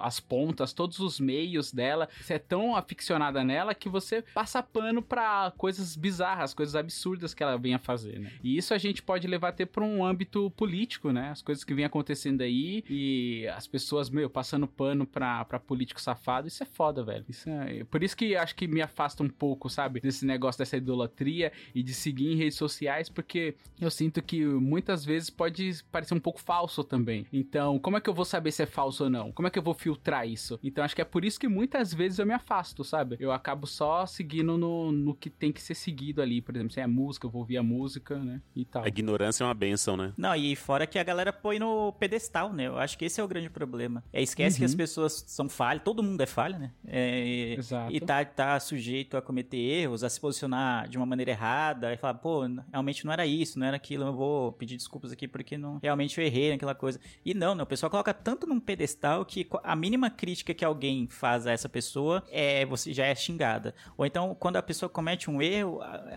as 0.00 0.20
pontas, 0.20 0.72
todos 0.72 0.98
os 0.98 1.20
meios 1.20 1.72
dela, 1.72 2.08
você 2.20 2.34
é 2.34 2.38
tão 2.38 2.76
aficionada 2.76 3.44
nela 3.44 3.74
que 3.74 3.88
você 3.88 4.22
passa 4.34 4.62
pano 4.62 5.02
pra 5.02 5.52
coisas 5.74 5.96
bizarras, 5.96 6.54
coisas 6.54 6.76
absurdas 6.76 7.34
que 7.34 7.42
ela 7.42 7.56
vem 7.56 7.74
a 7.74 7.78
fazer, 7.78 8.18
né? 8.18 8.30
E 8.42 8.56
isso 8.56 8.72
a 8.72 8.78
gente 8.78 9.02
pode 9.02 9.26
levar 9.26 9.48
até 9.48 9.66
pra 9.66 9.84
um 9.84 10.04
âmbito 10.04 10.50
político, 10.52 11.10
né? 11.10 11.30
As 11.30 11.42
coisas 11.42 11.64
que 11.64 11.74
vem 11.74 11.84
acontecendo 11.84 12.42
aí 12.42 12.84
e 12.88 13.46
as 13.48 13.66
pessoas, 13.66 14.08
meu, 14.08 14.30
passando 14.30 14.66
pano 14.66 15.06
pra, 15.06 15.44
pra 15.44 15.58
político 15.58 16.00
safado, 16.00 16.46
isso 16.46 16.62
é 16.62 16.66
foda, 16.66 17.02
velho. 17.02 17.24
Isso 17.28 17.48
é... 17.48 17.84
Por 17.84 18.02
isso 18.02 18.16
que 18.16 18.36
acho 18.36 18.54
que 18.54 18.66
me 18.66 18.80
afasta 18.80 19.22
um 19.22 19.28
pouco, 19.28 19.68
sabe? 19.68 20.00
Desse 20.00 20.24
negócio 20.24 20.58
dessa 20.58 20.76
idolatria 20.76 21.52
e 21.74 21.82
de 21.82 21.92
seguir 21.92 22.32
em 22.32 22.36
redes 22.36 22.56
sociais, 22.56 23.08
porque 23.08 23.56
eu 23.80 23.90
sinto 23.90 24.22
que 24.22 24.44
muitas 24.44 25.04
vezes 25.04 25.30
pode 25.30 25.82
parecer 25.90 26.14
um 26.14 26.20
pouco 26.20 26.40
falso 26.40 26.84
também. 26.84 27.26
Então, 27.32 27.78
como 27.78 27.96
é 27.96 28.00
que 28.00 28.08
eu 28.08 28.14
vou 28.14 28.24
saber 28.24 28.52
se 28.52 28.62
é 28.62 28.66
falso 28.66 29.04
ou 29.04 29.10
não? 29.10 29.32
Como 29.32 29.48
é 29.48 29.50
que 29.50 29.58
eu 29.58 29.62
vou 29.62 29.74
filtrar 29.74 30.28
isso? 30.28 30.58
Então, 30.62 30.84
acho 30.84 30.94
que 30.94 31.02
é 31.02 31.04
por 31.04 31.24
isso 31.24 31.40
que 31.40 31.48
muitas 31.48 31.92
vezes 31.92 32.18
eu 32.18 32.26
me 32.26 32.34
afasto, 32.34 32.84
sabe? 32.84 33.16
Eu 33.18 33.32
acabo 33.32 33.66
só 33.66 34.06
seguindo 34.06 34.56
no, 34.56 34.92
no 34.92 35.14
que 35.14 35.30
tem 35.30 35.52
que 35.52 35.60
ser 35.64 35.74
seguido 35.74 36.22
ali. 36.22 36.40
Por 36.40 36.54
exemplo, 36.54 36.72
se 36.72 36.80
é 36.80 36.86
música, 36.86 37.26
eu 37.26 37.30
vou 37.30 37.42
ouvir 37.42 37.56
a 37.56 37.62
música, 37.62 38.18
né? 38.18 38.40
E 38.54 38.64
tal. 38.64 38.84
A 38.84 38.88
ignorância 38.88 39.44
é 39.44 39.46
uma 39.46 39.54
benção, 39.54 39.96
né? 39.96 40.12
Não, 40.16 40.34
e 40.34 40.54
fora 40.56 40.86
que 40.86 40.98
a 40.98 41.02
galera 41.02 41.32
põe 41.32 41.58
no 41.58 41.92
pedestal, 41.92 42.52
né? 42.52 42.66
Eu 42.66 42.78
acho 42.78 42.96
que 42.98 43.04
esse 43.04 43.20
é 43.20 43.24
o 43.24 43.28
grande 43.28 43.50
problema. 43.50 44.02
É, 44.12 44.22
esquece 44.22 44.56
uhum. 44.56 44.58
que 44.60 44.64
as 44.64 44.74
pessoas 44.74 45.24
são 45.26 45.48
falhas, 45.48 45.82
todo 45.82 46.02
mundo 46.02 46.20
é 46.20 46.26
falha, 46.26 46.58
né? 46.58 46.72
É, 46.86 47.54
Exato. 47.58 47.92
E 47.92 48.00
tá, 48.00 48.24
tá 48.24 48.58
sujeito 48.60 49.16
a 49.16 49.22
cometer 49.22 49.56
erros, 49.56 50.04
a 50.04 50.08
se 50.08 50.20
posicionar 50.20 50.88
de 50.88 50.96
uma 50.96 51.06
maneira 51.06 51.30
errada, 51.30 51.92
e 51.92 51.96
falar, 51.96 52.14
pô, 52.14 52.42
realmente 52.70 53.04
não 53.04 53.12
era 53.12 53.26
isso, 53.26 53.58
não 53.58 53.66
era 53.66 53.76
aquilo, 53.76 54.04
eu 54.04 54.12
vou 54.12 54.52
pedir 54.52 54.76
desculpas 54.76 55.12
aqui 55.12 55.26
porque 55.26 55.56
não, 55.56 55.78
realmente 55.82 56.18
eu 56.18 56.26
errei 56.26 56.50
naquela 56.50 56.74
coisa. 56.74 57.00
E 57.24 57.34
não, 57.34 57.54
né? 57.54 57.62
O 57.62 57.66
pessoal 57.66 57.90
coloca 57.90 58.12
tanto 58.12 58.46
num 58.46 58.60
pedestal 58.60 59.24
que 59.24 59.46
a 59.62 59.76
mínima 59.76 60.10
crítica 60.10 60.54
que 60.54 60.64
alguém 60.64 61.06
faz 61.08 61.46
a 61.46 61.52
essa 61.52 61.68
pessoa 61.68 62.22
é 62.30 62.64
você 62.66 62.92
já 62.92 63.06
é 63.06 63.14
xingada. 63.14 63.74
Ou 63.96 64.04
então, 64.04 64.34
quando 64.38 64.56
a 64.56 64.62
pessoa 64.62 64.88
comete 64.88 65.30
um 65.30 65.40
erro, 65.40 65.53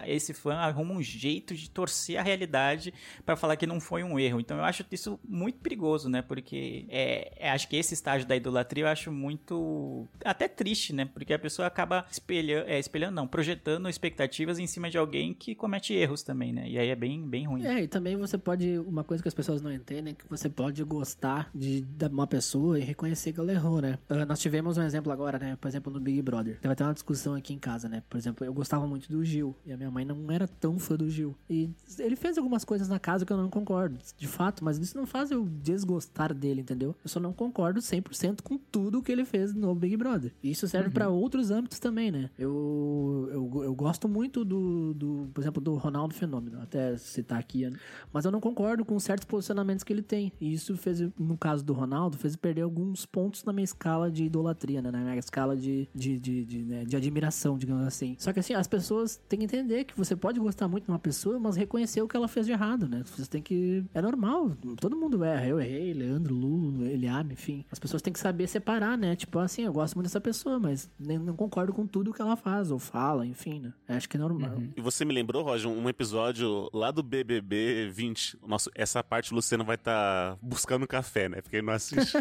esse 0.06 0.34
fã 0.34 0.56
arruma 0.56 0.94
um 0.94 1.02
jeito 1.02 1.56
de 1.56 1.70
torcer 1.70 2.20
a 2.20 2.24
realidade 2.24 2.94
para 3.26 3.36
falar 3.36 3.56
que 3.56 3.68
não 3.68 3.80
foi 3.80 4.04
um 4.04 4.20
erro. 4.20 4.40
Então 4.40 4.58
eu 4.58 4.64
acho 4.64 4.86
isso 4.92 5.20
muito 5.28 5.60
perigoso, 5.60 6.10
né? 6.10 6.22
Porque 6.22 6.86
é, 6.90 7.34
é, 7.38 7.52
acho 7.52 7.68
que 7.68 7.76
esse 7.76 7.94
estágio 7.94 8.28
da 8.28 8.36
idolatria 8.36 8.86
eu 8.86 8.88
acho 8.88 9.12
muito 9.12 10.08
até 10.24 10.48
triste, 10.48 10.94
né? 10.94 11.06
Porque 11.06 11.34
a 11.34 11.40
pessoa 11.40 11.68
acaba 11.68 12.06
espelhando, 12.12 12.70
é, 12.70 12.80
espelhando 12.80 13.16
não, 13.16 13.28
projetando 13.28 13.90
expectativas 13.90 14.60
em 14.60 14.68
cima 14.68 14.90
de 14.90 14.98
alguém 14.98 15.34
que 15.34 15.56
comete 15.56 15.94
erros 15.94 16.24
também, 16.24 16.54
né? 16.54 16.70
E 16.70 16.78
aí 16.78 16.90
é 16.90 16.96
bem, 16.96 17.28
bem 17.28 17.48
ruim. 17.48 17.66
É, 17.66 17.84
e 17.84 17.88
também 17.88 18.16
você 18.16 18.38
pode, 18.38 18.78
uma 18.80 19.04
coisa 19.04 19.22
que 19.22 19.28
as 19.28 19.34
pessoas 19.34 19.62
não 19.62 19.72
entendem 19.72 20.14
é 20.14 20.16
que 20.16 20.28
você 20.30 20.50
pode 20.50 20.84
gostar 20.84 21.50
de, 21.54 21.82
de 21.82 22.06
uma 22.06 22.28
pessoa 22.28 22.80
e 22.80 22.84
reconhecer 22.84 23.34
que 23.34 23.40
ela 23.40 23.52
errou, 23.52 23.82
né? 23.82 23.98
Uh, 24.10 24.26
nós 24.26 24.40
tivemos 24.40 24.78
um 24.78 24.84
exemplo 24.84 25.12
agora, 25.12 25.38
né? 25.38 25.58
Por 25.60 25.68
exemplo, 25.68 25.92
no 25.92 26.00
Big 26.00 26.22
Brother. 26.22 26.60
Teve 26.60 26.72
até 26.72 26.84
uma 26.84 26.94
discussão 26.94 27.34
aqui 27.34 27.54
em 27.54 27.60
casa, 27.60 27.90
né? 27.90 28.04
Por 28.10 28.18
exemplo, 28.18 28.46
eu 28.46 28.54
gostava 28.54 28.88
muito 28.88 29.12
do 29.12 29.24
Gil 29.28 29.56
e 29.66 29.72
a 29.72 29.78
minha 29.78 29.92
mãe 29.92 30.06
não 30.06 30.32
era 30.32 30.48
tão 30.48 30.80
fã 30.80 30.96
do 30.96 31.10
Gil. 31.10 31.36
E 31.50 31.70
ele 32.00 32.16
fez 32.16 32.38
algumas 32.38 32.64
coisas 32.64 32.88
na 32.88 33.00
casa 33.00 33.26
que 33.26 33.32
eu 33.32 33.38
não 33.38 33.50
concordo, 33.50 33.98
de 34.18 34.28
fato, 34.28 34.64
mas 34.64 34.78
isso 34.78 34.98
não 34.98 35.06
faz 35.06 35.32
eu 35.32 35.46
desgostar 35.62 36.34
dele, 36.34 36.62
entendeu? 36.62 36.96
Eu 37.04 37.10
só 37.10 37.20
não 37.20 37.34
concordo 37.34 37.80
100% 37.80 38.42
com 38.42 38.58
tudo 38.58 39.02
que 39.02 39.12
ele 39.12 39.26
fez 39.26 39.54
no 39.54 39.74
Big 39.76 39.98
Brother. 39.98 40.34
E 40.42 40.52
isso 40.52 40.68
serve 40.68 40.88
uhum. 40.88 40.94
para 40.94 41.10
outros 41.10 41.52
âmbitos 41.52 41.80
também, 41.80 42.12
né? 42.12 42.30
Eu, 42.38 43.30
eu, 43.32 43.64
eu 43.64 43.76
gosto 43.76 44.08
muito 44.08 44.44
do, 44.44 44.94
do, 44.94 45.30
por 45.34 45.42
exemplo, 45.42 45.62
do 45.62 45.76
Ronaldo 45.76 46.14
Fenômeno, 46.14 46.62
até 46.62 46.98
citar 46.98 47.40
aqui, 47.40 47.70
né? 47.70 47.78
mas 48.12 48.26
eu 48.26 48.32
não 48.32 48.40
concordo 48.40 48.86
com 48.86 49.00
certos 49.00 49.26
posicionamentos 49.26 49.84
que 49.84 49.92
ele 49.92 50.02
tem. 50.02 50.32
E 50.40 50.54
isso 50.54 50.76
fez, 50.78 51.02
no 51.18 51.38
caso 51.38 51.64
do 51.64 51.74
Ronaldo, 51.74 52.18
fez 52.18 52.36
perder 52.36 52.62
alguns 52.62 53.06
pontos 53.06 53.44
na 53.44 53.54
minha 53.54 53.64
escala 53.64 54.10
de 54.12 54.24
idolatria, 54.24 54.82
né? 54.82 54.92
Na 54.92 55.00
minha 55.00 55.18
escala 55.18 55.56
de, 55.56 55.88
de, 55.94 56.18
de, 56.20 56.46
de, 56.46 56.64
né? 56.64 56.86
de 56.86 56.96
admiração, 56.96 57.58
digamos 57.58 57.86
assim. 57.86 58.16
Só 58.20 58.32
que 58.34 58.40
assim, 58.40 58.54
as 58.54 58.68
pessoas 58.68 59.17
têm 59.28 59.40
que 59.40 59.46
entender 59.46 59.84
que 59.86 59.98
você 59.98 60.16
pode 60.16 60.40
gostar 60.40 60.68
muito 60.68 60.86
de 60.86 60.92
uma 60.92 61.00
pessoa, 61.00 61.40
mas 61.40 61.56
reconhecer 61.56 62.02
o 62.02 62.08
que 62.08 62.16
ela 62.16 62.28
fez 62.28 62.46
de 62.46 62.52
errado, 62.52 62.88
né? 62.88 63.04
Você 63.06 63.30
tem 63.30 63.42
que. 63.42 63.84
É 63.94 64.02
normal, 64.02 64.52
todo 64.80 64.96
mundo 64.96 65.24
erra. 65.24 65.48
Eu 65.48 65.60
errei, 65.60 65.94
Leandro, 65.94 66.34
Lu, 66.34 66.86
Eliane, 66.86 67.34
enfim. 67.34 67.66
As 67.72 67.80
pessoas 67.80 68.02
têm 68.02 68.14
que 68.14 68.20
saber 68.20 68.48
separar, 68.48 68.98
né? 68.98 69.16
Tipo 69.16 69.40
assim, 69.40 69.64
eu 69.64 69.74
gosto 69.74 69.96
muito 69.96 70.08
dessa 70.08 70.22
pessoa, 70.22 70.60
mas 70.60 70.90
nem, 71.00 71.18
não 71.18 71.36
concordo 71.36 71.74
com 71.74 71.86
tudo 71.86 72.14
que 72.14 72.22
ela 72.22 72.36
faz 72.36 72.72
ou 72.72 72.80
fala, 72.80 73.26
enfim, 73.26 73.60
né? 73.60 73.74
Acho 73.88 74.08
que 74.08 74.18
é 74.18 74.20
normal. 74.20 74.58
Uhum. 74.58 74.72
E 74.76 74.82
você 74.82 75.06
me 75.06 75.14
lembrou, 75.14 75.44
Roger, 75.44 75.70
um 75.70 75.90
episódio 75.90 76.70
lá 76.74 76.92
do 76.92 77.04
BBB 77.04 77.90
20. 77.92 78.40
Nossa, 78.46 78.70
essa 78.76 79.04
parte 79.04 79.32
o 79.32 79.36
Luciano 79.36 79.64
vai 79.64 79.76
estar 79.76 80.34
tá 80.34 80.38
buscando 80.42 80.88
café, 80.88 81.30
né? 81.30 81.42
Porque 81.42 81.58
ele 81.58 81.66
não 81.66 81.74
assiste. 81.74 82.14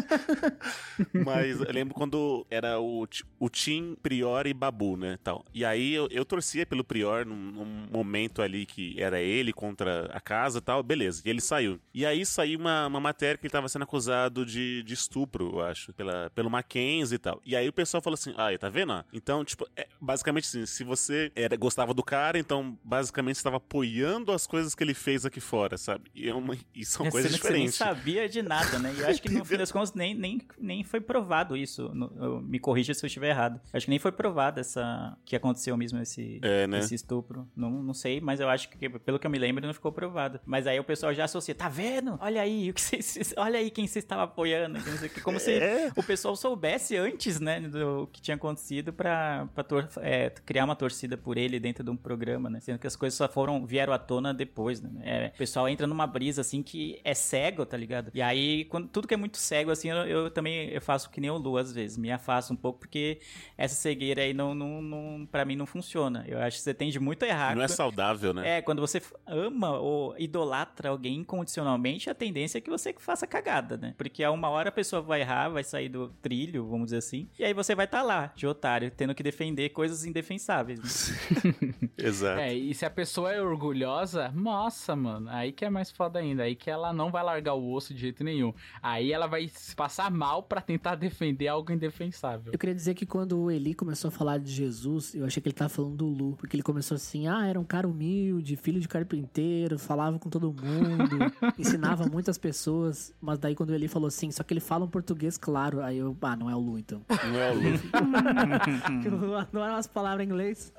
mas 1.25 1.59
eu 1.59 1.71
lembro 1.71 1.93
quando 1.93 2.45
era 2.49 2.79
o, 2.79 3.07
o 3.39 3.49
Tim, 3.49 3.95
Prior 4.01 4.45
e 4.47 4.53
Babu, 4.53 4.97
né? 4.97 5.17
Tal. 5.23 5.45
E 5.53 5.63
aí 5.65 5.93
eu, 5.93 6.07
eu 6.11 6.25
torcia 6.25 6.65
pelo 6.65 6.83
Prior 6.87 7.25
num, 7.25 7.35
num 7.35 7.87
momento 7.91 8.41
ali 8.41 8.65
que 8.65 9.01
era 9.01 9.19
ele 9.19 9.53
contra 9.53 10.05
a 10.13 10.19
casa 10.19 10.59
e 10.59 10.61
tal. 10.61 10.81
Beleza. 10.81 11.21
E 11.25 11.29
ele 11.29 11.41
saiu. 11.41 11.79
E 11.93 12.05
aí 12.05 12.25
saiu 12.25 12.59
uma, 12.59 12.87
uma 12.87 12.99
matéria 12.99 13.37
que 13.37 13.45
ele 13.45 13.51
tava 13.51 13.69
sendo 13.69 13.83
acusado 13.83 14.45
de, 14.45 14.83
de 14.83 14.93
estupro, 14.93 15.51
eu 15.55 15.61
acho, 15.61 15.93
pela, 15.93 16.29
pelo 16.31 16.49
Mackenzie 16.49 17.15
e 17.15 17.19
tal. 17.19 17.41
E 17.45 17.55
aí 17.55 17.67
o 17.67 17.73
pessoal 17.73 18.01
falou 18.01 18.15
assim: 18.15 18.33
ah, 18.37 18.57
tá 18.57 18.69
vendo? 18.69 18.87
Então, 19.11 19.43
tipo, 19.43 19.67
é, 19.75 19.87
basicamente 19.99 20.45
assim, 20.45 20.65
se 20.65 20.83
você 20.83 21.31
era, 21.35 21.55
gostava 21.55 21.93
do 21.93 22.03
cara, 22.03 22.39
então 22.39 22.77
basicamente 22.83 23.35
estava 23.35 23.57
apoiando 23.57 24.31
as 24.31 24.47
coisas 24.47 24.73
que 24.73 24.83
ele 24.83 24.93
fez 24.93 25.25
aqui 25.25 25.39
fora, 25.39 25.77
sabe? 25.77 26.09
E, 26.15 26.29
é 26.29 26.33
uma, 26.33 26.57
e 26.73 26.85
são 26.85 27.05
é, 27.05 27.11
coisas 27.11 27.33
diferentes. 27.33 27.75
Você 27.75 27.83
nem 27.83 27.95
sabia 27.95 28.29
de 28.29 28.41
nada, 28.41 28.79
né? 28.79 28.93
E 28.95 29.01
eu 29.01 29.07
acho 29.07 29.21
que 29.21 29.29
no 29.29 29.43
fim 29.43 29.57
das 29.57 29.71
contas 29.71 29.93
nem, 29.93 30.13
nem, 30.15 30.41
nem 30.57 30.83
foi 30.83 31.01
provado 31.01 31.55
isso. 31.55 31.89
No, 31.93 32.41
me 32.41 32.59
corrija 32.59 32.93
se 32.93 33.03
eu 33.03 33.07
estiver 33.07 33.29
errado. 33.29 33.59
Acho 33.73 33.85
que 33.85 33.89
nem 33.89 33.99
foi 33.99 34.11
provado 34.11 34.59
essa 34.59 35.17
que 35.25 35.35
aconteceu 35.35 35.75
mesmo 35.75 35.99
esse, 36.01 36.39
é, 36.41 36.67
né? 36.67 36.76
Esse 36.79 36.95
estupro. 36.95 37.47
Não, 37.55 37.69
não 37.69 37.93
sei, 37.93 38.19
mas 38.21 38.39
eu 38.39 38.49
acho 38.49 38.69
que, 38.69 38.89
pelo 38.89 39.19
que 39.19 39.25
eu 39.25 39.31
me 39.31 39.37
lembro, 39.37 39.65
não 39.65 39.73
ficou 39.73 39.91
provado. 39.91 40.39
Mas 40.45 40.67
aí 40.67 40.79
o 40.79 40.83
pessoal 40.83 41.13
já 41.13 41.25
associa, 41.25 41.55
tá 41.55 41.69
vendo? 41.69 42.17
Olha 42.21 42.41
aí, 42.41 42.69
o 42.69 42.73
que 42.73 42.81
vocês, 42.81 43.33
olha 43.37 43.59
aí 43.59 43.69
quem 43.69 43.87
você 43.87 43.99
estava 43.99 44.23
apoiando. 44.23 44.79
Como 45.23 45.39
se 45.39 45.53
é. 45.53 45.91
o 45.95 46.03
pessoal 46.03 46.35
soubesse 46.35 46.95
antes, 46.97 47.39
né, 47.39 47.59
do 47.61 48.07
que 48.11 48.21
tinha 48.21 48.35
acontecido 48.35 48.93
pra, 48.93 49.47
pra 49.53 49.63
tor 49.63 49.89
é, 49.97 50.29
criar 50.29 50.65
uma 50.65 50.75
torcida 50.75 51.17
por 51.17 51.37
ele 51.37 51.59
dentro 51.59 51.83
de 51.83 51.89
um 51.89 51.97
programa, 51.97 52.49
né? 52.49 52.59
Sendo 52.59 52.79
que 52.79 52.87
as 52.87 52.95
coisas 52.95 53.17
só 53.17 53.27
foram, 53.27 53.65
vieram 53.65 53.93
à 53.93 53.99
tona 53.99 54.33
depois, 54.33 54.81
né? 54.81 54.91
É, 55.03 55.31
o 55.33 55.37
pessoal 55.37 55.67
entra 55.67 55.87
numa 55.87 56.07
brisa, 56.07 56.41
assim, 56.41 56.61
que 56.63 56.99
é 57.03 57.13
cego, 57.13 57.65
tá 57.65 57.77
ligado? 57.77 58.11
E 58.13 58.21
aí, 58.21 58.65
quando, 58.65 58.87
tudo 58.87 59.07
que 59.07 59.13
é 59.13 59.17
muito 59.17 59.37
cego, 59.37 59.71
assim, 59.71 59.89
eu, 59.89 59.97
eu 60.05 60.31
também 60.31 60.69
eu 60.69 60.81
faço 60.81 61.09
que 61.09 61.21
nem 61.21 61.29
o 61.29 61.37
Lu, 61.37 61.57
às 61.57 61.71
vezes. 61.71 61.97
Me 61.97 62.11
afasto 62.11 62.53
um 62.53 62.55
pouco, 62.55 62.79
porque 62.79 63.19
essa 63.57 63.75
cegueira 63.75 64.21
aí, 64.21 64.33
não, 64.33 64.53
não, 64.53 64.81
não, 64.81 65.25
pra 65.25 65.45
mim, 65.45 65.55
não 65.55 65.65
funciona. 65.65 66.23
Eu 66.27 66.39
acho 66.39 66.56
que 66.57 66.63
você 66.63 66.73
tende 66.73 66.99
muito 66.99 67.23
errado. 67.23 67.55
Não 67.55 67.63
é 67.63 67.67
saudável, 67.67 68.33
né? 68.33 68.57
É, 68.57 68.61
quando 68.61 68.79
você 68.79 69.01
ama 69.25 69.77
ou 69.79 70.15
idolatra 70.17 70.89
alguém 70.89 71.19
incondicionalmente, 71.19 72.09
a 72.09 72.15
tendência 72.15 72.57
é 72.57 72.61
que 72.61 72.69
você 72.69 72.93
faça 72.97 73.27
cagada, 73.27 73.77
né? 73.77 73.93
Porque 73.97 74.23
a 74.23 74.31
uma 74.31 74.49
hora 74.49 74.69
a 74.69 74.71
pessoa 74.71 75.01
vai 75.01 75.21
errar, 75.21 75.49
vai 75.49 75.63
sair 75.63 75.89
do 75.89 76.09
trilho, 76.21 76.67
vamos 76.67 76.85
dizer 76.85 76.97
assim, 76.97 77.29
e 77.37 77.43
aí 77.43 77.53
você 77.53 77.75
vai 77.75 77.85
estar 77.85 77.99
tá 77.99 78.03
lá, 78.03 78.31
de 78.35 78.47
otário, 78.47 78.91
tendo 78.91 79.13
que 79.13 79.23
defender 79.23 79.69
coisas 79.69 80.05
indefensáveis. 80.05 80.79
Né? 80.79 81.87
Exato. 81.97 82.39
É, 82.39 82.53
e 82.53 82.73
se 82.73 82.85
a 82.85 82.89
pessoa 82.89 83.31
é 83.31 83.41
orgulhosa, 83.41 84.29
nossa, 84.29 84.95
mano, 84.95 85.29
aí 85.29 85.51
que 85.51 85.65
é 85.65 85.69
mais 85.69 85.91
foda 85.91 86.19
ainda. 86.19 86.43
Aí 86.43 86.55
que 86.55 86.69
ela 86.69 86.93
não 86.93 87.11
vai 87.11 87.23
largar 87.23 87.53
o 87.53 87.73
osso 87.73 87.93
de 87.93 87.99
jeito 87.99 88.23
nenhum. 88.23 88.53
Aí 88.81 89.11
ela 89.11 89.27
vai 89.27 89.47
se 89.47 89.75
passar 89.75 90.09
mal 90.11 90.43
pra 90.43 90.61
tentar 90.61 90.95
defender 90.95 91.47
algo 91.47 91.71
indefensável. 91.71 92.53
Eu 92.53 92.59
queria 92.59 92.75
dizer 92.75 92.93
que 92.93 93.05
quando 93.05 93.39
o 93.39 93.51
Eli 93.51 93.73
começou 93.73 94.09
a 94.09 94.11
falar 94.11 94.37
de 94.39 94.51
Jesus, 94.51 95.15
eu 95.15 95.25
achei 95.25 95.41
que 95.41 95.49
ele 95.49 95.55
tava 95.55 95.69
falando 95.69 95.95
do 95.95 96.05
Lu, 96.05 96.37
porque 96.47 96.55
ele 96.55 96.63
começou 96.63 96.95
assim: 96.95 97.27
ah, 97.27 97.45
era 97.45 97.59
um 97.59 97.63
cara 97.65 97.85
humilde, 97.85 98.55
filho 98.55 98.79
de 98.79 98.87
carpinteiro, 98.87 99.77
falava 99.77 100.17
com 100.17 100.29
todo 100.29 100.47
mundo, 100.47 101.17
ensinava 101.59 102.05
muitas 102.05 102.37
pessoas. 102.37 103.13
Mas 103.19 103.37
daí 103.37 103.53
quando 103.53 103.71
o 103.71 103.75
Eli 103.75 103.89
falou 103.89 104.07
assim, 104.07 104.31
só 104.31 104.43
que 104.43 104.53
ele 104.53 104.61
fala 104.61 104.85
um 104.85 104.87
português 104.87 105.37
claro, 105.37 105.83
aí 105.83 105.97
eu, 105.97 106.15
ah, 106.21 106.35
não 106.37 106.49
é 106.49 106.55
o 106.55 106.59
Lu 106.59 106.79
então. 106.79 107.01
Não 107.09 107.39
é 107.39 107.51
o 107.51 107.55
Lu. 107.55 107.67
Que 109.01 109.07
eu 109.07 109.37
adoro 109.37 109.73
umas 109.73 109.87
palavras 109.87 110.25
em 110.25 110.29
inglês. 110.29 110.73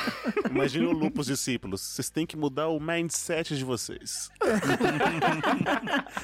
Imagina 0.50 0.88
o 0.88 0.92
Lu 0.92 1.10
pros 1.10 1.26
discípulos. 1.26 1.80
Vocês 1.80 2.10
têm 2.10 2.26
que 2.26 2.36
mudar 2.36 2.68
o 2.68 2.78
mindset 2.78 3.56
de 3.56 3.64
vocês. 3.64 4.30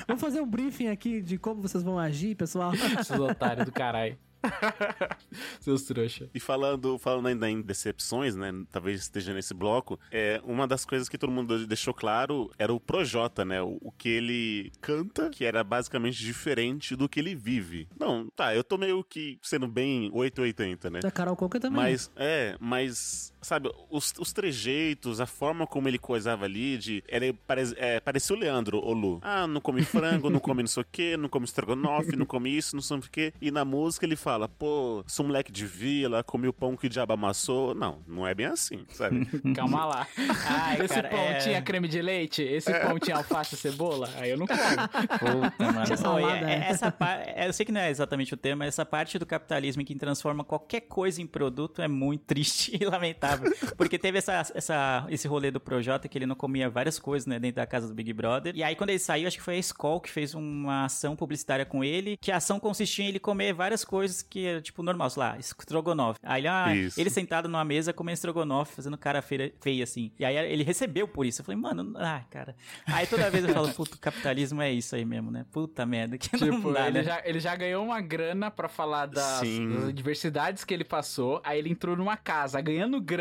Vamos 0.07 0.21
fazer 0.21 0.41
um 0.41 0.47
briefing 0.47 0.89
aqui 0.89 1.23
de 1.23 1.39
como 1.39 1.63
vocês 1.63 1.83
vão 1.83 1.99
agir, 1.99 2.35
pessoal. 2.35 2.73
Esses 2.75 3.19
otários 3.19 3.65
do 3.65 3.73
caralho. 3.73 4.19
Seus 5.61 5.83
trouxa. 5.83 6.29
E 6.35 6.41
falando, 6.41 6.99
falando 6.99 7.27
ainda 7.27 7.49
em 7.49 7.61
decepções, 7.61 8.35
né? 8.35 8.53
Talvez 8.71 9.01
esteja 9.01 9.35
nesse 9.35 9.55
bloco. 9.55 9.99
É, 10.11 10.41
uma 10.45 10.67
das 10.67 10.85
coisas 10.85 11.09
que 11.09 11.19
todo 11.19 11.31
mundo 11.31 11.67
deixou 11.67 11.95
claro 11.95 12.51
era 12.59 12.73
o 12.73 12.81
Projota, 12.81 13.45
né? 13.45 13.61
O, 13.63 13.79
o 13.81 13.93
que 13.93 14.09
ele 14.09 14.73
canta, 14.81 15.31
que 15.31 15.45
era 15.45 15.63
basicamente 15.63 16.19
diferente 16.19 16.97
do 16.97 17.09
que 17.09 17.21
ele 17.21 17.35
vive. 17.35 17.89
Não, 17.99 18.29
tá, 18.31 18.55
eu 18.55 18.65
tô 18.65 18.77
meio 18.77 19.03
que 19.05 19.39
sendo 19.43 19.69
bem 19.69 20.11
880, 20.13 20.91
né? 20.91 21.01
Da 21.01 21.11
Carol 21.11 21.37
Conca 21.37 21.61
também. 21.61 21.77
Mas, 21.77 22.11
é, 22.17 22.57
mas, 22.61 23.33
sabe, 23.43 23.71
os, 23.91 24.13
os 24.19 24.33
trejeitos, 24.33 25.21
a 25.21 25.27
forma 25.27 25.67
como 25.67 25.89
ele 25.89 25.99
coisava 25.99 26.45
ali, 26.45 26.77
de. 26.79 27.03
Ele 27.09 27.33
pare, 27.33 27.63
é, 27.77 28.01
parecia 28.01 28.35
o 28.35 28.39
Leandro, 28.39 28.79
o 28.79 28.93
Lu. 28.93 29.19
Ah, 29.23 29.47
não 29.47 29.61
come 29.61 29.83
frango, 29.83 30.29
não 30.31 30.41
come 30.41 30.63
não 30.63 30.69
sei 30.69 30.83
o 30.83 30.87
quê, 30.91 31.17
não 31.17 31.29
come 31.29 31.45
estrogonofe, 31.45 32.17
não 32.17 32.27
come 32.27 32.51
isso, 32.57 32.75
não 32.77 32.83
sei 32.83 32.97
o 32.99 33.03
quê. 33.03 33.33
E 33.41 33.51
na 33.51 33.65
música 33.65 34.05
ele 34.07 34.17
fala, 34.17 34.49
pô, 34.49 35.03
sou 35.07 35.27
moleque 35.27 35.51
de 35.53 35.67
vila, 35.67 36.23
comi 36.23 36.49
o 36.49 36.53
pão 36.53 36.77
que 36.77 36.87
o 36.87 36.91
diabo 36.91 37.13
amassou. 37.13 37.75
Não, 37.75 37.99
não 38.07 38.27
é 38.27 38.35
bem 38.35 38.47
assim, 38.47 38.85
sabe? 38.91 39.25
Calma 39.55 39.85
lá. 39.87 40.07
Ai, 40.47 40.81
Esse 40.83 40.95
cara, 40.95 41.09
pão 41.09 41.19
é- 41.19 41.39
tinha 41.39 41.63
creme 41.63 41.89
de 41.89 42.01
leite? 42.03 42.43
Esse 42.43 42.73
pão 42.81 42.99
tinha 42.99 43.17
alface 43.17 43.55
e 43.55 43.59
cebola? 43.59 44.09
Aí 44.17 44.31
eu 44.31 44.37
não 44.39 44.47
como. 44.47 44.61
Puta, 45.51 45.73
mano. 45.73 45.97
Salada, 45.97 46.51
é. 46.51 46.69
essa 46.71 46.91
par- 46.91 47.23
é, 47.27 47.47
eu 47.49 47.53
sei 47.53 47.65
que 47.67 47.73
não 47.73 47.81
é 47.81 47.91
exatamente 47.91 48.35
o 48.35 48.37
tema, 48.37 48.61
mas 48.61 48.69
essa 48.69 48.85
parte 48.85 49.19
do 49.19 49.27
capitalismo 49.27 49.85
que 49.85 49.95
transforma 49.95 50.45
qualquer 50.45 50.81
coisa 50.83 51.21
em 51.23 51.27
produto 51.27 51.81
é 51.83 51.89
muito 51.89 52.25
triste 52.25 52.77
e 52.81 52.85
lamentável. 52.85 53.30
Porque 53.77 53.99
teve 53.99 54.19
essa, 54.19 54.33
essa, 54.55 55.07
esse 55.09 55.27
rolê 55.29 55.51
do 55.51 55.61
Projota 55.61 56.09
que 56.09 56.17
ele 56.19 56.27
não 56.27 56.35
comia 56.37 56.69
várias 56.69 56.99
coisas, 56.99 57.27
né, 57.27 57.39
dentro 57.39 57.57
da 57.57 57.67
casa 57.67 57.89
do 57.89 57.95
Big 57.95 58.13
Brother. 58.13 58.55
E 58.57 58.63
aí, 58.63 58.75
quando 58.75 58.91
ele 58.91 58.99
saiu, 58.99 59.27
acho 59.29 59.37
que 59.37 59.43
foi 59.43 59.57
a 59.57 59.59
Skol 59.59 60.01
que 60.01 60.11
fez 60.11 60.35
uma 60.35 60.85
ação 60.85 61.15
publicitária 61.17 61.65
com 61.65 61.83
ele, 61.85 62.17
que 62.17 62.33
a 62.33 62.37
ação 62.37 62.59
consistia 62.59 63.05
em 63.05 63.09
ele 63.09 63.19
comer 63.19 63.53
várias 63.53 63.85
coisas 63.85 64.23
que 64.23 64.45
era, 64.47 64.61
tipo, 64.61 64.83
normal, 64.83 65.09
sei 65.11 65.21
lá, 65.23 65.39
estrogonofe. 65.39 66.19
Aí, 66.23 66.47
ah, 66.47 66.67
ele 66.97 67.11
sentado 67.11 67.49
numa 67.49 67.65
mesa 67.65 67.93
comendo 67.93 68.15
estrogonofe, 68.15 68.75
fazendo 68.75 68.99
cara 68.99 69.23
feia, 69.23 69.53
feia, 69.61 69.85
assim. 69.85 70.11
E 70.19 70.25
aí 70.25 70.37
ele 70.37 70.63
recebeu 70.63 71.07
por 71.07 71.25
isso. 71.27 71.41
Eu 71.41 71.45
falei, 71.45 71.61
mano, 71.61 71.95
ah, 71.97 72.23
cara. 72.31 72.55
Aí 72.87 73.07
toda 73.07 73.31
vez 73.31 73.45
eu 73.45 73.53
falo, 73.55 73.69
puto, 73.75 73.99
capitalismo 73.99 74.61
é 74.63 74.71
isso 74.73 74.95
aí 74.95 75.05
mesmo, 75.05 75.31
né? 75.31 75.45
Puta 75.53 75.87
merda, 75.87 76.19
que 76.19 76.29
não 76.37 76.51
Tipo, 76.57 76.73
dá, 76.73 76.89
ele, 76.89 76.99
né? 76.99 77.05
já, 77.05 77.23
ele 77.25 77.41
já 77.41 77.55
ganhou 77.55 77.85
uma 77.85 78.01
grana 78.01 78.51
pra 78.51 78.69
falar 78.69 79.07
das, 79.07 79.41
das 79.41 79.85
adversidades 79.89 80.65
que 80.65 80.75
ele 80.75 80.85
passou. 80.85 81.41
Aí 81.45 81.59
ele 81.59 81.71
entrou 81.71 81.97
numa 81.97 82.17
casa 82.17 82.61
ganhando 82.61 83.01
grana 83.01 83.20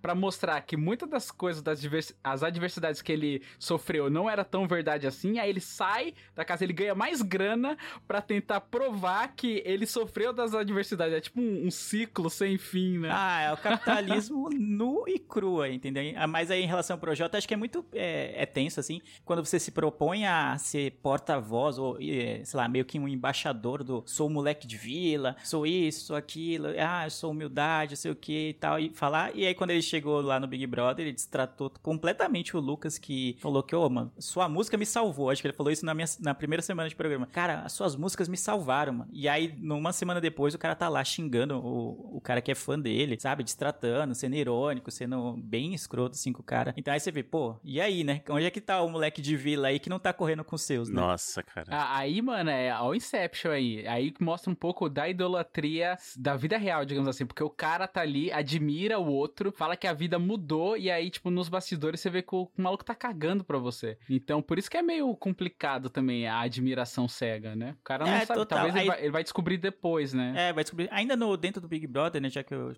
pra 0.00 0.14
mostrar 0.14 0.60
que 0.62 0.76
muitas 0.76 1.08
das 1.08 1.30
coisas, 1.30 1.62
das 1.62 1.80
divers, 1.80 2.14
as 2.22 2.42
adversidades 2.42 3.02
que 3.02 3.12
ele 3.12 3.42
sofreu 3.58 4.10
não 4.10 4.28
era 4.28 4.44
tão 4.44 4.66
verdade 4.66 5.06
assim. 5.06 5.38
Aí 5.38 5.50
ele 5.50 5.60
sai 5.60 6.14
da 6.34 6.44
casa, 6.44 6.64
ele 6.64 6.72
ganha 6.72 6.94
mais 6.94 7.22
grana 7.22 7.76
pra 8.06 8.20
tentar 8.20 8.60
provar 8.60 9.34
que 9.34 9.62
ele 9.64 9.86
sofreu 9.86 10.32
das 10.32 10.54
adversidades. 10.54 11.14
É 11.14 11.20
tipo 11.20 11.40
um, 11.40 11.66
um 11.66 11.70
ciclo 11.70 12.30
sem 12.30 12.58
fim, 12.58 12.98
né? 12.98 13.10
Ah, 13.12 13.40
é 13.42 13.52
o 13.52 13.56
capitalismo 13.58 14.48
nu 14.50 15.04
e 15.06 15.18
cru, 15.18 15.64
entendeu? 15.64 16.02
Ah, 16.16 16.26
Mas 16.26 16.50
aí 16.50 16.62
em 16.62 16.66
relação 16.66 16.94
ao 16.94 17.00
projeto, 17.00 17.34
acho 17.34 17.46
que 17.46 17.54
é 17.54 17.56
muito 17.56 17.84
é, 17.92 18.42
é 18.42 18.46
tenso, 18.46 18.80
assim, 18.80 19.00
quando 19.24 19.44
você 19.44 19.58
se 19.58 19.70
propõe 19.70 20.26
a 20.26 20.56
ser 20.58 20.92
porta-voz, 21.02 21.78
ou, 21.78 21.96
é, 22.00 22.42
sei 22.44 22.56
lá, 22.56 22.68
meio 22.68 22.84
que 22.84 22.98
um 22.98 23.08
embaixador 23.08 23.82
do 23.82 24.02
sou 24.06 24.28
moleque 24.28 24.66
de 24.66 24.76
vila, 24.76 25.36
sou 25.42 25.66
isso, 25.66 26.06
sou 26.06 26.16
aquilo, 26.16 26.68
ah, 26.78 27.06
eu 27.06 27.10
sou 27.10 27.30
humildade, 27.30 27.96
sei 27.96 28.10
o 28.10 28.16
que 28.16 28.50
e 28.50 28.54
tal, 28.54 28.78
e 28.78 28.90
falar. 28.90 29.36
E 29.40 29.46
aí 29.46 29.54
quando 29.54 29.70
ele 29.70 29.82
chegou 29.82 30.20
lá 30.20 30.38
no 30.38 30.46
Big 30.46 30.66
Brother, 30.66 31.06
ele 31.06 31.14
destratou 31.14 31.72
completamente 31.82 32.56
o 32.56 32.60
Lucas, 32.60 32.98
que 32.98 33.36
falou 33.40 33.62
que, 33.62 33.74
ô, 33.74 33.88
mano, 33.88 34.12
sua 34.18 34.48
música 34.48 34.76
me 34.76 34.84
salvou. 34.84 35.30
Acho 35.30 35.40
que 35.40 35.48
ele 35.48 35.56
falou 35.56 35.72
isso 35.72 35.86
na, 35.86 35.94
minha, 35.94 36.06
na 36.20 36.34
primeira 36.34 36.62
semana 36.62 36.88
de 36.88 36.94
programa. 36.94 37.26
Cara, 37.26 37.60
as 37.62 37.72
suas 37.72 37.96
músicas 37.96 38.28
me 38.28 38.36
salvaram, 38.36 38.92
mano. 38.92 39.10
E 39.12 39.28
aí, 39.28 39.54
numa 39.58 39.92
semana 39.92 40.20
depois, 40.20 40.54
o 40.54 40.58
cara 40.58 40.74
tá 40.74 40.88
lá 40.88 41.02
xingando 41.02 41.58
o, 41.58 42.16
o 42.16 42.20
cara 42.20 42.40
que 42.40 42.50
é 42.50 42.54
fã 42.54 42.78
dele, 42.78 43.18
sabe? 43.18 43.42
Destratando, 43.42 44.14
sendo 44.14 44.36
irônico, 44.36 44.90
sendo 44.90 45.36
bem 45.38 45.74
escroto, 45.74 46.16
assim, 46.16 46.32
com 46.32 46.40
o 46.42 46.44
cara. 46.44 46.74
Então 46.76 46.92
aí 46.92 47.00
você 47.00 47.10
vê, 47.10 47.22
pô, 47.22 47.56
e 47.64 47.80
aí, 47.80 48.04
né? 48.04 48.22
Onde 48.28 48.44
é 48.44 48.50
que 48.50 48.60
tá 48.60 48.82
o 48.82 48.90
moleque 48.90 49.22
de 49.22 49.36
vila 49.36 49.68
aí 49.68 49.78
que 49.78 49.88
não 49.88 49.98
tá 49.98 50.12
correndo 50.12 50.44
com 50.44 50.56
os 50.56 50.62
seus, 50.62 50.88
né? 50.88 51.00
Nossa, 51.00 51.42
cara. 51.42 51.66
Ah, 51.70 51.98
Aí, 52.00 52.22
mano, 52.22 52.50
é 52.50 52.78
o 52.80 52.94
Inception 52.94 53.52
aí. 53.52 53.86
Aí 53.86 54.10
que 54.10 54.22
mostra 54.22 54.50
um 54.50 54.54
pouco 54.54 54.88
da 54.88 55.08
idolatria 55.08 55.96
da 56.16 56.36
vida 56.36 56.56
real, 56.56 56.84
digamos 56.84 57.08
assim. 57.08 57.26
Porque 57.26 57.42
o 57.42 57.50
cara 57.50 57.86
tá 57.86 58.00
ali, 58.00 58.32
admira 58.32 58.98
o 58.98 59.06
outro, 59.06 59.29
fala 59.52 59.76
que 59.76 59.86
a 59.86 59.92
vida 59.92 60.18
mudou, 60.18 60.76
e 60.76 60.90
aí, 60.90 61.10
tipo, 61.10 61.30
nos 61.30 61.48
bastidores 61.48 62.00
você 62.00 62.10
vê 62.10 62.22
que 62.22 62.34
o, 62.34 62.42
o 62.56 62.62
maluco 62.62 62.84
tá 62.84 62.94
cagando 62.94 63.44
pra 63.44 63.58
você. 63.58 63.98
Então, 64.08 64.40
por 64.42 64.58
isso 64.58 64.70
que 64.70 64.76
é 64.76 64.82
meio 64.82 65.14
complicado 65.16 65.88
também 65.90 66.26
a 66.26 66.40
admiração 66.40 67.06
cega, 67.08 67.54
né? 67.56 67.76
O 67.80 67.84
cara 67.84 68.04
não 68.04 68.12
É, 68.12 68.24
sabe. 68.26 68.38
total. 68.40 68.58
Talvez 68.58 68.74
ele 68.74 68.80
Aí- 68.82 68.86
vai, 68.88 69.00
ele 69.02 69.10
vai 69.10 69.22
descobrir 69.22 69.58
depois, 69.58 70.12
né? 70.12 70.34
É, 70.36 70.52
vai 70.52 70.64
descobrir. 70.64 70.88
Ainda 70.92 71.16
no, 71.16 71.36
dentro 71.36 71.60
do 71.60 71.68
Big 71.68 71.86
Brother, 71.86 72.20
né? 72.20 72.28
Já 72.30 72.42
que 72.42 72.54
eu 72.54 72.74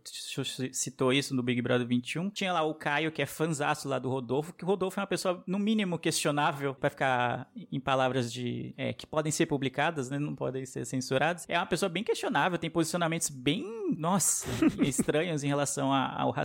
citou 0.72 1.12
isso 1.12 1.34
no 1.34 1.42
Big 1.42 1.60
Brother 1.62 1.86
21, 1.86 2.30
tinha 2.30 2.52
lá 2.52 2.62
o 2.62 2.74
Caio, 2.74 3.10
que 3.12 3.22
é 3.22 3.26
fanzaço 3.26 3.88
lá 3.88 3.98
do 3.98 4.08
Rodolfo, 4.08 4.52
que 4.52 4.64
o 4.64 4.66
Rodolfo 4.66 4.98
é 4.98 5.02
uma 5.02 5.06
pessoa, 5.06 5.42
no 5.46 5.58
mínimo, 5.58 5.98
questionável, 5.98 6.74
pra 6.74 6.90
ficar 6.90 7.50
em 7.70 7.80
palavras 7.80 8.32
de. 8.32 8.74
é, 8.76 8.92
que 8.92 9.06
podem 9.06 9.32
ser 9.32 9.46
publicadas, 9.46 10.10
né? 10.10 10.18
Não 10.18 10.34
podem 10.34 10.64
ser 10.66 10.84
censuradas. 10.84 11.44
É 11.48 11.58
uma 11.58 11.66
pessoa 11.66 11.88
bem 11.88 12.02
questionável, 12.04 12.58
tem 12.58 12.70
posicionamentos 12.70 13.28
bem, 13.30 13.64
nossa, 13.96 14.46
estranhos 14.82 15.42
em 15.44 15.48
relação 15.48 15.92
ao 15.92 16.30
racismo, 16.30 16.41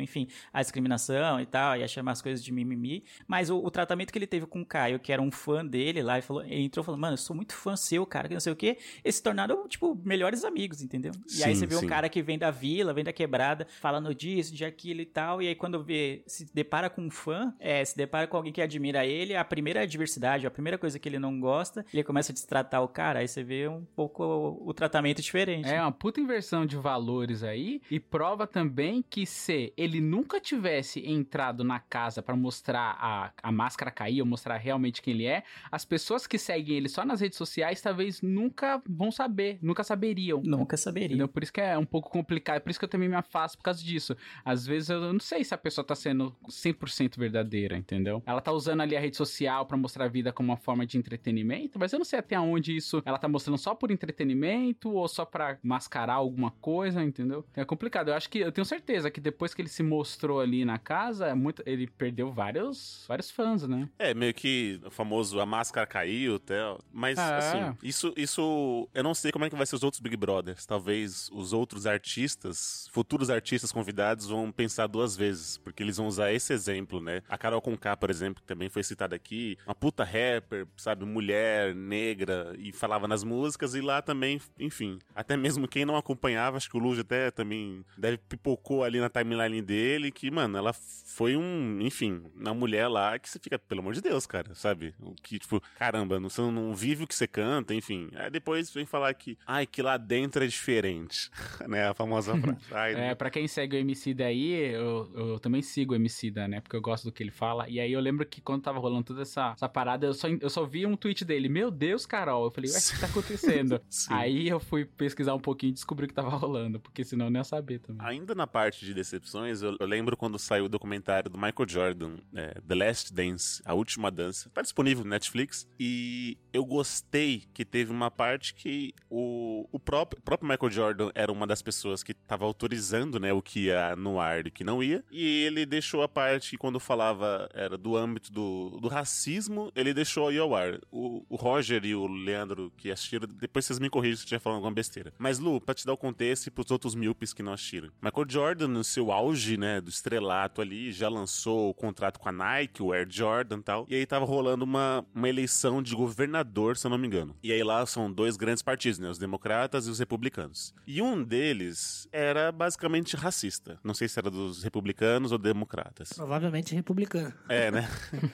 enfim, 0.00 0.28
à 0.52 0.60
discriminação 0.60 1.40
e 1.40 1.46
tal, 1.46 1.76
e 1.76 1.82
a 1.82 1.88
chamar 1.88 2.12
as 2.12 2.22
coisas 2.22 2.44
de 2.44 2.52
mimimi. 2.52 3.04
Mas 3.26 3.50
o, 3.50 3.58
o 3.58 3.70
tratamento 3.70 4.12
que 4.12 4.18
ele 4.18 4.26
teve 4.26 4.46
com 4.46 4.62
o 4.62 4.66
Caio, 4.66 4.98
que 4.98 5.12
era 5.12 5.20
um 5.20 5.30
fã 5.30 5.64
dele 5.64 6.02
lá, 6.02 6.18
e 6.18 6.22
falou, 6.22 6.44
ele 6.44 6.64
entrou 6.64 6.84
falando, 6.84 7.00
mano, 7.00 7.14
eu 7.14 7.18
sou 7.18 7.34
muito 7.34 7.54
fã 7.54 7.76
seu, 7.76 8.04
cara, 8.06 8.28
que 8.28 8.34
não 8.34 8.40
sei 8.40 8.52
o 8.52 8.56
quê. 8.56 8.78
Eles 9.04 9.16
se 9.16 9.22
tornaram, 9.22 9.66
tipo, 9.68 9.98
melhores 10.04 10.44
amigos, 10.44 10.82
entendeu? 10.82 11.12
E 11.28 11.42
aí 11.42 11.54
Sim, 11.54 11.60
você 11.60 11.66
vê 11.66 11.76
sim. 11.76 11.86
um 11.86 11.88
cara 11.88 12.08
que 12.08 12.22
vem 12.22 12.38
da 12.38 12.50
vila, 12.50 12.92
vem 12.92 13.04
da 13.04 13.12
quebrada, 13.12 13.66
falando 13.80 14.14
disso, 14.14 14.54
de 14.54 14.64
aquilo 14.64 15.00
e 15.00 15.06
tal, 15.06 15.40
e 15.42 15.48
aí 15.48 15.54
quando 15.54 15.82
vê, 15.82 16.22
se 16.26 16.46
depara 16.52 16.88
com 16.90 17.02
um 17.02 17.10
fã, 17.10 17.54
é, 17.58 17.84
se 17.84 17.96
depara 17.96 18.26
com 18.26 18.36
alguém 18.36 18.52
que 18.52 18.60
admira 18.60 19.04
ele, 19.06 19.34
a 19.34 19.44
primeira 19.44 19.82
adversidade, 19.82 20.46
a 20.46 20.50
primeira 20.50 20.78
coisa 20.78 20.98
que 20.98 21.08
ele 21.08 21.18
não 21.18 21.38
gosta, 21.40 21.84
ele 21.92 22.04
começa 22.04 22.32
a 22.32 22.34
destratar 22.34 22.82
o 22.82 22.88
cara, 22.88 23.20
aí 23.20 23.28
você 23.28 23.42
vê 23.42 23.68
um 23.68 23.84
pouco 23.96 24.22
o, 24.24 24.68
o 24.68 24.74
tratamento 24.74 25.22
diferente. 25.22 25.68
É 25.68 25.80
uma 25.80 25.92
puta 25.92 26.20
inversão 26.20 26.66
de 26.66 26.76
valores 26.76 27.42
aí 27.42 27.80
e 27.90 27.98
prova 27.98 28.46
também 28.46 29.04
que 29.08 29.26
se 29.30 29.72
ele 29.76 30.00
nunca 30.00 30.40
tivesse 30.40 31.00
entrado 31.06 31.64
na 31.64 31.78
casa 31.78 32.22
pra 32.22 32.36
mostrar 32.36 32.96
a, 33.00 33.32
a 33.42 33.52
máscara 33.52 33.90
cair 33.90 34.20
ou 34.20 34.26
mostrar 34.26 34.56
realmente 34.56 35.00
quem 35.00 35.14
ele 35.14 35.26
é, 35.26 35.42
as 35.70 35.84
pessoas 35.84 36.26
que 36.26 36.38
seguem 36.38 36.76
ele 36.76 36.88
só 36.88 37.04
nas 37.04 37.20
redes 37.20 37.38
sociais 37.38 37.80
talvez 37.80 38.20
nunca 38.22 38.82
vão 38.88 39.10
saber, 39.10 39.58
nunca 39.62 39.82
saberiam. 39.84 40.42
Nunca 40.44 40.76
saberia. 40.76 41.08
Entendeu? 41.08 41.28
Por 41.28 41.42
isso 41.42 41.52
que 41.52 41.60
é 41.60 41.76
um 41.78 41.84
pouco 41.84 42.10
complicado, 42.10 42.60
por 42.60 42.70
isso 42.70 42.78
que 42.78 42.84
eu 42.84 42.88
também 42.88 43.08
me 43.08 43.14
afasto 43.14 43.56
por 43.56 43.64
causa 43.64 43.82
disso. 43.82 44.16
Às 44.44 44.66
vezes 44.66 44.90
eu 44.90 45.12
não 45.12 45.20
sei 45.20 45.44
se 45.44 45.54
a 45.54 45.58
pessoa 45.58 45.84
tá 45.84 45.94
sendo 45.94 46.34
100% 46.48 47.16
verdadeira, 47.18 47.76
entendeu? 47.76 48.22
Ela 48.26 48.40
tá 48.40 48.52
usando 48.52 48.80
ali 48.80 48.96
a 48.96 49.00
rede 49.00 49.16
social 49.16 49.66
pra 49.66 49.76
mostrar 49.76 50.06
a 50.06 50.08
vida 50.08 50.32
como 50.32 50.50
uma 50.50 50.56
forma 50.56 50.86
de 50.86 50.98
entretenimento, 50.98 51.78
mas 51.78 51.92
eu 51.92 51.98
não 51.98 52.04
sei 52.04 52.18
até 52.18 52.38
onde 52.38 52.76
isso 52.76 53.02
ela 53.04 53.18
tá 53.18 53.28
mostrando 53.28 53.58
só 53.58 53.74
por 53.74 53.90
entretenimento 53.90 54.90
ou 54.92 55.06
só 55.08 55.24
pra 55.24 55.58
mascarar 55.62 56.14
alguma 56.14 56.50
coisa, 56.50 57.02
entendeu? 57.02 57.44
É 57.54 57.64
complicado. 57.64 58.08
Eu 58.08 58.14
acho 58.14 58.28
que 58.28 58.38
eu 58.38 58.52
tenho 58.52 58.64
certeza 58.64 59.10
que 59.10 59.19
depois 59.20 59.54
que 59.54 59.62
ele 59.62 59.68
se 59.68 59.82
mostrou 59.82 60.40
ali 60.40 60.64
na 60.64 60.78
casa, 60.78 61.26
é 61.26 61.34
muito, 61.34 61.62
ele 61.66 61.86
perdeu 61.86 62.32
vários, 62.32 63.04
vários 63.06 63.30
fãs, 63.30 63.66
né? 63.66 63.88
É, 63.98 64.12
meio 64.14 64.34
que 64.34 64.80
o 64.84 64.90
famoso 64.90 65.40
a 65.40 65.46
máscara 65.46 65.86
caiu, 65.86 66.38
tal. 66.38 66.80
Mas, 66.92 67.18
Ah, 67.18 67.38
assim, 67.38 67.58
é. 67.58 67.74
isso, 67.82 68.12
isso. 68.16 68.88
Eu 68.94 69.02
não 69.02 69.14
sei 69.14 69.30
como 69.32 69.44
é 69.44 69.50
que 69.50 69.56
vai 69.56 69.66
ser 69.66 69.76
os 69.76 69.82
outros 69.82 70.00
Big 70.00 70.16
Brothers. 70.16 70.66
Talvez 70.66 71.28
os 71.32 71.52
outros 71.52 71.86
artistas, 71.86 72.88
futuros 72.92 73.30
artistas 73.30 73.72
convidados, 73.72 74.26
vão 74.26 74.50
pensar 74.52 74.86
duas 74.86 75.16
vezes. 75.16 75.56
Porque 75.58 75.82
eles 75.82 75.96
vão 75.96 76.06
usar 76.06 76.32
esse 76.32 76.52
exemplo, 76.52 77.00
né? 77.00 77.22
A 77.28 77.36
Carol 77.38 77.60
Conká, 77.60 77.96
por 77.96 78.10
exemplo, 78.10 78.42
que 78.42 78.46
também 78.48 78.68
foi 78.68 78.82
citada 78.82 79.14
aqui. 79.16 79.56
Uma 79.66 79.74
puta 79.74 80.04
rapper, 80.04 80.66
sabe? 80.76 81.04
Mulher, 81.04 81.74
negra, 81.74 82.54
e 82.58 82.72
falava 82.72 83.06
nas 83.08 83.24
músicas. 83.24 83.74
E 83.74 83.80
lá 83.80 84.00
também, 84.02 84.40
enfim. 84.58 84.98
Até 85.14 85.36
mesmo 85.36 85.66
quem 85.68 85.84
não 85.84 85.96
acompanhava, 85.96 86.56
acho 86.56 86.70
que 86.70 86.76
o 86.76 86.80
Luge 86.80 87.00
até 87.00 87.30
também 87.30 87.84
deve 87.96 88.18
pipocou 88.18 88.84
ali 88.84 88.99
na 89.00 89.08
timeline 89.08 89.62
dele 89.62 90.10
que, 90.10 90.30
mano, 90.30 90.56
ela 90.58 90.72
foi 90.72 91.36
um, 91.36 91.78
enfim, 91.80 92.22
uma 92.34 92.54
mulher 92.54 92.88
lá 92.88 93.18
que 93.18 93.28
você 93.28 93.38
fica, 93.38 93.58
pelo 93.58 93.80
amor 93.80 93.94
de 93.94 94.00
Deus, 94.00 94.26
cara, 94.26 94.54
sabe? 94.54 94.94
O 95.00 95.14
que, 95.14 95.38
tipo, 95.38 95.60
caramba, 95.78 96.18
você 96.20 96.40
não 96.40 96.74
vive 96.74 97.04
o 97.04 97.06
que 97.06 97.14
você 97.14 97.26
canta, 97.26 97.74
enfim. 97.74 98.08
Aí 98.14 98.30
depois 98.30 98.70
vem 98.72 98.86
falar 98.86 99.12
que, 99.14 99.36
ai, 99.46 99.66
que 99.66 99.82
lá 99.82 99.96
dentro 99.96 100.42
é 100.44 100.46
diferente, 100.46 101.30
né? 101.68 101.88
A 101.88 101.94
famosa 101.94 102.34
frase. 102.40 102.58
Ai, 102.70 102.94
É, 103.10 103.14
pra 103.14 103.28
quem 103.30 103.46
segue 103.48 103.76
o 103.76 103.80
MC 103.80 104.14
daí, 104.14 104.52
eu, 104.72 105.10
eu 105.14 105.38
também 105.40 105.62
sigo 105.62 105.92
o 105.92 105.96
MC 105.96 106.30
da, 106.30 106.46
né? 106.48 106.60
Porque 106.60 106.76
eu 106.76 106.80
gosto 106.80 107.04
do 107.04 107.12
que 107.12 107.22
ele 107.22 107.30
fala. 107.30 107.68
E 107.68 107.80
aí 107.80 107.92
eu 107.92 108.00
lembro 108.00 108.24
que 108.24 108.40
quando 108.40 108.62
tava 108.62 108.78
rolando 108.78 109.04
toda 109.04 109.22
essa, 109.22 109.52
essa 109.56 109.68
parada, 109.68 110.06
eu 110.06 110.14
só, 110.14 110.28
eu 110.28 110.48
só 110.50 110.64
vi 110.64 110.86
um 110.86 110.96
tweet 110.96 111.24
dele. 111.24 111.48
Meu 111.48 111.70
Deus, 111.70 112.06
Carol. 112.06 112.44
Eu 112.44 112.50
falei, 112.50 112.70
ué, 112.70 112.78
o 112.78 112.82
que 112.94 113.00
tá 113.00 113.06
acontecendo? 113.10 113.80
Aí 114.08 114.48
eu 114.48 114.60
fui 114.60 114.84
pesquisar 114.84 115.34
um 115.34 115.40
pouquinho 115.40 115.70
e 115.70 115.74
descobri 115.74 116.04
o 116.06 116.08
que 116.08 116.14
tava 116.14 116.30
rolando. 116.30 116.78
Porque 116.80 117.04
senão 117.04 117.26
eu 117.26 117.30
não 117.30 117.40
ia 117.40 117.44
saber 117.44 117.80
também. 117.80 118.06
Ainda 118.06 118.34
na 118.34 118.46
parte 118.46 118.84
de 118.84 118.89
decepções, 118.94 119.62
eu, 119.62 119.76
eu 119.78 119.86
lembro 119.86 120.16
quando 120.16 120.38
saiu 120.38 120.64
o 120.64 120.68
documentário 120.68 121.30
do 121.30 121.38
Michael 121.38 121.68
Jordan, 121.68 122.16
é, 122.34 122.60
The 122.66 122.74
Last 122.74 123.12
Dance, 123.12 123.62
A 123.64 123.74
Última 123.74 124.10
Dança. 124.10 124.50
Tá 124.50 124.62
disponível 124.62 125.04
no 125.04 125.10
Netflix. 125.10 125.68
E 125.78 126.38
eu 126.52 126.64
gostei 126.64 127.44
que 127.52 127.64
teve 127.64 127.90
uma 127.90 128.10
parte 128.10 128.54
que 128.54 128.94
o, 129.08 129.68
o 129.72 129.78
próprio, 129.78 130.22
próprio 130.22 130.48
Michael 130.48 130.70
Jordan 130.70 131.10
era 131.14 131.30
uma 131.32 131.46
das 131.46 131.62
pessoas 131.62 132.02
que 132.02 132.14
tava 132.14 132.44
autorizando, 132.44 133.18
né, 133.18 133.32
o 133.32 133.42
que 133.42 133.66
ia 133.66 133.94
no 133.96 134.20
ar 134.20 134.46
e 134.46 134.48
o 134.48 134.52
que 134.52 134.64
não 134.64 134.82
ia. 134.82 135.04
E 135.10 135.44
ele 135.44 135.64
deixou 135.66 136.02
a 136.02 136.08
parte 136.08 136.50
que 136.50 136.58
quando 136.58 136.80
falava 136.80 137.48
era 137.54 137.76
do 137.76 137.96
âmbito 137.96 138.32
do, 138.32 138.78
do 138.80 138.88
racismo, 138.88 139.70
ele 139.74 139.94
deixou 139.94 140.32
ir 140.32 140.38
ao 140.38 140.54
ar. 140.54 140.78
O, 140.90 141.24
o 141.28 141.36
Roger 141.36 141.84
e 141.84 141.94
o 141.94 142.06
Leandro 142.06 142.72
que 142.76 142.90
assistiram, 142.90 143.28
depois 143.28 143.64
vocês 143.64 143.78
me 143.78 143.90
corrigem 143.90 144.16
se 144.16 144.22
eu 144.22 144.24
estiver 144.24 144.40
falando 144.40 144.56
alguma 144.56 144.74
besteira. 144.74 145.12
Mas 145.18 145.38
Lu, 145.38 145.60
pra 145.60 145.74
te 145.74 145.86
dar 145.86 145.92
o 145.92 145.96
contexto 145.96 146.46
e 146.46 146.50
pros 146.50 146.70
outros 146.70 146.94
míopes 146.94 147.32
que 147.32 147.42
não 147.42 147.52
assistiram. 147.52 147.90
Michael 148.02 148.26
Jordan, 148.28 148.79
no 148.80 148.84
seu 148.84 149.12
auge, 149.12 149.58
né, 149.58 149.78
do 149.78 149.90
estrelato 149.90 150.62
ali, 150.62 150.90
já 150.90 151.06
lançou 151.06 151.68
o 151.68 151.74
contrato 151.74 152.18
com 152.18 152.30
a 152.30 152.32
Nike, 152.32 152.82
o 152.82 152.94
Air 152.94 153.06
Jordan 153.10 153.58
e 153.58 153.62
tal. 153.62 153.86
E 153.90 153.94
aí 153.94 154.06
tava 154.06 154.24
rolando 154.24 154.64
uma, 154.64 155.04
uma 155.14 155.28
eleição 155.28 155.82
de 155.82 155.94
governador, 155.94 156.78
se 156.78 156.86
eu 156.86 156.90
não 156.90 156.96
me 156.96 157.06
engano. 157.06 157.36
E 157.42 157.52
aí 157.52 157.62
lá 157.62 157.84
são 157.84 158.10
dois 158.10 158.38
grandes 158.38 158.62
partidos, 158.62 158.98
né, 158.98 159.10
os 159.10 159.18
democratas 159.18 159.86
e 159.86 159.90
os 159.90 159.98
republicanos. 159.98 160.74
E 160.86 161.02
um 161.02 161.22
deles 161.22 162.08
era 162.10 162.50
basicamente 162.50 163.16
racista. 163.16 163.78
Não 163.84 163.92
sei 163.92 164.08
se 164.08 164.18
era 164.18 164.30
dos 164.30 164.62
republicanos 164.62 165.30
ou 165.30 165.36
democratas. 165.36 166.14
Provavelmente 166.14 166.74
republicano. 166.74 167.34
É, 167.50 167.70
né? 167.70 167.86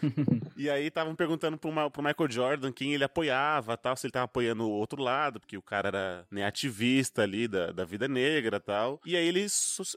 e 0.57 0.71
aí 0.71 0.87
estavam 0.87 1.17
perguntando 1.17 1.59
pro, 1.59 1.73
Ma- 1.73 1.91
pro 1.91 2.05
Michael 2.05 2.31
Jordan 2.31 2.71
quem 2.71 2.95
ele 2.95 3.03
apoiava, 3.03 3.77
tal, 3.77 3.97
se 3.97 4.07
ele 4.07 4.13
tava 4.13 4.27
apoiando 4.27 4.63
o 4.63 4.71
outro 4.71 5.03
lado, 5.03 5.41
porque 5.41 5.59
o 5.59 5.63
cara 5.63 5.89
era 5.89 6.27
né, 6.31 6.45
ativista 6.45 7.23
ali 7.23 7.49
da, 7.49 7.73
da 7.73 7.85
vida 7.85 8.07
negra 8.07 8.61
tal. 8.61 9.01
E 9.05 9.17
aí 9.17 9.27
ele 9.27 9.45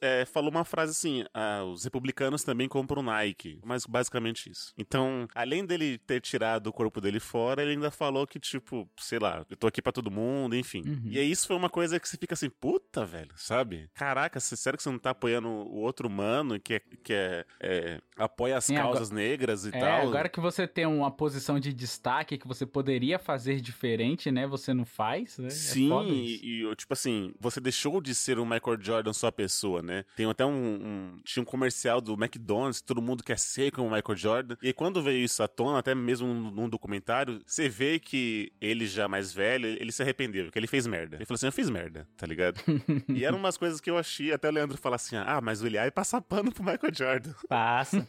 é, 0.02 0.26
falou 0.26 0.39
uma 0.48 0.64
frase 0.64 0.92
assim: 0.92 1.26
ah, 1.34 1.64
os 1.66 1.84
republicanos 1.84 2.44
também 2.44 2.68
compram 2.70 3.04
Nike. 3.04 3.60
Mas 3.66 3.86
basicamente 3.86 4.50
isso. 4.50 4.74
Então, 4.78 5.28
além 5.36 5.66
dele 5.66 5.98
ter 5.98 6.22
tirado 6.22 6.68
o 6.68 6.74
corpo 6.74 7.02
dele 7.02 7.20
fora, 7.20 7.62
ele 7.62 7.72
ainda 7.72 7.92
falou 7.92 8.26
que, 8.26 8.40
tipo, 8.40 8.90
sei 8.98 9.20
lá, 9.20 9.46
eu 9.50 9.58
tô 9.58 9.68
aqui 9.68 9.82
pra 9.82 9.92
todo 9.92 10.10
mundo, 10.10 10.56
enfim. 10.56 10.84
E 11.06 11.20
aí 11.20 11.30
isso 11.30 11.46
foi 11.48 11.56
uma 11.56 11.70
coisa 11.70 12.00
que 12.00 12.08
você 12.08 12.16
fica 12.18 12.34
assim, 12.34 12.50
puta, 12.50 13.06
velho, 13.06 13.32
sabe? 13.36 13.90
Caraca, 13.94 14.40
cê- 14.40 14.56
sério 14.56 14.78
que 14.78 14.84
você 14.84 14.90
não 14.90 15.00
tá 15.00 15.10
apoiando 15.10 15.50
o 15.50 15.76
outro 15.80 16.08
humano 16.08 16.60
que, 16.60 16.76
é, 16.76 16.82
que 17.04 17.14
é, 17.14 17.46
é, 17.60 18.02
apoia 18.18 18.58
as 18.58 18.66
Sim, 18.66 18.76
causas 18.76 19.10
negras 19.12 19.66
e 19.66 19.70
É, 19.70 19.80
tal? 19.80 20.08
agora 20.08 20.30
que 20.30 20.40
você 20.40 20.68
tem 20.68 20.86
uma 20.86 21.12
posição 21.12 21.60
de 21.60 21.74
destaque 21.74 22.38
que 22.38 22.48
você 22.48 22.66
poderia 22.66 23.18
fazer 23.20 23.60
diferente, 23.62 24.32
né? 24.32 24.46
Você 24.48 24.74
não 24.74 24.86
faz, 24.86 25.38
né? 25.38 25.48
É 25.48 25.52
Sim, 25.52 26.12
isso. 26.24 26.44
e, 26.46 26.64
e, 26.66 26.76
tipo 26.76 26.94
assim, 26.94 27.34
você 27.40 27.60
deixou 27.60 28.02
de 28.02 28.14
ser 28.14 28.38
um 28.40 28.46
Michael 28.46 28.78
Jordan 28.82 29.14
só 29.14 29.32
pessoa, 29.32 29.82
né? 29.82 30.06
Tem 30.16 30.26
até 30.30 30.46
um, 30.46 30.52
um- 30.52 31.18
Tinha 31.24 31.42
um 31.42 31.46
comercial 31.46 32.02
do 32.02 32.14
McDonald's, 32.14 32.82
todo 32.82 33.02
mundo 33.02 33.24
quer 33.24 33.38
ser 33.38 33.72
como 33.72 33.88
o 33.88 33.92
Michael 33.92 34.18
Jordan. 34.18 34.56
E 34.62 34.74
quando 34.74 35.02
veio 35.02 35.24
isso 35.24 35.42
à 35.44 35.48
tona, 35.48 35.80
até 35.80 35.94
mesmo 35.94 36.28
num, 36.28 36.70
documentário, 36.70 37.42
você 37.46 37.68
vê 37.68 38.00
que 38.00 38.52
ele 38.62 38.86
já 38.86 39.08
mais 39.08 39.34
velho, 39.34 39.68
ele 39.68 39.92
se 39.92 40.02
arrependeu, 40.02 40.52
que 40.52 40.60
ele 40.60 40.68
fez 40.68 40.86
merda. 40.86 41.18
Ele 41.18 41.26
falou 41.26 41.36
assim: 41.36 41.48
eu 41.48 41.52
fiz 41.52 41.70
merda, 41.70 42.08
tá 42.16 42.26
ligado? 42.26 42.62
e 43.10 43.26
eram 43.26 43.38
umas 43.38 43.58
coisas 43.58 43.82
que 43.82 43.90
eu 43.90 43.98
achei, 43.98 44.32
até 44.32 44.48
o 44.48 44.52
Leandro 44.52 44.78
falar 44.78 44.98
assim: 44.98 45.16
ah, 45.16 45.40
mas 45.42 45.62
o 45.62 45.68
Eliai 45.68 45.92
passa 45.92 46.22
pano 46.22 46.52
pro 46.52 46.64
Michael 46.64 46.94
Jordan. 46.94 47.34
Passa. 47.48 48.08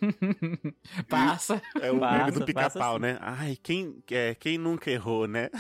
Passa. 1.09 1.63
É 1.81 1.91
o 1.91 1.99
Passa, 1.99 2.19
meme 2.19 2.31
do 2.33 2.45
pica-pau, 2.45 2.99
né? 2.99 3.19
Ai, 3.21 3.57
quem, 3.63 4.03
é, 4.11 4.35
quem 4.35 4.59
nunca 4.59 4.91
errou, 4.91 5.27
né? 5.27 5.51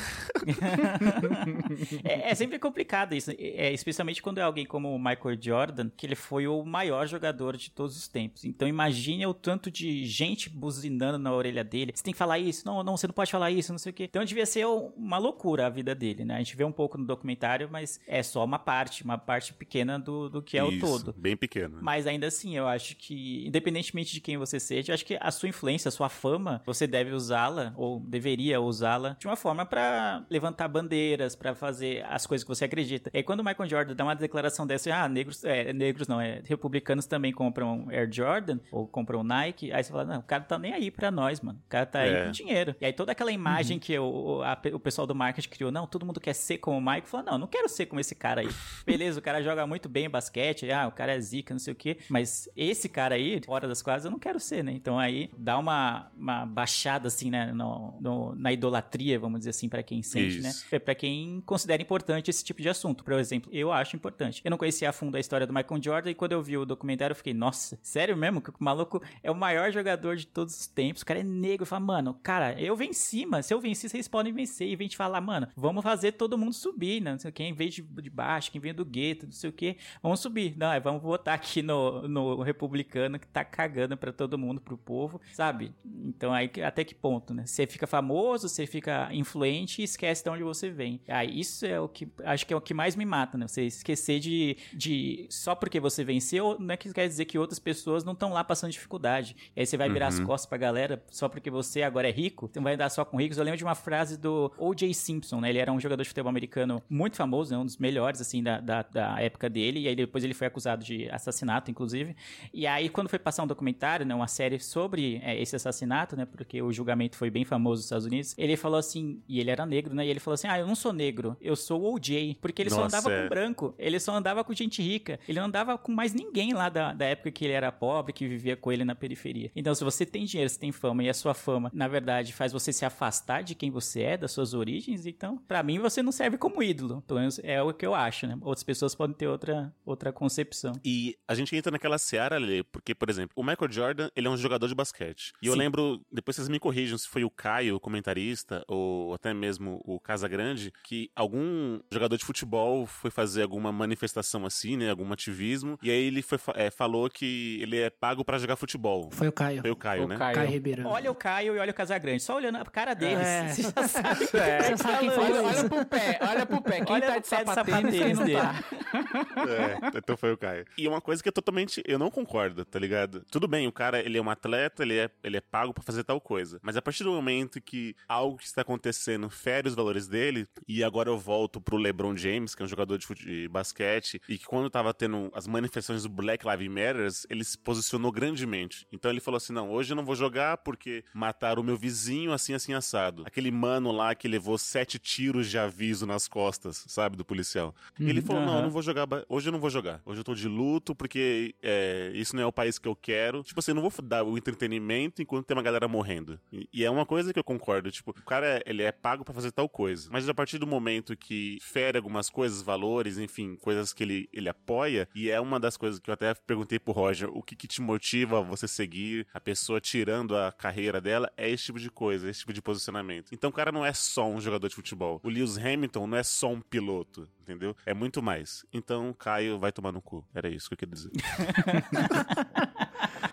é, 2.05 2.31
é 2.31 2.35
sempre 2.35 2.59
complicado 2.59 3.15
isso, 3.15 3.31
é, 3.39 3.73
especialmente 3.73 4.23
quando 4.23 4.39
é 4.39 4.43
alguém 4.43 4.67
como 4.67 4.95
o 4.95 4.99
Michael 4.99 5.39
Jordan, 5.41 5.91
que 5.97 6.07
ele 6.07 6.15
foi 6.15 6.47
o 6.51 6.65
maior 6.65 7.07
jogador 7.07 7.57
de 7.57 7.71
todos 7.71 7.97
os 7.97 8.09
tempos. 8.09 8.45
Então 8.45 8.69
imagine 8.69 9.27
o 9.27 9.35
tanto 9.35 9.71
de 9.71 10.05
gente 10.07 10.49
buzinando 10.49 11.19
na 11.19 11.33
orelha 11.33 11.65
dele. 11.65 11.93
Você 11.95 12.03
tem 12.03 12.13
que 12.13 12.19
falar 12.19 12.39
isso, 12.39 12.67
não, 12.67 12.83
não, 12.83 12.97
você 12.97 13.07
não 13.07 13.15
pode 13.15 13.31
falar 13.31 13.51
isso, 13.51 13.73
não 13.73 13.79
sei 13.79 13.91
o 13.91 13.95
quê. 13.95 14.05
Então 14.05 14.25
devia 14.25 14.47
ser 14.47 14.67
uma 14.67 15.19
loucura 15.19 15.67
a 15.67 15.71
vida 15.71 15.95
dele, 15.95 16.25
né? 16.25 16.35
A 16.35 16.39
gente 16.39 16.57
vê 16.57 16.65
um 16.65 16.73
pouco 16.73 16.99
no 16.99 17.07
documentário, 17.07 17.69
mas 17.71 18.01
é 18.07 18.23
só 18.23 18.45
uma 18.45 18.59
parte, 18.59 19.03
uma 19.05 19.19
parte 19.19 19.53
pequena 19.55 19.99
do, 19.99 20.29
do 20.29 20.43
que 20.43 20.59
é 20.59 20.65
o 20.65 20.71
Isso, 20.71 20.81
todo. 20.81 21.15
Bem 21.17 21.37
pequeno. 21.37 21.79
Mas 21.81 22.07
ainda 22.07 22.27
assim, 22.27 22.57
eu 22.57 22.67
acho 22.67 22.97
que, 22.97 23.47
independentemente 23.47 24.13
de 24.13 24.21
quem 24.21 24.37
você 24.37 24.59
seja, 24.59 24.93
eu 24.93 24.95
acho 24.95 25.05
que 25.05 25.19
a 25.21 25.31
sua 25.31 25.49
influência, 25.49 25.89
a 25.89 25.93
sua 25.93 26.09
fama, 26.09 26.63
você 26.65 26.87
deve 26.87 27.13
usá-la, 27.13 27.73
ou 27.77 28.01
deveria 28.01 28.61
usá-la, 28.61 29.17
de 29.19 29.27
uma 29.27 29.37
forma 29.37 29.65
pra 29.65 30.25
levantar 30.31 30.69
bandeiras, 30.69 31.35
pra 31.35 31.55
fazer 31.55 32.05
as 32.09 32.27
coisas 32.27 32.45
que 32.45 32.49
você 32.49 32.65
acredita. 32.65 33.11
E 33.13 33.19
aí, 33.19 33.23
quando 33.23 33.41
o 33.41 33.45
Michael 33.45 33.69
Jordan 33.69 33.95
dá 33.95 34.05
uma 34.05 34.15
declaração 34.15 34.67
dessa, 34.67 34.95
ah, 34.95 35.09
negros, 35.09 35.45
é, 35.45 35.73
negros 35.73 36.09
não, 36.09 36.21
é, 36.21 36.40
republicanos 36.45 37.07
também 37.07 37.33
compram 37.33 37.87
Air 37.91 38.09
Jordan, 38.13 38.59
ou 38.71 38.87
compram 38.87 39.23
Nike, 39.23 39.73
aí 39.73 39.83
você 39.83 39.91
fala, 39.91 40.05
não, 40.05 40.19
o 40.21 40.23
cara 40.23 40.43
tá 40.45 40.59
nem 40.59 40.73
aí 40.73 40.91
pra 40.91 41.11
nós, 41.11 41.41
mano. 41.41 41.59
O 41.67 41.69
cara 41.69 41.87
tá 41.87 42.01
aí 42.01 42.13
É. 42.15 42.25
com 42.27 42.31
dinheiro. 42.31 42.75
E 42.81 42.87
aí 42.87 42.93
toda 42.93 43.13
aquela 43.13 43.33
imagem 43.33 43.77
Uhum. 43.77 43.81
que 43.81 43.99
o, 43.99 44.43
a- 44.43 44.61
o 44.73 44.79
pessoal 44.81 45.07
do 45.07 45.15
marketing 45.15 45.49
criou, 45.49 45.71
não, 45.73 45.87
todo 45.87 46.05
mundo 46.07 46.21
quer 46.21 46.35
ser 46.35 46.59
como 46.59 46.79
o 46.79 46.81
Michael, 46.81 47.03
fala, 47.07 47.23
não, 47.33 47.39
não 47.39 47.47
quero 47.47 47.69
ser 47.69 47.87
como 47.87 48.01
esse 48.01 48.15
cara 48.15 48.41
aí. 48.43 48.49
Beleza, 48.87 49.19
o 49.19 49.23
cara 49.23 49.43
joga 49.43 49.67
muito 49.67 49.89
bem 49.89 50.09
basquete, 50.09 50.71
ah, 50.71 50.87
o 50.89 50.93
cara 50.93 51.15
é 51.15 51.21
zica, 51.21 51.55
não 51.55 51.59
sei 51.59 51.73
o 51.73 51.77
quê, 51.77 51.99
mas 52.09 52.49
esse 52.57 52.89
cara 52.89 53.15
aí, 53.15 53.41
fora 53.45 53.67
das 53.69 53.83
quadras, 53.83 54.05
eu 54.05 54.11
não 54.11 54.19
quero 54.19 54.39
ser, 54.41 54.63
né? 54.65 54.73
Então 54.73 54.99
aí 54.99 55.31
dá 55.37 55.59
uma, 55.59 56.11
uma 56.17 56.47
baixada, 56.47 57.09
assim, 57.09 57.31
né, 57.31 57.53
no, 57.53 57.97
no- 58.01 58.35
na 58.35 58.53
idolatria, 58.53 59.19
vamos 59.19 59.41
dizer 59.41 59.51
assim, 59.51 59.69
pra 59.69 59.83
quem 59.83 60.03
sente, 60.03 60.39
Isso. 60.39 60.43
né? 60.43 60.53
É 60.73 60.79
pra 60.79 60.95
quem 60.95 61.41
considera 61.47 61.81
importante 61.83 62.31
esse 62.31 62.45
tipo 62.45 62.61
de 62.63 62.69
assunto. 62.69 63.05
Por 63.05 63.13
exemplo, 63.15 63.51
eu 63.53 63.73
acho 63.73 63.97
importante. 63.97 64.41
Eu 64.45 64.51
não 64.51 64.59
conhecia 64.59 64.89
a 64.89 64.93
fundo 64.93 65.17
a 65.17 65.21
história 65.21 65.47
do 65.47 65.53
Michael 65.53 65.83
Jordan 65.83 66.11
e 66.11 66.15
quando 66.15 66.30
eu 66.33 66.43
vi 66.43 66.57
o 66.57 66.65
documentário 66.65 67.13
eu 67.13 67.17
fiquei, 67.17 67.35
nossa, 67.35 67.79
sério 67.83 68.17
mesmo? 68.17 68.41
Que 68.41 68.51
o 68.51 68.55
maluco 68.59 69.03
é 69.23 69.31
o 69.31 69.35
maior 69.35 69.71
jogador 69.71 70.17
de 70.17 70.27
todos 70.27 70.59
os 70.59 70.67
tempos, 70.67 71.03
o 71.03 71.07
cara 71.07 71.21
é 71.21 71.25
negro. 71.25 71.63
Eu 71.63 71.67
falo, 71.67 71.85
mano, 71.85 72.15
cara, 72.23 72.61
eu 72.61 72.77
venci, 72.77 73.27
mano. 73.27 73.43
Se 73.43 73.53
eu 73.53 73.61
venci, 73.61 73.89
vocês 73.89 74.09
podem 74.09 74.33
vencer. 74.33 74.69
E 74.69 74.77
vem 74.77 74.89
te 74.89 74.97
falar, 74.97 75.21
mano, 75.21 75.49
vamos 75.57 75.83
fazer 75.83 76.13
todo 76.13 76.39
mundo 76.39 76.53
subir, 76.53 77.01
né? 77.01 77.13
Não 77.13 77.19
sei 77.19 77.33
quem 77.33 77.53
veio 77.53 77.71
de, 77.71 77.83
de 77.83 78.11
baixo, 78.11 78.51
quem 78.51 78.61
veio 78.61 78.75
do 78.75 78.85
gueto, 78.85 79.27
não 79.27 79.33
sei 79.33 79.51
o 79.51 79.53
que, 79.53 79.77
vamos 80.03 80.21
subir. 80.21 80.57
Não, 80.57 80.73
é, 80.73 80.81
vamos 80.81 81.03
votar 81.03 81.35
aqui 81.35 81.63
no, 81.63 82.07
no 82.09 82.43
republicano 82.43 83.19
que 83.19 83.27
tá 83.27 83.45
cagando 83.45 83.97
pra 83.97 84.13
todo 84.13 84.39
mundo, 84.39 84.61
pro 84.61 84.77
povo, 84.77 85.21
sabe? 85.33 85.75
Então 85.85 86.33
aí 86.33 86.51
até 86.65 86.85
que 86.85 86.95
ponto, 86.95 87.33
né? 87.35 87.47
Você 87.47 87.67
fica 87.67 87.87
famoso, 87.87 88.49
você 88.49 88.67
fica 88.67 89.09
influente 89.13 89.81
e 89.81 89.85
esquece 89.85 90.23
de 90.23 90.31
onde 90.31 90.43
você 90.43 90.71
vem. 90.71 91.01
Aí 91.09 91.41
isso 91.41 91.67
é 91.67 91.81
o 91.81 91.89
que 91.89 92.09
acho 92.25 92.47
que 92.47 92.53
é 92.53 92.57
o 92.57 92.61
que 92.61 92.75
mais 92.75 92.97
me 92.97 93.05
mata, 93.05 93.37
né? 93.37 93.47
Você 93.47 93.65
esquecer 93.65 94.21
de, 94.21 94.57
de 94.73 95.27
só 95.31 95.55
porque 95.55 95.81
você 95.81 96.05
venceu, 96.21 96.57
não 96.61 96.75
é 96.75 96.77
que 96.77 96.93
quer 96.93 97.09
dizer 97.09 97.25
que 97.25 97.39
outras 97.39 97.59
pessoas 97.59 98.05
não 98.05 98.13
estão 98.13 98.33
lá 98.33 98.45
passando 98.45 98.71
dificuldade. 98.71 99.35
E 99.57 99.61
aí 99.61 99.67
você 99.67 99.77
vai 99.77 99.89
virar 99.89 100.09
as 100.09 100.21
costas 100.21 100.47
pra 100.47 100.59
galera 100.59 101.03
só 101.11 101.29
porque 101.29 101.51
você 101.51 101.83
agora 101.83 102.09
é 102.09 102.13
rico, 102.13 102.47
você 102.47 102.59
não 102.59 102.65
vai 102.65 102.75
andar 102.75 102.91
só 102.91 103.05
com 103.05 103.17
ricos. 103.17 103.39
Eu 103.39 103.45
lembro 103.45 103.57
de 103.57 103.65
uma 103.65 103.75
frase 103.75 104.19
do 104.19 104.53
O.J. 104.59 104.93
Simpson, 104.93 105.41
né? 105.41 105.49
Ele 105.49 105.59
era 105.59 105.73
um 105.73 105.81
jogador 105.81 106.03
de 106.03 106.09
futebol 106.09 106.29
americano 106.29 106.83
muito 106.89 107.17
famoso, 107.17 107.53
né? 107.53 107.59
Um 107.59 107.65
dos 107.65 107.79
melhores, 107.79 108.21
assim, 108.21 108.43
da, 108.43 108.61
da, 108.61 108.83
da 108.83 109.21
época 109.21 109.49
dele. 109.49 109.81
E 109.81 109.89
aí 109.89 109.97
depois 109.97 110.23
ele 110.23 110.35
foi 110.35 110.47
acusado 110.47 110.85
de 110.85 111.09
assassinato, 111.11 111.71
inclusive. 111.71 112.15
E 112.53 112.67
aí 112.67 112.89
quando 112.89 113.09
foi 113.09 113.19
passar 113.19 113.43
um 113.43 113.47
documentário, 113.47 114.05
né? 114.05 114.15
Uma 114.15 114.29
série 114.29 114.59
sobre 114.59 115.21
é, 115.25 115.41
esse 115.41 115.57
assassinato, 115.57 116.17
né? 116.17 116.27
Porque 116.27 116.61
o 116.61 116.71
julgamento 116.71 117.17
foi 117.17 117.31
bem 117.31 117.45
famoso 117.45 117.79
nos 117.79 117.85
Estados 117.87 118.07
Unidos. 118.07 118.35
Ele 118.37 118.57
falou 118.57 118.79
assim, 118.79 119.23
e 119.27 119.41
ele 119.41 119.51
era 119.51 119.65
negro, 119.65 119.95
né? 119.95 120.07
E 120.07 120.11
ele 120.11 120.21
falou 120.21 120.35
assim, 120.35 120.49
ah, 120.49 120.59
eu 120.59 120.67
não 120.67 120.75
sou 120.75 120.93
negro, 120.93 121.37
eu 121.41 121.57
sou 121.57 121.81
o 121.81 121.95
O.J. 121.95 122.37
Porque 122.41 122.63
ele 122.63 122.71
só 122.71 122.83
Nossa, 122.83 122.99
andava 122.99 123.13
é. 123.13 123.23
com 123.23 123.29
branco, 123.29 123.75
ele 123.79 123.99
só 123.99 124.15
andava 124.15 124.45
com 124.45 124.53
gente 124.53 124.83
rica. 124.83 125.19
Ele 125.27 125.39
não 125.39 125.47
andava 125.47 125.79
com 125.79 125.93
mais 126.01 126.15
ninguém 126.15 126.55
lá 126.55 126.71
da, 126.71 126.95
da 126.95 127.05
época 127.05 127.31
que 127.31 127.45
ele 127.45 127.53
era 127.53 127.71
pobre, 127.71 128.15
que 128.15 128.27
vivia 128.27 128.57
com 128.57 128.73
ele 128.73 128.87
na 128.87 128.95
periferia. 128.95 129.53
Então, 129.55 129.75
se 129.75 129.85
você 129.85 130.07
tem 130.07 130.25
dinheiro, 130.25 130.49
você 130.49 130.59
tem 130.59 130.73
fama, 130.73 131.05
e 131.05 131.11
a 131.11 131.15
sua 131.15 131.35
fama, 131.35 131.71
na 131.75 131.87
verdade, 131.87 132.33
faz 132.33 132.53
você 132.53 132.73
se 132.73 132.87
afastar 132.87 133.43
de 133.43 133.55
quem 133.55 133.71
você 133.71 134.01
é, 134.01 134.17
das 134.17 134.33
suas 134.33 134.55
origens, 134.55 135.05
então, 135.05 135.37
pra 135.37 135.63
mim, 135.63 135.79
você 135.79 136.03
não 136.03 136.11
serve 136.11 136.39
como 136.39 136.63
ídolo. 136.63 137.03
Pelo 137.03 137.21
menos 137.21 137.39
é 137.41 137.63
o 137.63 137.75
que 137.75 137.85
eu 137.85 137.95
acho, 137.95 138.27
né? 138.27 138.39
Outras 138.41 138.65
pessoas 138.65 138.95
podem 138.95 139.15
ter 139.15 139.29
outra, 139.29 139.75
outra 139.85 140.11
concepção. 140.11 140.73
E 140.83 141.19
a 141.29 141.35
gente 141.35 141.55
entra 141.55 141.71
naquela 141.71 141.99
seara, 141.99 142.39
Lê, 142.39 142.63
porque, 142.63 142.95
por 142.95 143.11
exemplo, 143.11 143.35
o 143.37 143.45
Michael 143.45 143.71
Jordan, 143.71 144.09
ele 144.17 144.27
é 144.27 144.31
um 144.31 144.39
jogador 144.39 144.69
de 144.69 144.75
basquete. 144.75 145.35
E 145.43 145.49
eu 145.49 145.53
Sim. 145.53 145.59
lembro, 145.59 146.01
depois 146.11 146.35
vocês 146.35 146.49
me 146.49 146.59
corrijam 146.59 146.97
se 146.97 147.07
foi 147.07 147.25
o 147.25 147.31
Caio, 147.31 147.77
o 147.77 147.81
comentarista, 147.81 148.65
ou 148.67 149.13
até 149.13 149.35
mesmo 149.35 149.83
o 149.85 150.01
Casagrande, 150.01 150.73
que 150.83 151.11
algum 151.15 151.79
jogador 151.93 152.17
de 152.17 152.25
futebol 152.25 152.87
foi 152.87 153.11
fazer 153.11 153.43
alguma 153.43 153.71
manifestação 153.71 154.47
assim, 154.47 154.79
né, 154.79 154.89
algum 154.89 155.13
ativismo, 155.13 155.79
e 155.83 155.90
E 155.91 155.93
aí 155.93 156.07
ele 156.07 156.23
foi, 156.23 156.39
é, 156.55 156.71
falou 156.71 157.11
que 157.11 157.59
ele 157.61 157.77
é 157.77 157.91
pago 157.91 158.25
pra 158.25 158.39
jogar 158.39 158.55
futebol. 158.55 159.11
Foi 159.11 159.27
o 159.27 159.33
Caio. 159.33 159.61
Foi 159.61 159.71
o 159.73 159.77
Caio, 159.77 160.05
O 160.05 160.07
né? 160.09 160.17
Caio. 160.17 160.35
Caio 160.37 160.49
Ribeiro. 160.49 160.87
Olha 160.87 161.11
o 161.11 161.15
Caio 161.17 161.57
e 161.57 161.59
olha 161.59 161.73
o 161.73 161.75
Casagrande. 161.75 162.23
Só 162.23 162.37
olhando 162.37 162.59
a 162.59 162.65
cara 162.65 162.95
deles. 162.95 163.27
É. 163.27 163.49
Você 163.49 163.63
já 163.63 163.89
sabe. 163.89 164.21
É, 164.41 164.63
Você 164.63 164.77
sabe 164.77 164.99
quem 165.01 165.11
falou 165.11 165.25
Olha, 165.31 165.43
olha 165.43 165.69
pro 165.69 165.85
pé, 165.85 166.19
olha 166.23 166.47
pro 166.47 166.63
pé. 166.63 166.85
Quem 166.85 166.95
Olha 166.95 167.07
tá 167.07 167.19
de 167.19 167.27
sapatênis, 167.27 167.91
quem 167.91 168.15
não 168.15 168.27
sapatênis 168.27 168.41
tá. 168.41 169.41
É, 169.49 169.99
então 169.99 170.17
foi 170.17 170.33
o 170.33 170.37
Caio. 170.37 170.65
E 170.79 170.87
uma 170.87 171.01
coisa 171.01 171.23
que 171.23 171.29
eu 171.29 171.33
totalmente. 171.33 171.83
Eu 171.87 171.99
não 171.99 172.11
concordo, 172.11 172.65
tá 172.65 172.79
ligado? 172.79 173.25
Tudo 173.31 173.49
bem, 173.49 173.67
o 173.67 173.73
cara, 173.73 174.01
ele 174.01 174.17
é 174.17 174.23
um 174.23 174.31
atleta, 174.31 174.83
ele 174.83 174.97
é, 174.99 175.11
ele 175.25 175.37
é 175.37 175.41
pago 175.41 175.75
pra 175.75 175.83
fazer 175.83 176.05
tal 176.05 176.21
coisa. 176.21 176.61
Mas 176.63 176.77
a 176.77 176.83
partir 176.83 177.03
do 177.03 177.11
momento 177.11 177.61
que 177.61 177.97
algo 178.09 178.37
que 178.39 178.45
está 178.47 178.63
acontecendo 178.63 179.29
fere 179.29 179.69
os 179.69 179.75
valores 179.75 180.07
dele, 180.07 180.47
e 180.69 180.85
agora 180.85 181.11
eu 181.11 181.19
volto 181.19 181.61
pro 181.61 181.77
LeBron 181.77 182.17
James, 182.17 182.55
que 182.55 182.63
é 182.63 182.65
um 182.65 182.69
jogador 182.69 182.97
de, 182.99 183.07
de 183.15 183.49
basquete, 183.49 184.21
e 184.29 184.39
que 184.39 184.47
quando 184.47 184.71
tava 184.71 184.95
tendo 184.95 185.31
as 185.35 185.47
manifestações 185.47 185.80
do 185.87 186.09
Black 186.09 186.47
Lives 186.47 186.69
Matters, 186.69 187.27
ele 187.29 187.45
se 187.45 187.57
posicionou 187.59 188.13
grandemente. 188.13 188.87
Então 188.93 189.11
ele 189.11 189.21
falou 189.21 189.37
assim: 189.37 189.53
não, 189.53 189.71
hoje 189.71 189.93
eu 189.93 189.97
não 189.97 190.05
vou 190.05 190.15
jogar 190.15 190.59
porque 190.59 191.05
mataram 191.15 191.63
o 191.63 191.65
meu 191.65 191.77
vizinho 191.77 192.33
assim, 192.33 192.55
assim, 192.55 192.73
assado. 192.73 193.25
Aquele 193.27 193.51
mano 193.51 193.91
lá 193.93 194.15
que 194.15 194.29
levou 194.29 194.57
sete 194.59 194.99
tiros 194.99 195.49
de 195.49 195.59
aviso 195.59 196.07
nas 196.07 196.29
costas, 196.29 196.85
sabe, 196.89 197.17
do 197.17 197.25
policial. 197.25 197.75
E 197.99 198.09
ele 198.09 198.23
falou: 198.23 198.45
não, 198.45 198.57
eu 198.57 198.63
não 198.63 198.71
vou 198.71 198.83
jogar. 198.83 199.07
Hoje 199.29 199.49
eu 199.49 199.53
não 199.53 199.61
vou 199.61 199.71
jogar. 199.71 200.01
Hoje 200.05 200.21
eu 200.21 200.25
tô 200.25 200.35
de 200.35 200.49
luto 200.49 200.95
porque 200.95 201.55
é, 201.63 202.13
isso 202.15 202.35
não 202.37 202.43
é 202.43 202.47
o 202.47 202.53
país 202.53 202.79
que 202.79 202.89
eu 202.89 202.97
quero. 202.97 203.43
Tipo 203.43 203.61
assim, 203.61 203.73
eu 203.73 203.75
não 203.75 203.83
vou 203.83 203.93
dar 204.03 204.25
o 204.25 204.37
entretenimento 204.37 205.23
enquanto 205.23 205.47
tem 205.47 205.57
uma 205.57 205.63
galera 205.63 205.89
morrendo. 205.89 206.39
E, 206.53 206.69
e 206.73 206.85
é 206.85 206.91
uma 206.91 207.07
coisa 207.07 207.33
que 207.33 207.39
eu 207.39 207.45
concordo. 207.45 207.91
Tipo, 207.91 208.11
o 208.11 208.25
cara, 208.25 208.63
ele 208.67 208.83
é 208.83 208.93
pago 208.93 209.25
pra 209.25 209.35
fazer 209.35 209.51
tal 209.53 209.69
coisa. 209.69 210.09
Mas 210.13 210.29
a 210.29 210.35
partir 210.35 210.59
do 210.59 210.67
momento 210.67 211.17
que 211.17 211.59
fere 211.61 211.97
algumas 211.97 212.29
coisas, 212.31 212.63
valores, 212.63 213.19
enfim, 213.19 213.57
coisas 213.57 213.93
que 213.93 214.03
ele, 214.03 214.29
ele 214.33 214.49
apoia, 214.49 215.09
e 215.15 215.31
é 215.31 215.41
uma 215.41 215.59
das 215.59 215.70
coisas 215.77 215.99
que 215.99 216.11
eu 216.11 216.15
até 216.15 216.35
perguntei 216.35 216.79
pro 216.79 216.93
Roger, 216.93 217.29
o 217.31 217.43
que, 217.43 217.57
que 217.57 217.69
te 217.69 217.81
motiva 217.81 218.39
a 218.39 218.43
você 218.43 218.67
seguir 218.67 219.27
a 219.33 219.41
pessoa 219.41 219.81
tirando 219.81 220.37
a 220.37 220.53
carreira 220.53 221.01
dela, 221.01 221.31
é 221.37 221.49
esse 221.49 221.65
tipo 221.65 221.79
de 221.79 221.91
coisa, 221.91 222.29
esse 222.29 222.41
tipo 222.41 222.53
de 222.53 222.63
posicionamento. 222.63 223.33
Então 223.33 223.51
o 223.51 223.53
cara 223.53 223.73
não 223.73 223.85
é 223.85 223.93
só 223.93 224.29
um 224.29 224.41
jogador 224.41 224.69
de 224.69 224.75
futebol. 224.75 225.21
O 225.23 225.29
Lewis 225.29 225.59
Hamilton 225.59 226.07
não 226.07 226.19
é 226.19 226.23
só 226.23 226.51
um 226.51 226.61
piloto, 226.61 227.29
entendeu? 227.41 227.77
É 227.85 227.95
muito 227.95 228.23
mais. 228.23 228.65
Então, 228.73 229.15
Caio 229.19 229.59
vai 229.59 229.73
tomar 229.73 229.93
no 229.93 230.03
cu. 230.03 230.25
Era 230.35 230.49
isso 230.49 230.69
que 230.69 230.75
eu 230.75 230.79
queria 230.79 230.95
dizer. 230.95 231.11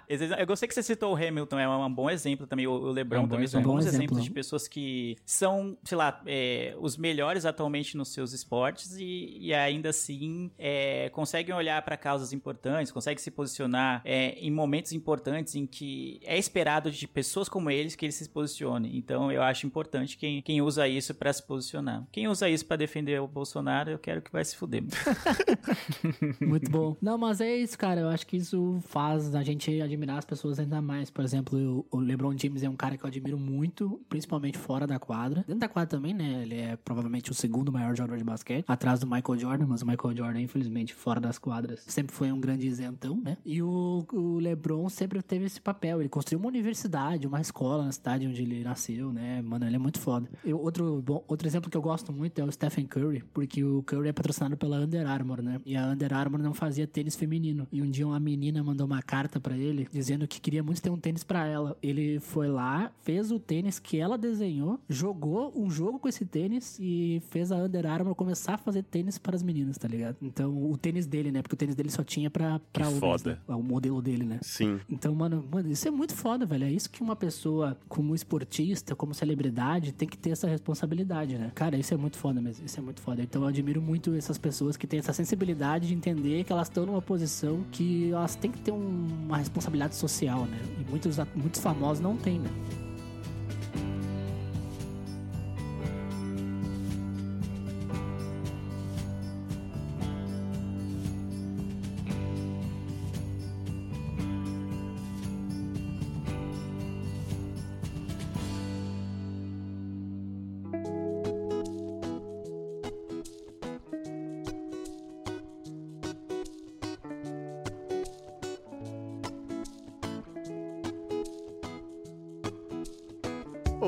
Eu 0.08 0.48
gostei 0.48 0.68
que 0.68 0.74
você 0.74 0.82
citou 0.84 1.14
o 1.14 1.16
Hamilton, 1.16 1.60
é 1.60 1.68
um 1.68 1.94
bom 1.94 2.10
exemplo 2.10 2.48
também. 2.48 2.66
O 2.66 2.78
o 2.88 2.90
É 2.92 2.94
LeBron 2.94 3.24
um 3.24 3.28
também 3.28 3.48
são 3.48 3.62
bons 3.62 3.68
Bom 3.72 3.80
exemplo. 3.80 3.96
exemplos 3.98 4.24
de 4.24 4.32
pessoas 4.32 4.68
que 4.68 5.18
são, 5.26 5.78
sei 5.84 5.98
lá, 5.98 6.22
é, 6.26 6.76
os 6.80 6.96
melhores 6.98 7.46
atualmente 7.46 7.98
nos 7.98 8.10
seus 8.10 8.32
esportes 8.34 8.96
e, 8.98 9.38
e 9.40 9.54
ainda 9.54 9.90
assim 9.90 10.52
é, 10.58 11.10
conseguem 11.10 11.54
olhar 11.54 11.82
para 11.82 11.98
causas 11.98 12.32
importantes, 12.34 12.92
conseguem 12.92 13.18
se 13.22 13.32
posicionar 13.32 14.02
é, 14.06 14.32
em 14.40 14.52
momentos 14.52 14.94
importantes 14.94 15.56
em 15.56 15.66
que 15.66 16.20
é 16.24 16.38
esperado 16.38 16.90
de 16.92 17.08
pessoas 17.08 17.50
como 17.50 17.70
eles 17.70 17.96
que 17.96 18.06
eles 18.06 18.16
se 18.16 18.30
posicionem. 18.30 18.96
Então 18.98 19.32
eu 19.32 19.42
acho 19.42 19.66
importante 19.66 20.18
quem, 20.18 20.42
quem 20.42 20.62
usa 20.62 20.88
isso 20.88 21.14
para 21.14 21.34
se 21.34 21.44
posicionar. 21.46 22.06
Quem 22.12 22.28
usa 22.28 22.50
isso 22.50 22.66
para 22.66 22.78
defender 22.78 23.20
o 23.22 23.28
Bolsonaro, 23.28 23.92
eu 23.92 24.00
quero 24.00 24.22
que 24.22 24.32
vai 24.32 24.46
se 24.46 24.56
fuder. 24.56 24.84
Muito 26.40 26.70
bom. 26.72 26.96
Não, 27.02 27.18
mas 27.18 27.42
é 27.42 27.56
isso, 27.56 27.78
cara. 27.78 28.02
Eu 28.02 28.10
acho 28.10 28.26
que 28.26 28.38
isso 28.38 28.80
faz 28.88 29.36
a 29.36 29.44
gente 29.44 29.70
admirar 29.98 30.20
as 30.20 30.26
pessoas 30.26 30.60
ainda 30.60 30.82
mais. 30.82 31.10
Por 31.10 31.24
exemplo, 31.24 31.86
o 31.90 32.00
LeBron 32.00 32.38
James 32.38 32.64
é 32.64 32.70
um 32.70 32.76
cara 32.76 32.96
que 32.96 33.04
eu 33.04 33.08
admiro 33.08 33.38
muito, 33.38 34.00
principalmente 34.08 34.58
fora 34.58 34.86
da 34.86 35.00
quadra. 35.00 35.44
Dentro 35.48 35.60
da 35.60 35.68
quadra 35.68 35.98
também, 35.98 36.14
né? 36.14 36.44
Ele 36.44 36.56
é 36.56 36.76
provavelmente 36.76 37.32
o 37.32 37.34
segundo 37.34 37.72
maior 37.72 37.96
jogador 37.96 38.18
de 38.18 38.24
basquete, 38.24 38.66
atrás 38.68 39.00
do 39.00 39.08
Michael 39.08 39.40
Jordan, 39.40 39.66
mas 39.68 39.82
o 39.82 39.88
Michael 39.88 40.16
Jordan, 40.16 40.42
infelizmente, 40.42 40.94
fora 40.94 41.20
das 41.20 41.40
quadras, 41.40 41.84
sempre 41.88 42.16
foi 42.16 42.32
um 42.32 42.40
grande 42.40 42.68
isentão, 42.68 43.20
né? 43.20 43.38
E 43.44 43.62
o, 43.62 44.06
o 44.14 44.40
LeBron 44.40 44.88
sempre 44.90 45.22
teve 45.22 45.46
esse 45.46 45.60
papel. 45.60 46.00
Ele 46.00 46.10
construiu 46.10 46.40
uma 46.40 46.48
universidade, 46.48 47.26
uma 47.26 47.42
escola 47.42 47.86
na 47.86 47.92
cidade 47.92 48.28
onde 48.28 48.42
ele 48.42 48.64
nasceu, 48.64 49.12
né? 49.12 49.42
Mano, 49.42 49.66
ele 49.66 49.76
é 49.76 49.80
muito 49.80 50.00
foda. 50.00 50.30
Outro, 50.46 51.02
bom, 51.02 51.24
outro 51.28 51.48
exemplo 51.48 51.70
que 51.70 51.78
eu 51.78 51.82
gosto 51.82 52.14
muito 52.14 52.40
é 52.40 52.44
o 52.44 52.52
Stephen 52.52 52.86
Curry, 52.86 53.24
porque 53.34 53.64
o 53.64 53.82
Curry 53.84 54.10
é 54.10 54.14
patrocinado 54.14 54.56
pela 54.56 54.80
Under 54.80 55.08
Armour, 55.08 55.42
né? 55.42 55.60
E 55.66 55.76
a 55.76 55.88
Under 55.88 56.14
Armour 56.14 56.42
não 56.42 56.54
fazia 56.54 56.86
tênis 56.86 57.16
feminino. 57.16 57.68
E 57.72 57.82
um 57.82 57.90
dia 57.90 58.06
uma 58.06 58.20
menina 58.20 58.64
mandou 58.64 58.86
uma 58.86 59.02
carta 59.02 59.40
pra 59.40 59.58
ele 59.58 59.87
dizendo 59.92 60.28
que 60.28 60.40
queria 60.42 60.62
muito 60.64 60.82
ter 60.82 60.90
um 60.90 60.98
tênis 60.98 61.24
pra 61.24 61.46
ela. 61.46 61.78
Ele 61.82 62.20
foi 62.20 62.48
lá, 62.48 62.92
fez 63.02 63.32
o 63.32 63.40
tênis 63.40 63.80
que 63.80 63.98
ela 63.98 64.18
desenhou, 64.18 64.80
jogou 64.90 65.52
um 65.56 65.70
jogo 65.70 66.00
com 66.00 66.08
esse 66.08 66.26
tênis 66.26 66.78
e 66.80 67.22
fez 67.30 67.52
a 67.52 67.58
Under 67.58 67.86
Armour 67.86 68.16
começar 68.16 68.56
a 68.56 68.58
fazer 68.58 68.84
tênis 68.84 69.18
para 69.18 69.36
as 69.36 69.44
meninas, 69.44 69.78
tá 69.78 69.88
ligado? 69.88 70.18
Então, 70.22 70.70
o 70.72 70.78
tênis 70.78 71.06
dele, 71.06 71.32
né? 71.32 71.42
Porque 71.42 71.56
o 71.56 71.58
tênis 71.58 71.76
dele 71.76 71.90
só 71.90 72.04
tinha 72.04 72.30
pra, 72.30 72.60
pra 72.72 72.84
Que 72.84 72.88
homens, 72.90 73.00
foda. 73.00 73.42
né? 73.48 73.56
O 73.56 73.64
modelo 73.64 74.02
dele, 74.02 74.24
né? 74.26 74.40
Sim. 74.42 74.80
Então, 74.90 75.14
mano, 75.16 75.44
mano, 75.52 75.70
isso 75.70 75.88
é 75.88 75.92
muito 75.92 76.14
foda, 76.14 76.46
velho. 76.46 76.66
É 76.66 76.72
isso 76.72 76.90
que 76.90 77.02
uma 77.02 77.16
pessoa, 77.16 77.78
como 77.88 78.14
esportista, 78.16 78.96
como 78.96 79.14
celebridade, 79.14 79.92
tem 79.94 80.08
que 80.08 80.18
ter 80.18 80.32
essa 80.32 80.48
responsabilidade, 80.48 81.38
né? 81.38 81.52
Cara, 81.56 81.78
isso 81.78 81.94
é 81.94 81.98
muito 81.98 82.18
foda 82.18 82.42
mesmo. 82.42 82.66
Isso 82.66 82.80
é 82.80 82.84
muito 82.84 83.02
foda. 83.02 83.22
Então, 83.22 83.42
eu 83.44 83.48
admiro 83.48 83.82
muito 83.82 84.14
essas 84.14 84.38
pessoas 84.38 84.76
que 84.78 84.86
têm 84.88 85.00
essa 85.00 85.14
sensibilidade 85.14 85.88
de 85.88 85.94
entender 85.94 86.44
que 86.44 86.52
elas 86.52 86.68
estão 86.68 86.86
numa 86.86 87.02
posição 87.02 87.64
que 87.72 88.12
elas 88.12 88.36
têm 88.36 88.52
que 88.52 88.60
ter 88.60 88.72
um- 88.72 89.08
uma 89.26 89.38
responsabilidade 89.38 89.77
social, 89.96 90.46
né? 90.46 90.60
E 90.80 90.90
muitos, 90.90 91.18
muitos 91.36 91.62
famosos 91.62 92.00
não 92.00 92.16
têm, 92.18 92.40
né? 92.40 92.50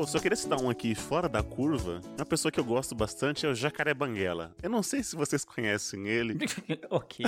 Pô, 0.00 0.06
só 0.06 0.18
queria 0.18 0.34
citar 0.34 0.58
um 0.58 0.70
aqui 0.70 0.94
fora 0.94 1.28
da 1.28 1.42
curva. 1.42 2.00
Uma 2.16 2.24
pessoa 2.24 2.50
que 2.50 2.58
eu 2.58 2.64
gosto 2.64 2.94
bastante 2.94 3.44
é 3.44 3.50
o 3.50 3.54
Jacaré 3.54 3.92
Banguela. 3.92 4.54
Eu 4.62 4.70
não 4.70 4.82
sei 4.82 5.02
se 5.02 5.14
vocês 5.14 5.44
conhecem 5.44 6.08
ele. 6.08 6.38
ok. 6.88 7.26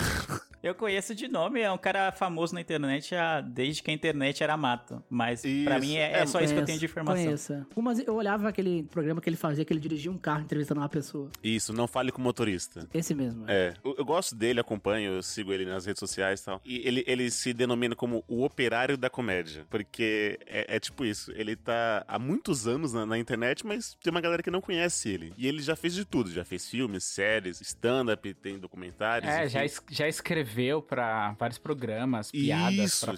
Eu 0.63 0.75
conheço 0.75 1.15
de 1.15 1.27
nome, 1.27 1.61
é 1.61 1.71
um 1.73 1.77
cara 1.79 2.13
famoso 2.13 2.55
na 2.55 2.61
internet 2.61 3.15
desde 3.53 3.83
que 3.83 3.91
a 3.91 3.95
internet 3.95 4.43
era 4.45 4.57
mato. 4.57 5.03
Mas 5.11 5.41
pra 5.43 5.51
Isso, 5.79 5.81
mim 5.81 5.97
é, 5.97 6.13
é 6.13 6.19
é, 6.21 6.27
só 6.27 6.41
isso 6.41 6.55
que 6.55 6.61
eu 6.61 6.65
tenho 6.65 6.79
de 6.79 6.85
informação. 6.85 7.25
Conheço. 7.25 7.67
Eu 8.07 8.15
olhava 8.15 8.49
aquele 8.49 8.85
programa 8.85 9.21
que 9.21 9.29
ele 9.29 9.37
fazia, 9.37 9.65
que 9.65 9.73
ele 9.73 9.81
dirigia 9.81 10.11
um 10.11 10.17
carro 10.19 10.43
entrevistando 10.43 10.81
uma 10.81 10.89
pessoa. 10.89 11.31
Isso, 11.43 11.73
não 11.73 11.89
fale 11.89 12.13
com 12.13 12.21
o 12.21 12.25
motorista. 12.25 12.89
Esse 12.95 13.13
mesmo. 13.13 13.45
É, 13.49 13.75
eu, 13.85 13.97
eu 13.99 14.05
gosto 14.05 14.37
dele, 14.37 14.61
acompanho, 14.61 15.15
eu 15.15 15.23
sigo 15.23 15.53
ele 15.53 15.65
nas 15.65 15.85
redes 15.85 15.99
sociais 15.99 16.41
e 16.41 16.45
tal. 16.45 16.61
E 16.65 16.87
ele, 16.87 17.03
ele 17.09 17.29
se 17.31 17.53
denomina 17.53 17.97
como 17.97 18.23
o 18.29 18.45
operário 18.45 18.97
da 18.97 19.11
comédia. 19.11 19.67
Porque 19.69 20.39
é, 20.47 20.77
é 20.77 20.79
tipo 20.81 21.05
isso, 21.05 21.33
ele 21.35 21.57
tá 21.57 22.05
há 22.07 22.19
muitos 22.21 22.69
anos 22.69 22.93
na, 22.93 23.05
na 23.05 23.19
internet, 23.19 23.67
mas 23.67 23.97
tem 24.01 24.13
uma 24.13 24.21
galera 24.21 24.43
que 24.45 24.51
não 24.51 24.61
conhece 24.61 25.09
ele. 25.09 25.33
E 25.37 25.49
ele 25.49 25.61
já 25.61 25.75
fez 25.75 25.93
de 25.93 26.05
tudo, 26.05 26.31
já 26.31 26.45
fez 26.45 26.69
filmes, 26.71 27.03
séries, 27.03 27.61
stand-up, 27.61 28.33
tem 28.35 28.59
documentários. 28.61 29.29
É, 29.29 29.41
enfim. 29.41 29.49
já, 29.55 29.65
es- 29.65 29.83
já 29.91 30.07
escreveu 30.09 30.52
pra 30.83 31.33
vários 31.39 31.59
programas, 31.59 32.31
piadas 32.31 32.93
Isso, 32.93 33.07
pra 33.07 33.17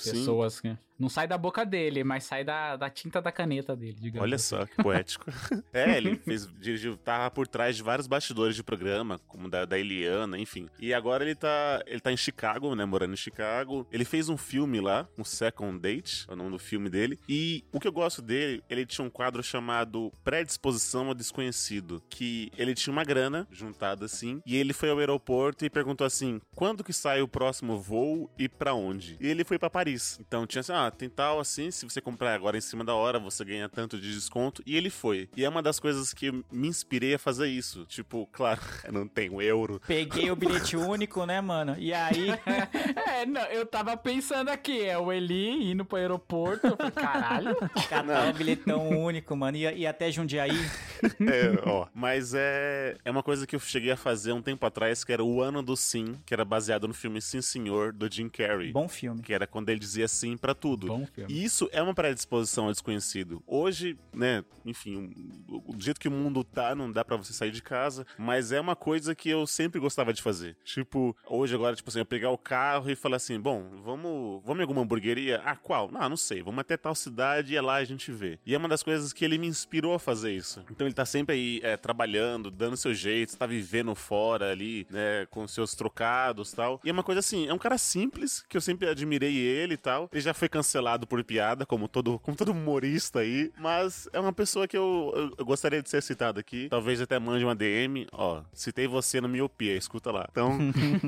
sim. 0.50 0.78
Não 0.98 1.08
sai 1.08 1.26
da 1.26 1.36
boca 1.36 1.64
dele, 1.64 2.04
mas 2.04 2.24
sai 2.24 2.44
da, 2.44 2.76
da 2.76 2.88
tinta 2.88 3.20
da 3.20 3.32
caneta 3.32 3.74
dele, 3.74 3.96
digamos. 4.00 4.22
Olha 4.22 4.36
assim. 4.36 4.56
só 4.56 4.66
que 4.66 4.76
poético. 4.76 5.26
é, 5.72 5.96
ele 5.96 6.16
fez, 6.16 6.46
dirigiu, 6.58 6.96
tava 6.96 7.30
por 7.30 7.48
trás 7.48 7.76
de 7.76 7.82
vários 7.82 8.06
bastidores 8.06 8.54
de 8.54 8.62
programa, 8.62 9.18
como 9.26 9.48
da, 9.48 9.64
da 9.64 9.78
Eliana, 9.78 10.38
enfim. 10.38 10.68
E 10.78 10.94
agora 10.94 11.24
ele 11.24 11.34
tá, 11.34 11.82
ele 11.86 12.00
tá 12.00 12.12
em 12.12 12.16
Chicago, 12.16 12.74
né, 12.74 12.84
morando 12.84 13.14
em 13.14 13.16
Chicago. 13.16 13.86
Ele 13.90 14.04
fez 14.04 14.28
um 14.28 14.36
filme 14.36 14.80
lá, 14.80 15.08
um 15.18 15.24
Second 15.24 15.78
Date, 15.80 16.26
é 16.28 16.32
o 16.32 16.36
nome 16.36 16.50
do 16.50 16.58
filme 16.58 16.88
dele. 16.88 17.18
E 17.28 17.64
o 17.72 17.80
que 17.80 17.88
eu 17.88 17.92
gosto 17.92 18.22
dele, 18.22 18.62
ele 18.68 18.86
tinha 18.86 19.04
um 19.04 19.10
quadro 19.10 19.42
chamado 19.42 20.12
Predisposição 20.22 21.08
ao 21.08 21.14
Desconhecido, 21.14 22.02
que 22.08 22.50
ele 22.56 22.74
tinha 22.74 22.92
uma 22.92 23.04
grana 23.04 23.46
juntada 23.50 24.04
assim, 24.04 24.40
e 24.46 24.56
ele 24.56 24.72
foi 24.72 24.90
ao 24.90 24.98
aeroporto 24.98 25.64
e 25.64 25.70
perguntou 25.70 26.06
assim: 26.06 26.40
"Quando 26.54 26.84
que 26.84 26.92
sai 26.92 27.20
o 27.20 27.28
próximo 27.28 27.78
voo 27.78 28.30
e 28.38 28.48
pra 28.48 28.74
onde?" 28.74 29.16
E 29.20 29.26
ele 29.26 29.44
foi 29.44 29.58
pra 29.58 29.70
Paris. 29.70 30.18
Então 30.20 30.46
tinha 30.46 30.60
assim: 30.60 30.72
"Ah, 30.72 30.83
tem 30.90 31.08
tal 31.08 31.40
assim, 31.40 31.70
se 31.70 31.84
você 31.84 32.00
comprar 32.00 32.34
agora 32.34 32.56
em 32.56 32.60
cima 32.60 32.84
da 32.84 32.94
hora, 32.94 33.18
você 33.18 33.44
ganha 33.44 33.68
tanto 33.68 33.98
de 33.98 34.12
desconto". 34.12 34.62
E 34.66 34.76
ele 34.76 34.90
foi. 34.90 35.28
E 35.36 35.44
é 35.44 35.48
uma 35.48 35.62
das 35.62 35.80
coisas 35.80 36.12
que 36.12 36.30
me 36.52 36.68
inspirei 36.68 37.14
a 37.14 37.18
fazer 37.18 37.48
isso. 37.48 37.86
Tipo, 37.86 38.28
claro, 38.32 38.60
eu 38.84 38.92
não 38.92 39.08
tenho 39.08 39.40
euro. 39.40 39.80
Peguei 39.86 40.30
o 40.30 40.36
bilhete 40.36 40.76
único, 40.76 41.24
né, 41.24 41.40
mano? 41.40 41.76
E 41.78 41.92
aí, 41.92 42.28
É, 43.08 43.24
não, 43.24 43.42
eu 43.46 43.64
tava 43.64 43.96
pensando 43.96 44.48
aqui, 44.48 44.84
é 44.84 44.98
o 44.98 45.12
Eli 45.12 45.70
indo 45.70 45.84
pro 45.84 45.96
aeroporto. 45.96 46.66
Eu 46.66 46.76
falei, 46.76 46.92
caralho. 46.92 47.56
catar 47.88 48.30
o 48.30 48.32
bilhetão 48.32 48.88
único, 48.88 49.36
mano. 49.36 49.56
E, 49.56 49.60
e 49.60 49.86
até 49.86 50.10
Jundiaí. 50.10 50.50
É, 51.20 51.62
ó. 51.64 51.86
Mas 51.94 52.34
é, 52.34 52.96
é 53.04 53.10
uma 53.10 53.22
coisa 53.22 53.46
que 53.46 53.56
eu 53.56 53.60
cheguei 53.60 53.92
a 53.92 53.96
fazer 53.96 54.32
um 54.32 54.42
tempo 54.42 54.64
atrás, 54.66 55.04
que 55.04 55.12
era 55.12 55.22
o 55.22 55.40
ano 55.40 55.62
do 55.62 55.76
Sim, 55.76 56.16
que 56.26 56.34
era 56.34 56.44
baseado 56.44 56.88
no 56.88 56.94
filme 56.94 57.14
filme 57.14 57.20
Sim 57.20 57.42
Senhor, 57.42 57.92
do 57.92 58.10
Jim 58.10 58.28
Carrey. 58.28 58.72
Bom 58.72 58.88
filme. 58.88 59.22
Que 59.22 59.32
era 59.32 59.46
quando 59.46 59.68
ele 59.68 59.78
dizia 59.78 60.08
sim 60.08 60.36
pra 60.36 60.54
tudo. 60.54 60.73
Bom 60.76 61.06
filme. 61.06 61.32
E 61.32 61.44
isso 61.44 61.68
é 61.72 61.82
uma 61.82 61.94
predisposição 61.94 62.66
ao 62.66 62.72
desconhecido. 62.72 63.42
Hoje, 63.46 63.98
né, 64.12 64.44
enfim, 64.64 65.12
o, 65.48 65.74
jeito 65.78 66.00
que 66.00 66.08
o 66.08 66.10
mundo 66.10 66.42
tá, 66.42 66.74
não 66.74 66.90
dá 66.90 67.04
pra 67.04 67.16
você 67.16 67.32
sair 67.32 67.50
de 67.50 67.62
casa, 67.62 68.06
mas 68.18 68.52
é 68.52 68.60
uma 68.60 68.76
coisa 68.76 69.14
que 69.14 69.28
eu 69.28 69.46
sempre 69.46 69.80
gostava 69.80 70.12
de 70.12 70.22
fazer. 70.22 70.56
Tipo, 70.64 71.16
hoje 71.26 71.54
agora, 71.54 71.76
tipo 71.76 71.88
assim, 71.88 71.98
eu 72.00 72.06
pegar 72.06 72.30
o 72.30 72.38
carro 72.38 72.90
e 72.90 72.96
falar 72.96 73.16
assim, 73.16 73.38
bom, 73.38 73.70
vamos, 73.82 74.42
vamos 74.44 74.58
em 74.58 74.62
alguma 74.62 74.82
hamburgueria? 74.82 75.42
Ah, 75.44 75.56
qual? 75.56 75.90
Não, 75.90 76.08
não 76.08 76.16
sei, 76.16 76.42
vamos 76.42 76.60
até 76.60 76.76
tal 76.76 76.94
cidade 76.94 77.52
e 77.52 77.56
é 77.56 77.60
lá 77.60 77.76
a 77.76 77.84
gente 77.84 78.10
vê. 78.10 78.38
E 78.46 78.54
é 78.54 78.58
uma 78.58 78.68
das 78.68 78.82
coisas 78.82 79.12
que 79.12 79.24
ele 79.24 79.38
me 79.38 79.46
inspirou 79.46 79.94
a 79.94 79.98
fazer 79.98 80.32
isso. 80.32 80.64
Então 80.70 80.86
ele 80.86 80.94
tá 80.94 81.04
sempre 81.04 81.34
aí 81.34 81.60
é, 81.62 81.76
trabalhando, 81.76 82.50
dando 82.50 82.76
seu 82.76 82.94
jeito, 82.94 83.36
tá 83.36 83.46
vivendo 83.46 83.94
fora 83.94 84.50
ali, 84.50 84.86
né, 84.90 85.26
com 85.30 85.46
seus 85.46 85.74
trocados 85.74 86.52
tal. 86.52 86.80
E 86.84 86.88
é 86.88 86.92
uma 86.92 87.02
coisa 87.02 87.20
assim, 87.20 87.46
é 87.46 87.52
um 87.52 87.58
cara 87.58 87.78
simples, 87.78 88.44
que 88.48 88.56
eu 88.56 88.60
sempre 88.60 88.88
admirei 88.88 89.36
ele 89.36 89.74
e 89.74 89.76
tal. 89.76 90.08
Ele 90.12 90.20
já 90.20 90.34
foi 90.34 90.48
cancelado 90.48 90.63
por 91.06 91.22
piada, 91.24 91.66
como 91.66 91.88
todo, 91.88 92.18
como 92.20 92.36
todo 92.36 92.52
humorista 92.52 93.20
aí, 93.20 93.52
mas 93.58 94.08
é 94.12 94.20
uma 94.20 94.32
pessoa 94.32 94.66
que 94.66 94.76
eu, 94.76 95.12
eu, 95.14 95.34
eu 95.38 95.44
gostaria 95.44 95.82
de 95.82 95.88
ser 95.88 96.02
citado 96.02 96.40
aqui. 96.40 96.68
Talvez 96.68 97.00
até 97.00 97.18
mande 97.18 97.44
uma 97.44 97.54
DM, 97.54 98.06
ó, 98.12 98.42
citei 98.52 98.86
você 98.86 99.20
no 99.20 99.28
Miopia, 99.28 99.76
escuta 99.76 100.10
lá. 100.10 100.26
Então, 100.30 100.58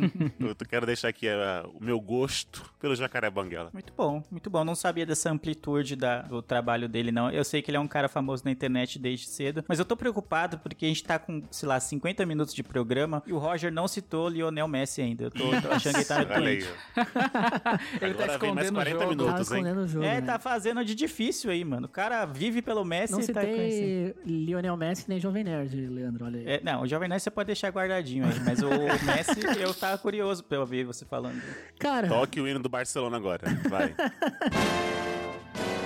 eu 0.40 0.54
quero 0.68 0.86
deixar 0.86 1.08
aqui 1.08 1.26
é, 1.26 1.64
o 1.74 1.82
meu 1.82 2.00
gosto 2.00 2.64
pelo 2.80 2.94
Jacaré 2.94 3.30
Banguela. 3.30 3.70
Muito 3.72 3.92
bom, 3.96 4.22
muito 4.30 4.50
bom. 4.50 4.64
Não 4.64 4.74
sabia 4.74 5.06
dessa 5.06 5.30
amplitude 5.30 5.96
da, 5.96 6.22
do 6.22 6.42
trabalho 6.42 6.88
dele, 6.88 7.10
não. 7.10 7.30
Eu 7.30 7.44
sei 7.44 7.62
que 7.62 7.70
ele 7.70 7.76
é 7.76 7.80
um 7.80 7.88
cara 7.88 8.08
famoso 8.08 8.44
na 8.44 8.50
internet 8.50 8.98
desde 8.98 9.26
cedo, 9.26 9.64
mas 9.68 9.78
eu 9.78 9.84
tô 9.84 9.96
preocupado 9.96 10.58
porque 10.58 10.84
a 10.84 10.88
gente 10.88 11.04
tá 11.04 11.18
com, 11.18 11.42
sei 11.50 11.68
lá, 11.68 11.78
50 11.80 12.24
minutos 12.26 12.54
de 12.54 12.62
programa 12.62 13.22
e 13.26 13.32
o 13.32 13.38
Roger 13.38 13.72
não 13.72 13.88
citou 13.88 14.28
Lionel 14.28 14.68
Messi 14.68 15.02
ainda. 15.02 15.24
Eu 15.24 15.30
tô, 15.30 15.50
tô 15.60 15.70
achando 15.72 15.94
que 15.94 15.98
ele 15.98 16.04
tá 16.04 16.18
no 16.18 16.26
tweet. 16.26 16.66
Ele 18.00 18.14
tá 18.14 18.24
Agora 18.24 18.38
vem 18.38 18.54
mais 18.54 18.66
escondendo 18.66 18.70
o 18.70 18.74
40 18.74 19.00
jogo. 19.00 19.10
Minutos? 19.10 19.45
Escondendo 19.54 19.80
o 19.80 19.88
jogo, 19.88 20.04
É, 20.04 20.14
né? 20.14 20.20
tá 20.22 20.38
fazendo 20.38 20.84
de 20.84 20.94
difícil 20.94 21.50
aí, 21.50 21.64
mano. 21.64 21.86
O 21.86 21.88
cara 21.90 22.24
vive 22.26 22.60
pelo 22.62 22.84
Messi 22.84 23.12
Não 23.12 23.20
e 23.20 23.26
tá 23.26 23.40
conhecendo. 23.40 23.68
citei 23.68 24.14
Lionel 24.24 24.76
Messi 24.76 25.04
nem 25.08 25.18
Jovem 25.20 25.44
Nerd, 25.44 25.74
Leandro, 25.88 26.24
olha 26.24 26.38
aí. 26.40 26.46
É, 26.46 26.60
não, 26.62 26.82
o 26.82 26.86
Jovem 26.86 27.08
Nerd 27.08 27.22
você 27.22 27.30
pode 27.30 27.46
deixar 27.46 27.70
guardadinho 27.70 28.24
aí, 28.24 28.40
mas 28.44 28.60
o 28.62 28.68
Messi 29.04 29.40
eu 29.60 29.72
tava 29.74 29.98
curioso 29.98 30.44
pra 30.44 30.60
ouvir 30.60 30.84
você 30.84 31.04
falando. 31.04 31.40
Cara, 31.78 32.08
Toque 32.08 32.40
o 32.40 32.48
hino 32.48 32.60
do 32.60 32.68
Barcelona 32.68 33.16
agora. 33.16 33.44
Vai. 33.68 33.94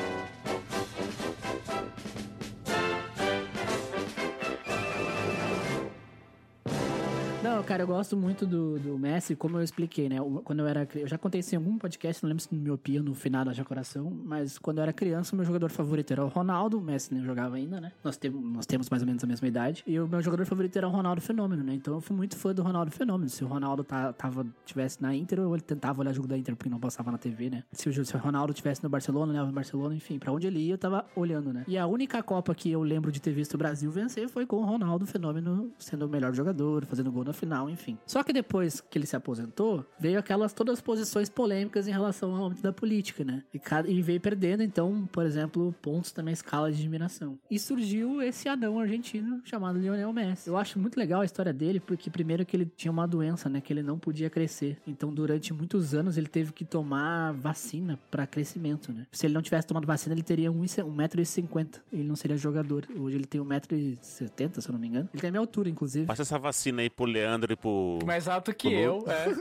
Não, 7.61 7.66
cara, 7.66 7.82
eu 7.82 7.86
gosto 7.86 8.16
muito 8.16 8.46
do, 8.46 8.78
do 8.78 8.98
Messi, 8.98 9.36
como 9.36 9.58
eu 9.58 9.62
expliquei, 9.62 10.08
né? 10.08 10.20
O- 10.20 10.40
Quando 10.42 10.61
eu 10.61 10.66
era 10.66 10.88
Eu 10.94 11.06
já 11.06 11.18
contei 11.18 11.40
isso 11.40 11.54
em 11.54 11.58
algum 11.58 11.76
podcast, 11.76 12.22
não 12.22 12.28
lembro 12.28 12.42
se 12.42 12.54
no 12.54 12.61
Miopia, 12.61 13.02
no 13.02 13.14
final 13.14 13.44
da 13.44 13.52
Coração, 13.64 14.11
mas 14.24 14.58
quando 14.58 14.78
eu 14.78 14.82
era 14.84 14.92
criança, 14.94 15.34
o 15.34 15.36
meu 15.36 15.44
jogador 15.44 15.70
favorito 15.70 16.11
era 16.11 16.24
o 16.24 16.28
Ronaldo, 16.28 16.78
o 16.78 16.80
Messi 16.80 17.12
nem 17.12 17.22
jogava 17.22 17.56
ainda, 17.56 17.78
né? 17.80 17.92
Nós, 18.02 18.16
temos 18.16 18.42
nós 18.42 18.64
temos 18.66 18.88
mais 18.88 19.02
ou 19.02 19.06
menos 19.06 19.22
a 19.22 19.26
mesma 19.26 19.46
idade. 19.46 19.82
E 19.86 20.00
o 20.00 20.08
meu 20.08 20.22
jogador 20.22 20.46
favorito 20.46 20.74
era 20.76 20.88
o 20.88 20.90
Ronaldo 20.90 21.20
Fenômeno, 21.20 21.62
né? 21.62 21.74
Então 21.74 21.94
eu 21.94 22.00
fui 22.00 22.16
muito 22.16 22.34
fã 22.36 22.54
do 22.54 22.62
Ronaldo 22.62 22.90
Fenômeno. 22.90 23.28
Se 23.28 23.44
o 23.44 23.46
Ronaldo 23.46 23.84
tá, 23.84 24.11
tava, 24.14 24.46
tivesse 24.64 25.02
na 25.02 25.14
Inter, 25.14 25.38
eu 25.40 25.61
tentava 25.61 26.00
olhar 26.00 26.14
jogo 26.14 26.26
da 26.28 26.38
Inter 26.38 26.56
porque 26.56 26.70
não 26.70 26.80
passava 26.80 27.12
na 27.12 27.18
TV, 27.18 27.50
né? 27.50 27.62
Se 27.72 27.90
o, 27.90 28.04
se 28.04 28.16
o 28.16 28.18
Ronaldo 28.18 28.54
tivesse 28.54 28.82
no 28.82 28.88
Barcelona, 28.88 29.44
no 29.44 29.52
Barcelona, 29.52 29.94
enfim, 29.94 30.18
pra 30.18 30.32
onde 30.32 30.46
ele 30.46 30.61
ia, 30.61 30.74
eu 30.74 30.78
tava 30.78 31.04
olhando, 31.14 31.52
né? 31.52 31.64
E 31.68 31.76
a 31.76 31.86
única 31.86 32.22
Copa 32.22 32.54
que 32.54 32.70
eu 32.70 32.82
lembro 32.82 33.12
de 33.12 33.20
ter 33.20 33.32
visto 33.32 33.52
o 33.54 33.58
Brasil 33.58 33.90
vencer 33.90 34.28
foi 34.30 34.46
com 34.46 34.56
o 34.56 34.64
Ronaldo 34.64 35.04
Fenômeno 35.06 35.70
sendo 35.78 36.06
o 36.06 36.08
melhor 36.08 36.32
jogador, 36.34 36.86
fazendo 36.86 37.12
gol 37.12 37.24
na 37.24 37.32
final, 37.34 37.49
enfim. 37.68 37.98
Só 38.07 38.22
que 38.22 38.32
depois 38.32 38.80
que 38.80 38.98
ele 38.98 39.07
se 39.07 39.16
aposentou, 39.16 39.84
veio 39.98 40.18
aquelas 40.18 40.53
todas 40.53 40.74
as 40.74 40.80
posições 40.80 41.28
polêmicas 41.28 41.88
em 41.88 41.90
relação 41.90 42.34
ao 42.34 42.46
âmbito 42.46 42.62
da 42.62 42.72
política, 42.72 43.24
né? 43.24 43.42
E, 43.53 43.59
cada, 43.59 43.88
e 43.90 44.01
veio 44.03 44.20
perdendo, 44.20 44.62
então, 44.62 45.09
por 45.11 45.24
exemplo, 45.24 45.74
pontos 45.82 46.12
também 46.12 46.32
escala 46.32 46.70
de 46.70 46.80
admiração. 46.80 47.38
E 47.51 47.59
surgiu 47.59 48.22
esse 48.22 48.48
anão 48.48 48.78
argentino 48.78 49.40
chamado 49.44 49.78
Lionel 49.78 50.12
Messi. 50.12 50.48
Eu 50.48 50.57
acho 50.57 50.78
muito 50.78 50.96
legal 50.98 51.20
a 51.20 51.24
história 51.24 51.53
dele, 51.53 51.80
porque 51.80 52.11
primeiro 52.11 52.44
que 52.44 52.57
ele 52.57 52.66
tinha 52.76 52.90
uma 52.90 53.07
doença, 53.07 53.48
né? 53.48 53.61
Que 53.61 53.72
ele 53.72 53.82
não 53.82 53.98
podia 53.98 54.30
crescer. 54.30 54.78
Então, 54.86 55.12
durante 55.12 55.53
muitos 55.53 55.94
anos, 55.94 56.16
ele 56.16 56.28
teve 56.28 56.53
que 56.53 56.64
tomar 56.64 57.32
vacina 57.32 57.98
pra 58.11 58.26
crescimento, 58.26 58.92
né? 58.92 59.07
Se 59.12 59.26
ele 59.26 59.34
não 59.34 59.42
tivesse 59.42 59.66
tomado 59.66 59.86
vacina, 59.86 60.14
ele 60.14 60.22
teria 60.22 60.51
1,50m. 60.51 61.80
Ele 61.92 62.05
não 62.05 62.16
seria 62.16 62.36
jogador. 62.36 62.86
Hoje 62.96 63.16
ele 63.16 63.26
tem 63.26 63.40
1,70m, 63.40 64.61
se 64.61 64.68
eu 64.68 64.72
não 64.72 64.78
me 64.78 64.88
engano. 64.88 65.09
Ele 65.12 65.20
tem 65.20 65.28
a 65.28 65.30
minha 65.30 65.40
altura, 65.40 65.68
inclusive. 65.68 66.07
Passa 66.07 66.22
essa 66.22 66.38
vacina 66.38 66.82
aí 66.82 66.90
pro 66.90 67.05
Leandro 67.05 67.39
pro. 67.57 67.99
Mais 68.05 68.28
alto 68.28 68.55
que 68.55 68.72
eu, 68.72 69.05
é. 69.09 69.34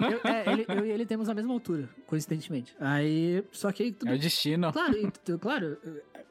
Eu, 0.00 0.20
é, 0.30 0.52
ele, 0.52 0.66
eu 0.68 0.86
e 0.86 0.90
ele 0.90 1.06
temos 1.06 1.28
a 1.28 1.34
mesma 1.34 1.52
altura, 1.52 1.88
coincidentemente. 2.06 2.74
Aí, 2.80 3.44
só 3.52 3.70
que 3.72 3.82
aí 3.82 3.92
tudo 3.92 4.10
É 4.10 4.14
o 4.14 4.18
destino. 4.18 4.72
Claro, 4.72 4.96
e 4.96 5.38
claro, 5.38 5.78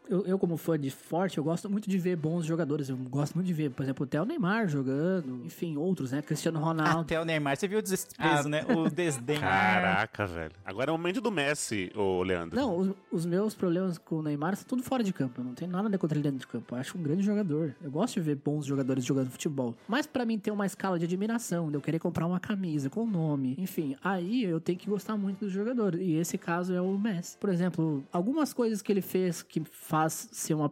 eu, 0.10 0.26
eu 0.26 0.40
como 0.40 0.58
fã 0.58 0.78
de 0.80 0.90
forte, 0.90 1.38
eu 1.38 1.44
gosto 1.44 1.70
muito 1.70 1.88
de 1.90 1.98
ver 2.00 2.16
bons 2.16 2.44
jogadores. 2.46 2.90
Eu 2.90 2.98
gosto 2.98 3.36
muito 3.36 3.46
de 3.48 3.54
ver, 3.54 3.70
por 3.70 3.84
exemplo, 3.84 4.04
até 4.06 4.20
o 4.20 4.26
Neymar 4.26 4.68
jogando, 4.68 5.46
enfim, 5.46 5.78
outros, 5.78 6.12
né? 6.12 6.22
Cristiano 6.22 6.60
Ronaldo. 6.60 7.02
Até 7.02 7.22
o 7.22 7.26
Neymar, 7.26 7.56
você 7.56 7.68
viu 7.68 7.78
o 7.80 7.82
desprezo, 7.82 8.48
Ah. 8.48 8.50
né? 8.50 8.66
O 8.76 8.90
desdém. 8.90 9.40
Caraca, 9.40 10.26
velho. 10.26 10.52
Agora 10.66 10.90
é 10.90 10.94
o 10.94 10.98
momento 10.98 11.22
do 11.22 11.32
Messi, 11.32 11.92
ô 11.96 12.24
Leandro. 12.24 12.56
Não, 12.60 12.76
os, 12.76 12.90
os 13.12 13.26
meus 13.26 13.54
problemas 13.54 13.98
com 14.00 14.16
o 14.16 14.24
Neymar 14.24 14.56
são 14.56 14.66
tudo 14.68 14.82
fora 14.82 15.04
de 15.04 15.14
campo. 15.14 15.42
Eu 15.42 15.46
não 15.46 15.54
tenho 15.54 15.70
nada 15.72 15.96
contra 15.98 16.18
ele 16.18 16.24
dentro 16.24 16.40
de 16.40 16.48
campo. 16.48 16.74
Eu 16.74 16.80
acho 16.80 16.98
um 16.98 17.04
grande 17.04 17.22
jogador. 17.24 17.76
Eu 17.82 17.92
gosto 17.92 18.16
de 18.16 18.22
ver 18.22 18.36
bons 18.36 18.66
jogadores 18.66 19.06
jogando 19.06 19.19
futebol. 19.26 19.76
Mas 19.88 20.06
pra 20.06 20.26
mim 20.26 20.38
ter 20.38 20.52
uma 20.52 20.66
escala 20.66 21.00
de 21.00 21.06
admiração, 21.06 21.70
de 21.70 21.76
eu 21.76 21.82
querer 21.82 22.00
comprar 22.00 22.26
uma 22.26 22.40
camisa 22.40 22.90
com 22.90 23.06
nome, 23.06 23.56
enfim, 23.58 23.96
aí 24.04 24.44
eu 24.44 24.60
tenho 24.60 24.78
que 24.78 24.90
gostar 24.90 25.18
muito 25.18 25.46
do 25.46 25.50
jogador. 25.50 25.96
E 25.96 26.16
esse 26.16 26.38
caso 26.38 26.74
é 26.74 26.82
o 26.82 26.98
Messi. 26.98 27.38
Por 27.38 27.50
exemplo, 27.50 28.04
algumas 28.12 28.54
coisas 28.54 28.82
que 28.82 28.92
ele 28.92 29.02
fez 29.02 29.42
que 29.42 29.62
faz 29.72 30.30
ser 30.32 30.54
uma. 30.54 30.72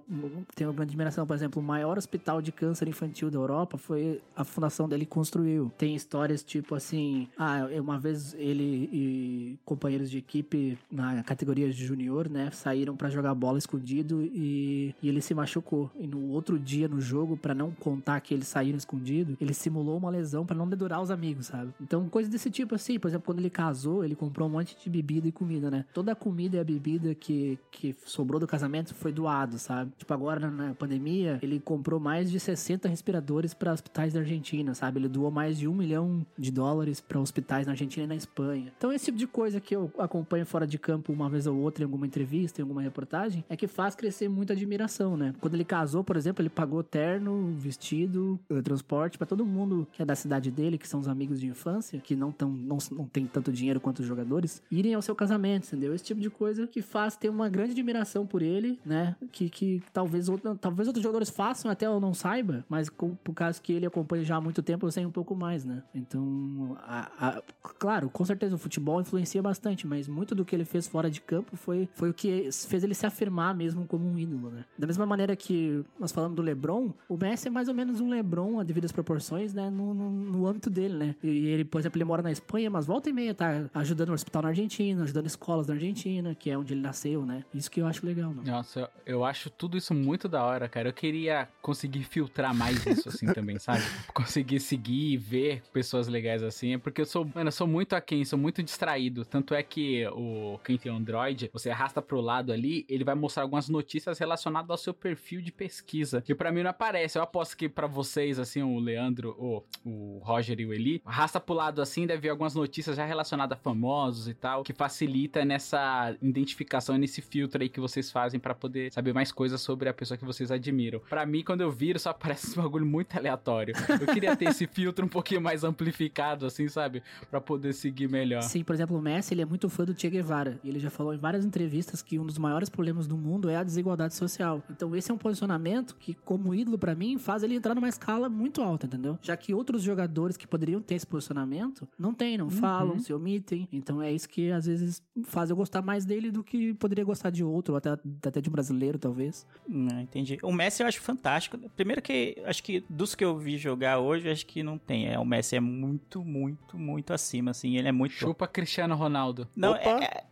tem 0.56 0.68
uma 0.68 0.74
grande 0.74 0.92
admiração. 0.92 1.26
Por 1.26 1.36
exemplo, 1.36 1.62
o 1.62 1.66
maior 1.66 1.98
hospital 1.98 2.42
de 2.42 2.52
câncer 2.52 2.88
infantil 2.88 3.30
da 3.30 3.38
Europa 3.38 3.78
foi 3.78 4.22
a 4.36 4.44
fundação 4.44 4.88
dele 4.88 5.06
construiu. 5.06 5.72
Tem 5.78 5.96
histórias 5.96 6.44
tipo 6.44 6.76
assim: 6.76 7.28
ah, 7.38 7.68
uma 7.80 8.00
vez 8.00 8.34
ele 8.36 8.90
e 8.92 9.60
companheiros 9.66 10.10
de 10.10 10.18
equipe 10.18 10.78
na 10.92 11.24
categoria 11.24 11.72
júnior, 11.72 12.30
né, 12.30 12.50
saíram 12.52 12.96
pra 12.96 13.10
jogar 13.10 13.34
bola 13.36 13.58
escondido 13.58 14.22
e, 14.22 14.96
e 15.02 15.10
ele 15.10 15.22
se 15.22 15.34
machucou. 15.34 15.92
E 15.96 16.08
no 16.08 16.30
outro 16.30 16.60
dia 16.60 16.88
no 16.88 17.00
jogo, 17.00 17.38
pra 17.38 17.54
não 17.54 17.72
contar 17.72 18.20
que 18.22 18.34
eles 18.38 18.48
saíram 18.48 18.78
escondido, 18.78 19.38
ele 19.40 19.54
simulou 19.54 19.98
uma 19.98 20.10
lesão 20.10 20.46
pra 20.46 20.56
não 20.56 20.68
dedurar 20.68 21.02
os 21.02 21.12
amigos, 21.12 21.48
sabe? 21.48 21.74
Então, 21.82 22.08
coisas 22.10 22.32
desse 22.32 22.50
tipo 22.50 22.76
assim, 22.76 23.00
por 23.00 23.08
exemplo, 23.08 23.26
quando 23.26 23.40
ele 23.40 23.50
casou, 23.50 24.04
ele 24.04 24.16
comprou 24.16 24.48
um 24.48 24.52
monte 24.52 24.78
de 24.82 24.90
bebida 24.90 25.28
e 25.28 25.32
comida, 25.32 25.70
né? 25.70 25.86
Toda 25.94 26.12
a 26.12 26.16
comida 26.16 26.58
e 26.58 26.60
a 26.60 26.64
bebida 26.64 27.14
que, 27.16 27.60
que 27.72 27.96
sobrou 28.06 28.40
do 28.40 28.48
casamento 28.48 28.94
foi 28.94 29.12
doado, 29.12 29.58
sabe? 29.58 29.92
Tipo, 29.98 30.14
agora 30.14 30.50
na, 30.50 30.74
pandemia, 30.74 31.40
ele 31.42 31.60
comprou 31.60 32.00
mais 32.00 32.30
de 32.30 32.40
60 32.40 32.88
respiradores 32.88 33.54
pra 33.54 33.74
hospitais 33.74 34.14
da 34.14 34.20
Argentina, 34.20 34.74
sabe? 34.74 35.00
Ele 35.00 35.08
doou 35.08 35.32
mais 35.32 35.58
de 35.58 35.68
um 35.68 35.74
milhão 35.74 36.26
de 36.38 36.52
dólares 36.52 37.02
pra 37.02 37.20
hospitais 37.20 37.66
na 37.66 37.74
Argentina 37.74 38.06
e 38.06 38.08
na 38.08 38.16
Espanha. 38.16 38.72
Então, 38.78 38.92
esse 38.92 39.06
tipo 39.06 39.18
de 39.18 39.28
coisa 39.28 39.60
que 39.60 39.76
eu 39.76 39.92
acompanho 39.98 40.46
fora 40.46 40.68
de 40.68 40.78
campo 40.78 41.12
uma 41.12 41.30
vez 41.30 41.48
ou 41.48 41.58
outra 41.58 41.84
em 41.84 41.86
alguma 41.86 42.06
entrevista, 42.06 42.62
em 42.62 42.64
alguma 42.64 42.82
reportagem, 42.82 43.44
é 43.50 43.56
que 43.56 43.68
faz 43.68 43.96
crescer 43.96 44.30
muita 44.30 44.54
admiração, 44.54 45.18
né? 45.18 45.34
Quando 45.40 45.56
ele 45.56 45.66
casou, 45.66 46.04
por 46.04 46.16
exemplo, 46.16 46.42
ele 46.42 46.50
pagou 46.50 46.84
terno, 46.84 47.54
vestido, 47.58 48.17
eh, 48.50 48.62
transporte 48.62 49.18
pra 49.18 49.26
todo 49.28 49.46
mundo 49.46 49.88
que 49.92 50.02
é 50.02 50.06
da 50.06 50.16
cidade 50.16 50.52
dele, 50.52 50.78
que 50.78 50.88
são 50.88 51.00
os 51.00 51.08
amigos 51.08 51.40
de 51.40 51.48
infância, 51.48 52.00
que 52.00 52.16
não, 52.16 52.32
tão, 52.32 52.50
não, 52.50 52.78
não 52.92 53.06
tem 53.06 53.26
tanto 53.26 53.52
dinheiro 53.52 53.80
quanto 53.80 54.00
os 54.00 54.06
jogadores, 54.06 54.62
irem 54.72 54.94
ao 54.94 55.02
seu 55.02 55.16
casamento, 55.16 55.68
entendeu? 55.68 55.94
Esse 55.94 56.04
tipo 56.04 56.20
de 56.22 56.30
coisa 56.30 56.68
que 56.68 56.82
faz 56.82 57.16
ter 57.16 57.30
uma 57.30 57.50
grande 57.50 57.72
admiração 57.72 58.26
por 58.26 58.42
ele, 58.42 58.80
né? 58.86 59.16
Que, 59.32 59.50
que 59.50 59.82
talvez, 59.94 60.30
outra, 60.30 60.56
talvez 60.56 60.88
outros 60.88 61.04
jogadores 61.04 61.30
façam 61.30 61.70
até 61.72 61.86
eu 61.86 62.00
não 62.00 62.14
saiba, 62.14 62.66
mas 62.70 62.90
com, 62.90 63.16
por 63.16 63.34
causa 63.34 63.62
que 63.62 63.72
ele 63.74 63.86
acompanha 63.86 64.24
já 64.24 64.36
há 64.38 64.42
muito 64.42 64.62
tempo, 64.62 64.86
eu 64.86 64.92
sei 64.92 65.06
um 65.06 65.12
pouco 65.12 65.36
mais, 65.36 65.64
né? 65.66 65.84
Então, 65.94 66.78
a- 66.82 67.12
a- 67.20 67.44
claro, 67.78 68.10
com 68.10 68.24
certeza 68.26 68.56
o 68.56 68.58
futebol 68.58 69.00
influencia 69.02 69.42
bastante, 69.42 69.86
mas 69.86 70.08
muito 70.08 70.34
do 70.34 70.44
que 70.46 70.56
ele 70.56 70.66
fez 70.66 70.88
fora 70.88 71.10
de 71.10 71.22
campo 71.22 71.56
foi, 71.56 71.88
foi 71.94 72.10
o 72.10 72.14
que 72.14 72.50
fez 72.52 72.84
ele 72.84 72.94
se 72.94 73.06
afirmar 73.06 73.56
mesmo 73.56 73.86
como 73.86 74.08
um 74.08 74.18
ídolo, 74.18 74.50
né? 74.50 74.66
Da 74.78 74.88
mesma 74.88 75.06
maneira 75.06 75.36
que 75.36 75.84
nós 76.00 76.12
falamos 76.12 76.36
do 76.36 76.42
LeBron, 76.42 76.92
o 77.10 77.18
Messi 77.18 77.48
é 77.48 77.52
mais 77.52 77.68
ou 77.68 77.74
menos 77.74 78.00
um 78.00 78.07
LeBron 78.10 78.60
a 78.60 78.64
devidas 78.64 78.92
proporções, 78.92 79.54
né? 79.54 79.70
No, 79.70 79.94
no, 79.94 80.10
no 80.10 80.48
âmbito 80.48 80.70
dele, 80.70 80.94
né? 80.96 81.16
E 81.24 81.48
ele, 81.48 81.66
por 81.66 81.80
exemplo, 81.80 81.98
ele 81.98 82.06
mora 82.06 82.22
na 82.22 82.32
Espanha, 82.32 82.70
mas 82.70 82.86
volta 82.86 83.10
e 83.10 83.14
meia 83.14 83.34
tá 83.34 83.70
ajudando 83.74 84.10
o 84.10 84.14
hospital 84.14 84.44
na 84.44 84.50
Argentina, 84.50 85.04
ajudando 85.04 85.26
escolas 85.26 85.68
na 85.68 85.74
Argentina, 85.74 86.36
que 86.36 86.50
é 86.50 86.58
onde 86.58 86.74
ele 86.74 86.82
nasceu, 86.82 87.26
né? 87.26 87.44
Isso 87.54 87.70
que 87.70 87.82
eu 87.82 87.88
acho 87.88 88.06
legal, 88.06 88.34
não? 88.34 88.44
Nossa, 88.44 88.90
eu, 89.06 89.24
acho 89.24 89.50
tudo 89.50 89.78
isso 89.78 89.94
muito 89.94 90.28
da 90.28 90.44
hora, 90.44 90.68
cara. 90.68 90.90
Eu 90.90 90.94
queria 90.94 91.48
conseguir 91.62 92.04
filtrar 92.04 92.54
mais 92.54 92.86
isso 92.86 93.10
assim 93.10 93.28
também, 93.28 93.60
sabe? 93.60 93.84
Conseguir 94.14 94.60
seguir 94.60 95.14
e 95.14 95.18
ver 95.18 95.64
pessoas 95.72 96.08
legais 96.08 96.44
assim. 96.44 96.74
É 96.74 96.78
porque 96.78 97.02
eu 97.02 97.06
sou, 97.06 97.26
mano, 97.26 97.48
eu 97.48 97.52
sou 97.52 97.68
muito 97.68 97.94
aquém, 97.94 98.26
sou 98.26 98.38
muito 98.38 98.64
distraído. 98.64 99.26
Tanto 99.26 99.54
é 99.54 99.62
que 99.62 100.08
o 100.08 100.60
quem 100.64 100.78
tem 100.78 100.92
Android, 100.92 101.50
você 101.54 101.70
arrasta 101.70 102.02
pro 102.02 102.20
lado 102.22 102.52
ali, 102.52 102.86
ele 102.90 103.04
vai 103.04 103.16
mostrar 103.16 103.44
algumas 103.44 103.70
notícias 103.70 104.18
relacionadas 104.20 104.70
ao 104.70 104.78
seu 104.78 104.94
perfil 104.94 105.42
de 105.42 105.52
pesquisa. 105.52 106.22
Que 106.22 106.36
pra 106.36 106.52
mim 106.52 106.64
não 106.64 106.70
aparece. 106.70 107.18
Eu 107.18 107.24
aposto 107.24 107.56
que 107.56 107.68
você 107.68 107.78
vocês, 107.98 108.40
assim, 108.40 108.62
o 108.62 108.80
Leandro, 108.80 109.36
o, 109.38 109.64
o 109.84 110.20
Roger 110.24 110.60
e 110.60 110.66
o 110.66 110.74
Eli, 110.74 111.02
arrasta 111.06 111.40
pro 111.40 111.56
lado 111.56 111.82
assim, 111.82 112.06
deve 112.06 112.22
ver 112.22 112.30
algumas 112.30 112.54
notícias 112.54 112.96
já 112.96 113.06
relacionadas 113.06 113.58
a 113.58 113.62
famosos 113.62 114.28
e 114.28 114.34
tal, 114.34 114.64
que 114.64 114.74
facilita 114.74 115.44
nessa 115.44 116.16
identificação, 116.22 116.98
nesse 116.98 117.22
filtro 117.22 117.62
aí 117.62 117.70
que 117.70 117.80
vocês 117.80 118.12
fazem 118.12 118.40
para 118.40 118.54
poder 118.54 118.92
saber 118.94 119.14
mais 119.14 119.32
coisas 119.32 119.60
sobre 119.62 119.90
a 119.90 119.94
pessoa 119.94 120.18
que 120.18 120.26
vocês 120.26 120.52
admiram. 120.52 121.00
Para 121.10 121.26
mim, 121.26 121.44
quando 121.44 121.62
eu 121.62 121.72
viro, 121.72 122.00
só 122.00 122.12
aparece 122.12 122.58
um 122.58 122.64
bagulho 122.64 122.86
muito 122.86 123.18
aleatório. 123.18 123.74
Eu 124.00 124.14
queria 124.14 124.36
ter 124.36 124.50
esse 124.50 124.68
filtro 124.68 125.06
um 125.06 125.10
pouquinho 125.10 125.42
mais 125.42 125.64
amplificado, 125.64 126.46
assim, 126.46 126.68
sabe? 126.68 127.02
para 127.30 127.42
poder 127.42 127.74
seguir 127.74 128.10
melhor. 128.10 128.42
Sim, 128.42 128.64
por 128.64 128.74
exemplo, 128.74 128.98
o 128.98 129.02
Messi, 129.02 129.34
ele 129.34 129.42
é 129.42 129.46
muito 129.46 129.70
fã 129.70 129.86
do 129.86 130.00
Che 130.00 130.10
Guevara. 130.10 130.60
Ele 130.64 130.80
já 130.80 130.90
falou 130.90 131.14
em 131.14 131.18
várias 131.18 131.46
entrevistas 131.46 132.02
que 132.02 132.20
um 132.20 132.26
dos 132.26 132.38
maiores 132.38 132.70
problemas 132.70 133.08
do 133.08 133.18
mundo 133.18 133.50
é 133.50 133.56
a 133.56 133.64
desigualdade 133.64 134.16
social. 134.16 134.64
Então, 134.70 134.96
esse 134.96 135.12
é 135.12 135.14
um 135.14 135.18
posicionamento 135.18 135.96
que, 135.96 136.14
como 136.14 136.54
ídolo 136.54 136.78
para 136.78 136.96
mim, 136.96 137.18
faz 137.18 137.44
ele 137.44 137.56
entrar 137.56 137.76
numa 137.76 137.87
escala 137.90 138.30
muito 138.30 138.62
alta, 138.62 138.86
entendeu? 138.86 139.18
Já 139.22 139.36
que 139.38 139.54
outros 139.54 139.82
jogadores 139.84 140.38
que 140.38 140.48
poderiam 140.48 140.82
ter 140.82 140.96
esse 140.96 141.06
posicionamento 141.08 141.88
não 141.98 142.14
tem, 142.14 142.38
não 142.38 142.50
falam, 142.50 143.00
se 143.00 143.14
omitem. 143.14 143.68
Então, 143.72 144.02
é 144.02 144.12
isso 144.12 144.28
que 144.30 144.52
às 144.52 144.66
vezes 144.66 145.02
faz 145.26 145.50
eu 145.50 145.56
gostar 145.56 145.82
mais 145.82 146.06
dele 146.06 146.32
do 146.32 146.44
que 146.44 146.74
poderia 146.76 147.04
gostar 147.04 147.30
de 147.30 147.44
outro, 147.44 147.74
ou 147.74 147.78
até, 147.78 147.92
até 148.26 148.42
de 148.42 148.50
um 148.50 148.52
brasileiro, 148.52 148.98
talvez. 148.98 149.46
Não, 149.68 150.00
entendi. 150.02 150.38
O 150.42 150.52
Messi 150.52 150.82
eu 150.84 150.88
acho 150.88 151.02
fantástico. 151.02 151.58
Primeiro 151.76 152.02
que 152.02 152.38
acho 152.46 152.64
que 152.64 152.84
dos 152.90 153.16
que 153.16 153.24
eu 153.24 153.38
vi 153.38 153.58
jogar 153.58 154.00
hoje, 154.00 154.30
acho 154.30 154.46
que 154.46 154.64
não 154.64 154.78
tem. 154.78 155.08
É, 155.10 155.20
o 155.20 155.26
Messi 155.26 155.56
é 155.56 155.60
muito, 155.60 156.24
muito, 156.24 156.78
muito 156.78 157.14
acima, 157.14 157.52
assim. 157.52 157.78
Ele 157.78 157.88
é 157.88 157.92
muito. 157.92 158.14
Chupa 158.14 158.48
Cristiano 158.48 158.96
Ronaldo. 158.96 159.48
Não, 159.56 159.72
Opa. 159.72 159.82
é, 159.82 160.04
é- 160.04 160.24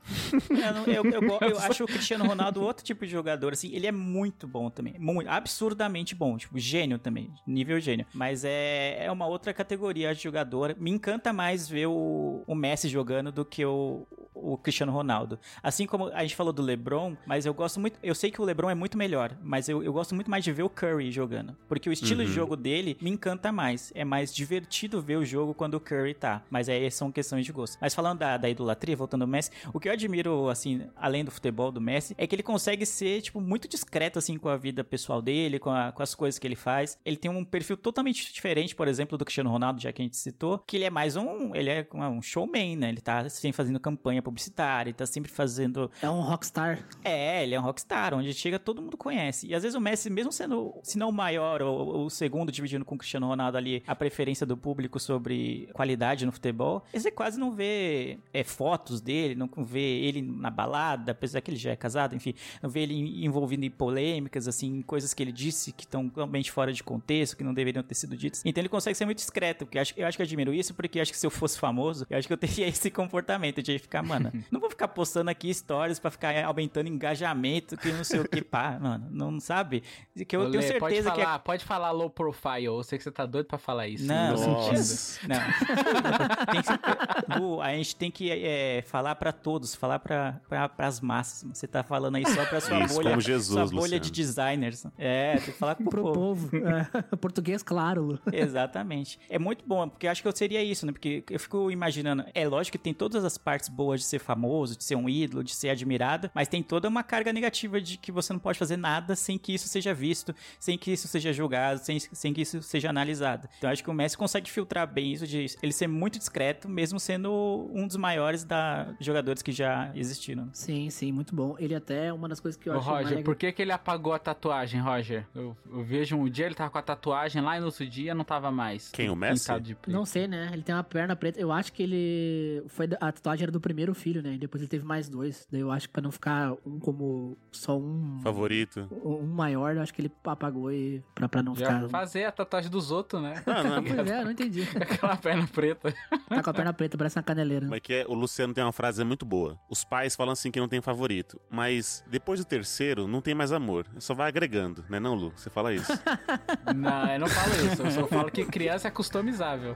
eu, 0.50 0.74
não- 0.74 0.86
eu, 0.86 1.04
eu 1.22 1.50
eu 1.50 1.60
acho 1.60 1.84
o 1.84 1.88
Cristiano 1.88 2.26
Ronaldo 2.26 2.62
outro 2.62 2.84
tipo 2.84 3.06
de 3.06 3.12
jogador, 3.12 3.54
assim, 3.54 3.74
ele 3.74 3.88
é 3.88 3.92
muito 3.92 4.48
bom 4.48 4.70
também, 4.70 4.96
muito, 5.00 5.28
absurdamente 5.30 6.16
bom, 6.16 6.38
tipo, 6.38 6.58
gênio 6.60 6.98
também, 7.00 7.30
nível 7.46 7.80
gênio, 7.80 8.06
mas 8.14 8.44
é, 8.44 9.06
é 9.06 9.12
uma 9.12 9.28
outra 9.28 9.54
categoria 9.54 10.14
de 10.14 10.22
jogador, 10.22 10.76
me 10.80 10.92
encanta 10.92 11.32
mais 11.32 11.68
ver 11.70 11.88
o, 11.88 12.44
o 12.48 12.56
Messi 12.56 12.88
jogando 12.90 13.32
do 13.32 13.46
que 13.46 13.66
o, 13.66 14.08
o 14.54 14.58
Cristiano 14.58 14.92
Ronaldo, 14.92 15.40
assim 15.64 15.86
como 15.86 16.08
a 16.10 16.22
gente 16.22 16.36
falou 16.36 16.54
do 16.54 16.62
LeBron, 16.62 17.16
mas 17.26 17.46
eu 17.46 17.54
gosto 17.54 17.80
muito, 17.80 17.98
eu 18.04 18.14
sei 18.16 18.32
que 18.32 18.42
o 18.42 18.46
LeBron 18.46 18.70
é 18.70 18.76
muito 18.76 18.98
melhor, 18.98 19.36
mas 19.42 19.68
eu, 19.70 19.84
eu 19.84 19.92
gosto 19.94 20.14
muito 20.16 20.30
mais 20.30 20.44
de 20.44 20.52
ver 20.52 20.64
o 20.64 20.70
Curry 20.70 21.12
jogando, 21.12 21.56
porque 21.68 21.90
o 21.90 21.94
estilo 21.94 22.24
de 22.24 22.32
jogo 22.36 22.56
dele 22.56 22.98
me 23.02 23.10
encanta 23.10 23.52
mais, 23.52 23.92
é 23.96 24.04
mais 24.06 24.34
divertido 24.34 25.02
ver 25.02 25.18
o 25.18 25.26
jogo 25.26 25.54
quando 25.54 25.76
o 25.76 25.80
Curry 25.80 26.14
tá, 26.14 26.44
mas 26.50 26.70
aí 26.70 26.90
são 26.92 27.12
questões 27.12 27.46
de 27.46 27.52
gosto. 27.52 27.78
Mas 27.82 27.94
falando 27.96 28.20
da, 28.20 28.38
da 28.38 28.50
idolatria, 28.50 28.96
voltando 28.96 29.24
ao 29.24 29.28
Messi, 29.28 29.52
o 29.74 29.80
que 29.80 29.88
eu 29.90 29.94
admiro, 29.94 30.50
assim, 30.50 30.82
além 30.96 31.24
do 31.26 31.32
futebol 31.32 31.72
do 31.72 31.82
Messi, 31.82 32.14
é 32.18 32.28
que 32.28 32.36
ele 32.36 32.44
consegue 32.44 32.86
ser, 32.86 33.22
tipo, 33.22 33.42
muito 33.42 33.68
discreto, 33.68 34.20
assim, 34.20 34.38
com 34.38 34.50
a 34.50 34.58
vida 34.58 34.84
pessoal 34.84 35.22
dele, 35.22 35.60
com, 35.60 35.70
a- 35.72 35.92
com 35.92 36.04
as 36.04 36.14
coisas 36.16 36.38
que 36.40 36.46
ele 36.48 36.56
faz. 36.56 36.98
Ele 37.06 37.18
tem 37.18 37.32
um 37.32 37.44
perfil 37.44 37.78
totalmente 37.78 38.34
diferente, 38.34 38.76
por 38.76 38.88
exemplo, 38.88 39.18
do 39.18 39.26
Cristiano 39.26 39.50
Ronaldo, 39.50 39.82
já 39.82 39.92
que 39.92 40.02
a 40.02 40.06
gente 40.06 40.18
citou, 40.18 40.60
que 40.60 40.78
ele 40.78 40.86
é 40.86 40.90
mais 40.90 41.16
um, 41.16 41.56
ele 41.56 41.70
é 41.70 41.88
um 41.94 42.22
showman, 42.22 42.76
né? 42.76 42.90
Ele 42.90 43.02
tá 43.02 43.28
sempre 43.30 43.56
fazendo 43.56 43.80
campanha 43.80 44.22
publicitária, 44.36 44.90
ele 44.90 44.96
tá 44.96 45.06
sempre 45.06 45.32
fazendo 45.32 45.90
É 46.02 46.10
um 46.10 46.20
rockstar. 46.22 46.86
é, 47.04 47.44
ele 47.44 47.56
é 47.56 47.60
um 47.60 47.64
rockstar, 47.64 48.14
onde 48.14 48.34
chega 48.34 48.60
todo 48.60 48.82
mundo 48.82 48.98
conhece. 48.98 49.48
E 49.48 49.56
às 49.56 49.64
vezes 49.64 49.76
o 49.76 49.82
Messi, 49.82 50.10
mesmo 50.10 50.32
sendo, 50.32 50.76
se 50.84 50.98
não 50.98 51.10
o 51.10 51.14
maior 51.14 51.62
ou, 51.62 52.06
o 52.06 52.10
segundo, 52.10 52.52
dividindo 52.52 52.84
com 52.84 52.96
o 52.96 52.98
Cristiano 52.98 53.28
Ronaldo 53.28 53.58
ali 53.58 53.82
a 53.88 53.96
preferência 53.96 54.46
do 54.46 54.58
público 54.58 55.00
sobre 55.00 55.70
qualidade 55.74 56.26
no 56.26 56.32
futebol, 56.32 56.84
você 56.94 57.10
quase 57.10 57.40
não 57.40 57.52
vê 57.52 58.20
é, 58.34 58.44
fotos 58.44 59.00
dele, 59.00 59.36
não 59.36 59.50
vê 59.64 59.80
ele 59.80 60.22
na 60.22 60.50
balada, 60.50 61.14
apesar 61.14 61.42
que 61.42 61.52
ele 61.52 61.58
já 61.58 61.72
é 61.72 61.76
casado, 61.76 62.16
enfim, 62.16 62.34
não 62.62 62.70
vê 62.70 62.82
ele 62.82 63.26
envolvido 63.26 63.64
em 63.64 63.70
polêmicas, 63.72 64.48
assim, 64.48 64.78
em 64.78 64.82
coisas 64.82 65.14
que 65.14 65.24
ele 65.24 65.32
disse 65.32 65.72
que 65.72 65.84
estão 65.86 66.10
totalmente 66.10 66.52
fora 66.52 66.74
de 66.74 66.84
contexto, 66.84 67.38
que 67.38 67.44
não 67.44 67.54
deveriam 67.54 67.84
ter 67.84 67.96
sido 67.96 68.18
ditas. 68.18 68.42
Então 68.46 68.62
ele 68.62 68.70
consegue 68.70 68.96
ser 68.98 69.06
muito 69.06 69.18
discreto, 69.18 69.66
porque 69.66 69.78
eu 69.78 69.82
acho, 69.82 69.94
eu 69.96 70.06
acho 70.08 70.18
que 70.18 70.22
eu 70.22 70.26
admiro 70.26 70.54
isso, 70.54 70.74
porque 70.74 70.98
eu 71.00 71.02
acho 71.02 71.12
que 71.12 71.18
se 71.18 71.26
eu 71.26 71.32
fosse 71.32 71.58
famoso, 71.58 72.06
eu 72.10 72.18
acho 72.18 72.28
que 72.28 72.34
eu 72.34 72.38
teria 72.38 72.68
esse 72.68 72.90
comportamento 72.92 73.62
de 73.62 73.78
ficar, 73.80 74.04
mano, 74.04 74.25
não 74.52 74.60
vou 74.60 74.70
ficar 74.70 74.88
postando 74.88 75.30
aqui 75.30 75.54
stories 75.54 76.00
pra 76.00 76.12
ficar 76.12 76.44
aumentando 76.46 76.88
engajamento, 76.88 77.76
que 77.78 77.92
não 77.92 78.04
sei 78.04 78.20
o 78.20 78.28
que, 78.28 78.42
pá, 78.44 78.78
mano, 78.80 79.08
não 79.12 79.40
sabe? 79.40 79.84
Que 80.28 80.36
eu 80.36 80.42
Ô, 80.42 80.50
tenho 80.52 80.64
Lê, 80.64 80.80
pode 80.80 80.96
certeza 80.96 81.12
que 81.12 81.22
é 81.22 81.24
falar, 81.24 81.40
pode 81.40 81.66
falar 81.66 81.92
low 81.92 82.10
profile. 82.10 82.66
Eu 82.66 82.84
sei 82.84 82.98
que 82.98 83.04
você 83.04 83.12
tá 83.12 83.26
doido 83.26 83.46
pra 83.48 83.58
falar 83.58 83.88
isso. 83.88 84.06
Não, 84.06 84.38
sentindo. 84.38 85.30
Não. 85.30 85.40
Tem 86.52 86.62
que- 86.62 87.40
Lu, 87.40 87.62
a 87.62 87.70
gente 87.74 87.96
tem 87.96 88.12
que 88.12 88.30
é, 88.32 88.84
falar 88.88 89.16
pra 89.16 89.32
todos, 89.32 89.76
falar 89.76 90.00
pra, 90.00 90.40
pra, 90.48 90.70
pras 90.70 91.00
massas. 91.02 91.48
Você 91.54 91.68
tá 91.68 91.84
falando 91.84 92.16
aí 92.16 92.26
só 92.28 92.46
pra 92.46 92.60
sua 92.62 92.80
Isso, 92.86 92.94
bolha, 92.96 93.10
como 93.10 93.22
Jesus, 93.22 93.48
sua 93.48 93.66
bolha 93.66 93.80
Luciano. 93.82 94.00
de 94.04 94.12
designers. 94.12 94.86
É, 94.98 95.34
tem 95.38 95.42
que 95.46 95.52
falar 95.54 95.76
pro, 95.76 95.90
Pro 95.90 96.04
povo. 96.04 96.50
povo. 96.50 96.58
É, 96.68 97.16
português, 97.18 97.64
claro, 97.64 98.04
Lu. 98.04 98.20
Exatamente. 98.32 99.20
É 99.30 99.38
muito 99.40 99.64
bom, 99.66 99.88
porque 99.90 100.08
eu 100.08 100.12
acho 100.12 100.22
que 100.22 100.28
eu 100.28 100.36
seria 100.36 100.64
isso, 100.64 100.86
né? 100.86 100.92
Porque 100.92 101.24
eu 101.30 101.40
fico 101.40 101.72
imaginando. 101.72 102.26
É 102.34 102.48
lógico 102.48 102.78
que 102.78 102.84
tem 102.84 102.94
todas 102.94 103.24
as 103.26 103.38
partes 103.38 103.70
boas 103.70 104.02
de 104.02 104.06
ser 104.06 104.15
famoso, 104.20 104.78
de 104.78 104.84
ser 104.84 104.96
um 104.96 105.08
ídolo, 105.10 105.44
de 105.44 105.54
ser 105.54 105.70
admirado, 105.70 106.30
mas 106.34 106.48
tem 106.48 106.62
toda 106.64 106.88
uma 106.88 107.04
carga 107.04 107.32
negativa 107.34 107.80
de 107.82 107.98
que 107.98 108.12
você 108.12 108.34
não 108.34 108.40
pode 108.40 108.58
fazer 108.58 108.78
nada 108.78 109.16
sem 109.16 109.38
que 109.38 109.54
isso 109.54 109.68
seja 109.68 109.94
visto, 109.94 110.34
sem 110.60 110.78
que 110.78 110.92
isso 110.92 111.08
seja 111.08 111.32
julgado, 111.34 111.80
sem, 111.80 112.00
sem 112.00 112.34
que 112.34 112.42
isso 112.42 112.62
seja 112.62 112.90
analisado. 112.90 113.48
Então 113.58 113.70
eu 113.70 113.74
acho 113.74 113.84
que 113.84 113.90
o 113.90 113.94
Messi 113.94 114.18
consegue 114.18 114.50
filtrar 114.50 114.88
bem 114.92 115.14
isso 115.14 115.26
de 115.28 115.46
ele 115.62 115.72
ser 115.74 115.88
muito 115.88 116.18
discreto, 116.20 116.68
mesmo 116.70 117.00
sendo 117.00 117.70
um 117.74 117.88
dos 117.88 117.98
maiores 117.98 118.44
da, 118.44 118.94
jogadores 119.00 119.42
que 119.42 119.52
já 119.52 119.92
existiram. 119.96 120.50
Sim, 120.54 120.90
sim, 120.90 121.12
muito 121.12 121.36
bom. 121.36 121.56
Ele 121.60 121.76
até, 121.76 122.12
uma 122.14 122.28
das 122.30 122.40
coisas 122.40 122.60
que 122.60 122.68
eu 122.70 122.74
Ô, 122.74 122.78
acho 122.78 122.86
mais 122.88 122.98
Roger, 123.04 123.18
legal- 123.18 123.24
por 123.26 123.36
que, 123.36 123.52
que 123.52 123.62
ele 123.62 123.72
apagou 123.72 124.14
a 124.14 124.20
tatuagem, 124.20 124.80
Roger? 124.82 125.26
Eu, 125.34 125.56
eu 125.72 125.84
vejo 125.84 126.16
um 126.16 126.30
dia 126.30 126.46
ele 126.46 126.56
tava 126.56 126.70
com 126.70 126.78
a 126.78 126.82
tatuagem 126.82 127.42
lá 127.42 127.58
e 127.58 127.60
no 127.60 127.68
outro 127.68 127.86
dia 127.86 128.14
não 128.14 128.24
tava 128.24 128.52
mais. 128.52 128.90
Quem, 128.92 129.10
o 129.10 129.16
Messi? 129.16 129.46
Não 129.88 130.06
sei, 130.06 130.28
né? 130.28 130.50
Ele 130.54 130.62
tem 130.62 130.74
uma 130.74 130.84
perna 130.84 131.16
preta. 131.16 131.40
Eu 131.40 131.52
acho 131.52 131.72
que 131.74 131.84
ele. 131.84 132.64
Foi 132.68 132.86
a 133.00 133.12
tatuagem 133.12 133.44
era 133.44 133.52
do 133.52 133.60
primeiro 133.60 133.94
filho, 134.06 134.22
né? 134.22 134.36
E 134.36 134.38
depois 134.38 134.62
ele 134.62 134.70
teve 134.70 134.86
mais 134.86 135.10
dois. 135.10 135.48
Daí 135.52 135.62
eu 135.62 135.72
acho 135.72 135.88
que 135.88 135.94
pra 135.94 136.02
não 136.02 136.12
ficar 136.12 136.54
um 136.64 136.78
como 136.78 137.36
só 137.52 137.76
um. 137.76 138.20
Favorito. 138.22 138.88
Um 139.04 139.26
maior, 139.26 139.76
eu 139.76 139.82
acho 139.82 139.92
que 139.92 140.00
ele 140.00 140.12
apagou 140.24 140.72
e. 140.72 141.04
Pra, 141.16 141.28
pra 141.28 141.42
não 141.42 141.56
Já 141.56 141.74
ficar. 141.74 141.90
fazer 141.90 142.26
a 142.26 142.32
tatuagem 142.32 142.70
dos 142.70 142.92
outros, 142.92 143.20
né? 143.20 143.42
Não, 143.48 143.64
não, 143.82 143.84
Pois 143.84 144.12
é, 144.12 144.20
eu 144.20 144.26
não 144.26 144.32
entendi. 144.32 144.62
Aquela 144.80 145.18
perna 145.18 145.48
preta. 145.48 145.92
Tá 146.30 146.44
com 146.44 146.50
a 146.52 146.54
perna 146.54 146.72
preta, 146.72 146.96
parece 147.00 147.18
uma 147.18 147.24
caneleira. 147.24 147.66
Mas 147.68 147.80
que 147.80 147.94
é, 147.94 148.06
o 148.08 148.14
Luciano 148.14 148.54
tem 148.54 148.64
uma 148.64 148.72
frase 148.72 149.04
muito 149.04 149.26
boa. 149.26 149.58
Os 149.68 149.84
pais 149.84 150.16
falam 150.16 150.34
assim 150.34 150.52
que 150.52 150.60
não 150.60 150.68
tem 150.68 150.82
favorito, 150.82 151.42
mas 151.50 152.04
depois 152.08 152.40
do 152.40 152.46
terceiro 152.46 153.08
não 153.08 153.22
tem 153.22 153.34
mais 153.34 153.52
amor. 153.52 153.88
Só 153.98 154.14
vai 154.14 154.28
agregando, 154.28 154.86
né 154.88 155.00
não, 155.00 155.16
Lu? 155.16 155.34
Você 155.36 155.50
fala 155.50 155.74
isso. 155.74 155.92
Não, 156.76 157.12
eu 157.12 157.20
não 157.20 157.28
falo 157.28 157.54
isso. 157.72 157.82
Eu 157.82 157.92
só 157.92 158.08
falo 158.08 158.32
que 158.32 158.46
criança 158.46 158.88
é 158.88 158.92
customizável. 158.92 159.76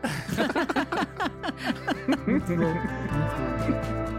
Muito 2.27 2.55
bom. 2.55 2.73
Muito 2.73 4.13
bom. 4.13 4.18